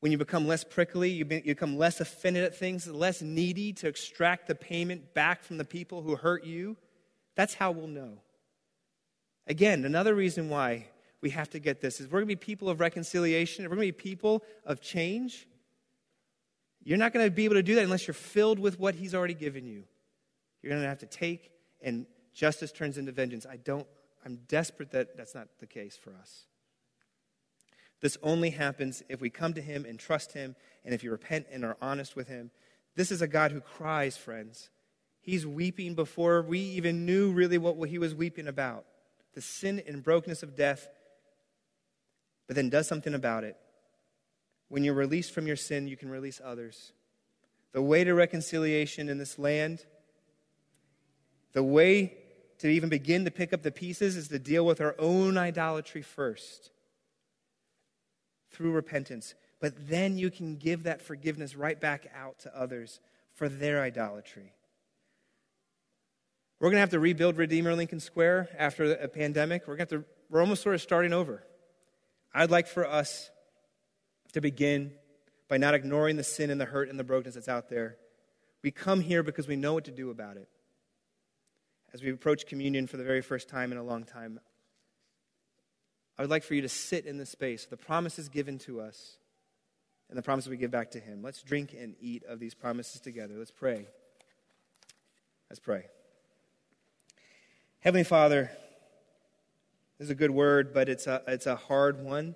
when 0.00 0.12
you 0.12 0.18
become 0.18 0.46
less 0.46 0.64
prickly, 0.64 1.08
you 1.08 1.24
become 1.24 1.78
less 1.78 1.98
offended 1.98 2.44
at 2.44 2.54
things, 2.54 2.86
less 2.86 3.22
needy 3.22 3.72
to 3.72 3.88
extract 3.88 4.46
the 4.46 4.54
payment 4.54 5.14
back 5.14 5.42
from 5.42 5.56
the 5.56 5.64
people 5.64 6.02
who 6.02 6.14
hurt 6.16 6.44
you, 6.44 6.76
that's 7.34 7.54
how 7.54 7.70
we'll 7.70 7.86
know. 7.86 8.18
Again, 9.46 9.86
another 9.86 10.14
reason 10.14 10.50
why 10.50 10.88
we 11.26 11.30
have 11.30 11.50
to 11.50 11.58
get 11.58 11.80
this 11.80 12.00
is 12.00 12.06
we're 12.06 12.20
going 12.20 12.28
to 12.28 12.36
be 12.36 12.36
people 12.36 12.68
of 12.68 12.78
reconciliation, 12.78 13.64
we're 13.64 13.74
going 13.74 13.88
to 13.88 13.92
be 13.92 14.10
people 14.10 14.44
of 14.64 14.80
change. 14.80 15.48
You're 16.84 16.98
not 16.98 17.12
going 17.12 17.26
to 17.26 17.32
be 17.32 17.46
able 17.46 17.56
to 17.56 17.64
do 17.64 17.74
that 17.74 17.82
unless 17.82 18.06
you're 18.06 18.14
filled 18.14 18.60
with 18.60 18.78
what 18.78 18.94
He's 18.94 19.12
already 19.12 19.34
given 19.34 19.66
you. 19.66 19.82
You're 20.62 20.70
going 20.70 20.82
to 20.82 20.88
have 20.88 21.00
to 21.00 21.06
take, 21.06 21.50
and 21.82 22.06
justice 22.32 22.70
turns 22.70 22.96
into 22.96 23.10
vengeance. 23.10 23.44
I 23.44 23.56
don't, 23.56 23.88
I'm 24.24 24.38
desperate 24.46 24.92
that 24.92 25.16
that's 25.16 25.34
not 25.34 25.48
the 25.58 25.66
case 25.66 25.96
for 25.96 26.14
us. 26.14 26.44
This 28.00 28.16
only 28.22 28.50
happens 28.50 29.02
if 29.08 29.20
we 29.20 29.28
come 29.28 29.52
to 29.54 29.60
Him 29.60 29.84
and 29.84 29.98
trust 29.98 30.32
Him, 30.32 30.54
and 30.84 30.94
if 30.94 31.02
you 31.02 31.10
repent 31.10 31.46
and 31.50 31.64
are 31.64 31.76
honest 31.82 32.14
with 32.14 32.28
Him. 32.28 32.52
This 32.94 33.10
is 33.10 33.20
a 33.20 33.26
God 33.26 33.50
who 33.50 33.60
cries, 33.60 34.16
friends. 34.16 34.70
He's 35.22 35.44
weeping 35.44 35.96
before 35.96 36.42
we 36.42 36.60
even 36.60 37.04
knew 37.04 37.32
really 37.32 37.58
what 37.58 37.88
He 37.88 37.98
was 37.98 38.14
weeping 38.14 38.46
about 38.46 38.84
the 39.36 39.42
sin 39.42 39.82
and 39.86 40.02
brokenness 40.02 40.42
of 40.42 40.56
death, 40.56 40.88
but 42.46 42.56
then 42.56 42.68
does 42.68 42.86
something 42.86 43.14
about 43.14 43.44
it. 43.44 43.56
When 44.68 44.84
you're 44.84 44.94
released 44.94 45.32
from 45.32 45.46
your 45.46 45.56
sin, 45.56 45.88
you 45.88 45.96
can 45.96 46.10
release 46.10 46.40
others. 46.44 46.92
The 47.72 47.82
way 47.82 48.04
to 48.04 48.14
reconciliation 48.14 49.08
in 49.08 49.18
this 49.18 49.38
land, 49.38 49.84
the 51.52 51.62
way 51.62 52.16
to 52.58 52.68
even 52.68 52.88
begin 52.88 53.24
to 53.24 53.30
pick 53.30 53.52
up 53.52 53.62
the 53.62 53.70
pieces 53.70 54.16
is 54.16 54.28
to 54.28 54.38
deal 54.38 54.64
with 54.64 54.80
our 54.80 54.94
own 54.98 55.36
idolatry 55.36 56.02
first 56.02 56.70
through 58.50 58.72
repentance. 58.72 59.34
But 59.60 59.88
then 59.88 60.16
you 60.18 60.30
can 60.30 60.56
give 60.56 60.84
that 60.84 61.02
forgiveness 61.02 61.56
right 61.56 61.80
back 61.80 62.06
out 62.14 62.38
to 62.40 62.58
others 62.58 63.00
for 63.34 63.48
their 63.48 63.82
idolatry. 63.82 64.52
We're 66.58 66.68
going 66.68 66.76
to 66.76 66.80
have 66.80 66.90
to 66.90 67.00
rebuild 67.00 67.36
Redeemer 67.36 67.74
Lincoln 67.74 68.00
Square 68.00 68.48
after 68.58 68.94
a 68.94 69.08
pandemic. 69.08 69.62
We're 69.62 69.76
going 69.76 69.88
to 69.88 69.94
have 69.96 70.04
to, 70.04 70.08
we're 70.30 70.40
almost 70.40 70.62
sort 70.62 70.74
of 70.74 70.80
starting 70.80 71.12
over. 71.12 71.42
I'd 72.34 72.50
like 72.50 72.66
for 72.66 72.86
us 72.86 73.30
to 74.32 74.40
begin 74.40 74.92
by 75.48 75.56
not 75.56 75.74
ignoring 75.74 76.16
the 76.16 76.24
sin 76.24 76.50
and 76.50 76.60
the 76.60 76.64
hurt 76.64 76.88
and 76.88 76.98
the 76.98 77.04
brokenness 77.04 77.34
that's 77.34 77.48
out 77.48 77.68
there. 77.68 77.96
We 78.62 78.70
come 78.70 79.00
here 79.00 79.22
because 79.22 79.46
we 79.46 79.56
know 79.56 79.74
what 79.74 79.84
to 79.84 79.92
do 79.92 80.10
about 80.10 80.36
it. 80.36 80.48
As 81.94 82.02
we 82.02 82.10
approach 82.10 82.46
communion 82.46 82.86
for 82.86 82.96
the 82.96 83.04
very 83.04 83.22
first 83.22 83.48
time 83.48 83.72
in 83.72 83.78
a 83.78 83.82
long 83.82 84.04
time, 84.04 84.40
I 86.18 86.22
would 86.22 86.30
like 86.30 86.42
for 86.42 86.54
you 86.54 86.62
to 86.62 86.68
sit 86.68 87.06
in 87.06 87.18
this 87.18 87.30
space. 87.30 87.66
The 87.66 87.76
promises 87.76 88.28
given 88.28 88.58
to 88.60 88.80
us 88.80 89.18
and 90.08 90.18
the 90.18 90.22
promises 90.22 90.50
we 90.50 90.56
give 90.56 90.70
back 90.70 90.92
to 90.92 91.00
Him. 91.00 91.22
Let's 91.22 91.42
drink 91.42 91.74
and 91.78 91.94
eat 92.00 92.24
of 92.24 92.38
these 92.38 92.54
promises 92.54 93.00
together. 93.00 93.34
Let's 93.38 93.50
pray. 93.50 93.86
Let's 95.50 95.60
pray. 95.60 95.84
Heavenly 97.80 98.04
Father, 98.04 98.50
is 99.98 100.10
a 100.10 100.14
good 100.14 100.30
word, 100.30 100.72
but 100.74 100.88
it's 100.88 101.06
a, 101.06 101.22
it's 101.26 101.46
a 101.46 101.56
hard 101.56 102.02
one, 102.02 102.34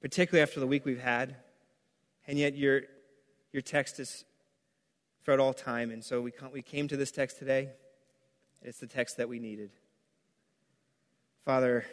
particularly 0.00 0.42
after 0.42 0.60
the 0.60 0.66
week 0.66 0.84
we've 0.84 1.00
had. 1.00 1.36
And 2.26 2.38
yet, 2.38 2.56
your, 2.56 2.82
your 3.52 3.62
text 3.62 3.98
is 3.98 4.24
throughout 5.24 5.40
all 5.40 5.52
time. 5.52 5.90
And 5.90 6.04
so 6.04 6.20
we, 6.20 6.32
we 6.52 6.62
came 6.62 6.88
to 6.88 6.96
this 6.96 7.10
text 7.10 7.38
today. 7.38 7.70
It's 8.62 8.78
the 8.78 8.86
text 8.86 9.16
that 9.16 9.28
we 9.28 9.38
needed. 9.38 9.70
Father, 11.44 11.84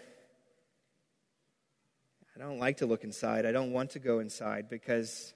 I 2.35 2.39
don't 2.39 2.59
like 2.59 2.77
to 2.77 2.85
look 2.85 3.03
inside. 3.03 3.45
I 3.45 3.51
don't 3.51 3.71
want 3.71 3.91
to 3.91 3.99
go 3.99 4.19
inside 4.19 4.69
because 4.69 5.33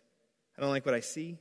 I 0.58 0.62
don't 0.62 0.70
like 0.70 0.86
what 0.86 0.94
I 0.94 1.00
see. 1.00 1.38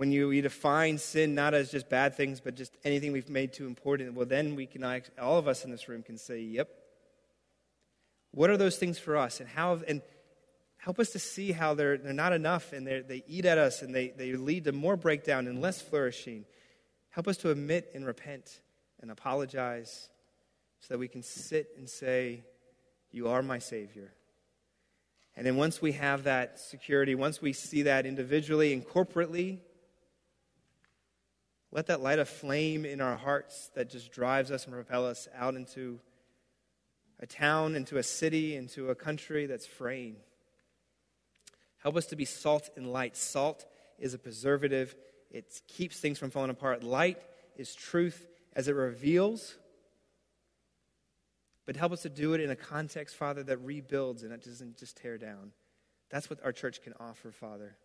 When 0.00 0.10
you, 0.12 0.30
you 0.30 0.40
define 0.40 0.96
sin 0.96 1.34
not 1.34 1.52
as 1.52 1.70
just 1.70 1.90
bad 1.90 2.14
things, 2.14 2.40
but 2.40 2.54
just 2.54 2.74
anything 2.84 3.12
we've 3.12 3.28
made 3.28 3.52
too 3.52 3.66
important, 3.66 4.14
well, 4.14 4.24
then 4.24 4.56
we 4.56 4.64
can, 4.64 4.82
all 5.20 5.36
of 5.36 5.46
us 5.46 5.62
in 5.62 5.70
this 5.70 5.90
room 5.90 6.02
can 6.02 6.16
say, 6.16 6.40
yep. 6.40 6.70
What 8.30 8.48
are 8.48 8.56
those 8.56 8.78
things 8.78 8.98
for 8.98 9.18
us? 9.18 9.40
And 9.40 9.48
how, 9.50 9.82
and 9.86 10.00
help 10.78 11.00
us 11.00 11.10
to 11.10 11.18
see 11.18 11.52
how 11.52 11.74
they're, 11.74 11.98
they're 11.98 12.14
not 12.14 12.32
enough 12.32 12.72
and 12.72 12.86
they 12.86 13.22
eat 13.28 13.44
at 13.44 13.58
us 13.58 13.82
and 13.82 13.94
they, 13.94 14.08
they 14.08 14.32
lead 14.32 14.64
to 14.64 14.72
more 14.72 14.96
breakdown 14.96 15.46
and 15.46 15.60
less 15.60 15.82
flourishing. 15.82 16.46
Help 17.10 17.28
us 17.28 17.36
to 17.36 17.50
admit 17.50 17.90
and 17.94 18.06
repent 18.06 18.62
and 19.02 19.10
apologize 19.10 20.08
so 20.78 20.94
that 20.94 20.98
we 20.98 21.08
can 21.08 21.22
sit 21.22 21.72
and 21.76 21.86
say, 21.86 22.42
You 23.12 23.28
are 23.28 23.42
my 23.42 23.58
Savior. 23.58 24.14
And 25.36 25.44
then 25.46 25.56
once 25.56 25.82
we 25.82 25.92
have 25.92 26.24
that 26.24 26.58
security, 26.58 27.14
once 27.14 27.42
we 27.42 27.52
see 27.52 27.82
that 27.82 28.06
individually 28.06 28.72
and 28.72 28.82
corporately, 28.82 29.58
let 31.72 31.86
that 31.86 32.00
light 32.00 32.18
a 32.18 32.24
flame 32.24 32.84
in 32.84 33.00
our 33.00 33.16
hearts 33.16 33.70
that 33.74 33.90
just 33.90 34.10
drives 34.10 34.50
us 34.50 34.64
and 34.64 34.74
propels 34.74 35.06
us 35.06 35.28
out 35.34 35.54
into 35.54 36.00
a 37.20 37.26
town, 37.26 37.76
into 37.76 37.98
a 37.98 38.02
city, 38.02 38.56
into 38.56 38.90
a 38.90 38.94
country 38.94 39.46
that's 39.46 39.66
fraying. 39.66 40.16
Help 41.78 41.96
us 41.96 42.06
to 42.06 42.16
be 42.16 42.24
salt 42.24 42.70
and 42.76 42.92
light. 42.92 43.16
Salt 43.16 43.66
is 43.98 44.14
a 44.14 44.18
preservative, 44.18 44.94
it 45.30 45.60
keeps 45.68 46.00
things 46.00 46.18
from 46.18 46.30
falling 46.30 46.50
apart. 46.50 46.82
Light 46.82 47.22
is 47.56 47.74
truth 47.74 48.26
as 48.54 48.68
it 48.68 48.74
reveals. 48.74 49.56
But 51.66 51.76
help 51.76 51.92
us 51.92 52.02
to 52.02 52.08
do 52.08 52.34
it 52.34 52.40
in 52.40 52.50
a 52.50 52.56
context, 52.56 53.14
Father, 53.14 53.44
that 53.44 53.58
rebuilds 53.58 54.22
and 54.22 54.32
that 54.32 54.42
doesn't 54.42 54.76
just 54.76 54.96
tear 54.96 55.18
down. 55.18 55.52
That's 56.10 56.28
what 56.28 56.42
our 56.44 56.52
church 56.52 56.82
can 56.82 56.94
offer, 56.98 57.30
Father. 57.30 57.76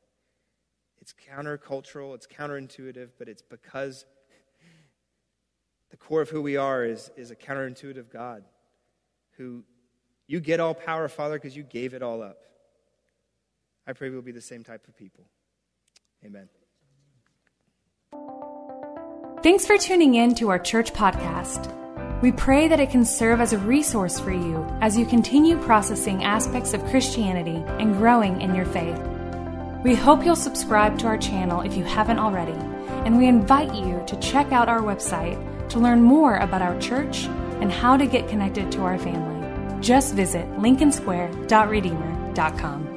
It's 1.01 1.13
countercultural, 1.13 2.15
it's 2.15 2.27
counterintuitive, 2.27 3.09
but 3.19 3.27
it's 3.27 3.41
because 3.41 4.05
the 5.91 5.97
core 5.97 6.21
of 6.21 6.29
who 6.29 6.41
we 6.41 6.57
are 6.57 6.83
is, 6.83 7.11
is 7.15 7.31
a 7.31 7.35
counterintuitive 7.35 8.11
God 8.11 8.43
who 9.37 9.63
you 10.27 10.39
get 10.39 10.59
all 10.59 10.73
power, 10.73 11.07
Father, 11.07 11.35
because 11.35 11.55
you 11.55 11.63
gave 11.63 11.93
it 11.93 12.01
all 12.01 12.21
up. 12.21 12.37
I 13.87 13.93
pray 13.93 14.09
we'll 14.09 14.21
be 14.21 14.31
the 14.31 14.41
same 14.41 14.63
type 14.63 14.87
of 14.87 14.97
people. 14.97 15.25
Amen. 16.25 16.49
Thanks 19.43 19.67
for 19.67 19.77
tuning 19.77 20.15
in 20.15 20.33
to 20.35 20.49
our 20.49 20.57
church 20.57 20.91
podcast. 20.93 21.71
We 22.21 22.31
pray 22.31 22.67
that 22.67 22.79
it 22.79 22.89
can 22.89 23.05
serve 23.05 23.39
as 23.41 23.53
a 23.53 23.59
resource 23.59 24.19
for 24.19 24.31
you 24.31 24.65
as 24.81 24.97
you 24.97 25.05
continue 25.05 25.57
processing 25.59 26.23
aspects 26.23 26.73
of 26.73 26.83
Christianity 26.85 27.63
and 27.79 27.95
growing 27.95 28.41
in 28.41 28.55
your 28.55 28.65
faith. 28.65 28.99
We 29.85 29.93
hope 29.93 30.25
you'll 30.25 30.35
subscribe 30.35 30.97
to 30.97 31.05
our 31.05 31.19
channel 31.19 31.61
if 31.61 31.77
you 31.77 31.83
haven't 31.83 32.17
already, 32.17 32.57
and 33.05 33.19
we 33.19 33.27
invite 33.27 33.75
you 33.75 34.01
to 34.07 34.19
check 34.19 34.51
out 34.51 34.67
our 34.67 34.81
website 34.81 35.37
to 35.69 35.77
learn 35.77 36.01
more 36.01 36.37
about 36.37 36.63
our 36.63 36.75
church 36.79 37.25
and 37.61 37.71
how 37.71 37.95
to 37.95 38.07
get 38.07 38.27
connected 38.27 38.71
to 38.71 38.81
our 38.81 38.97
family. 38.97 39.79
Just 39.81 40.15
visit 40.15 40.51
lincolnsquare.redeemer.com. 40.53 42.94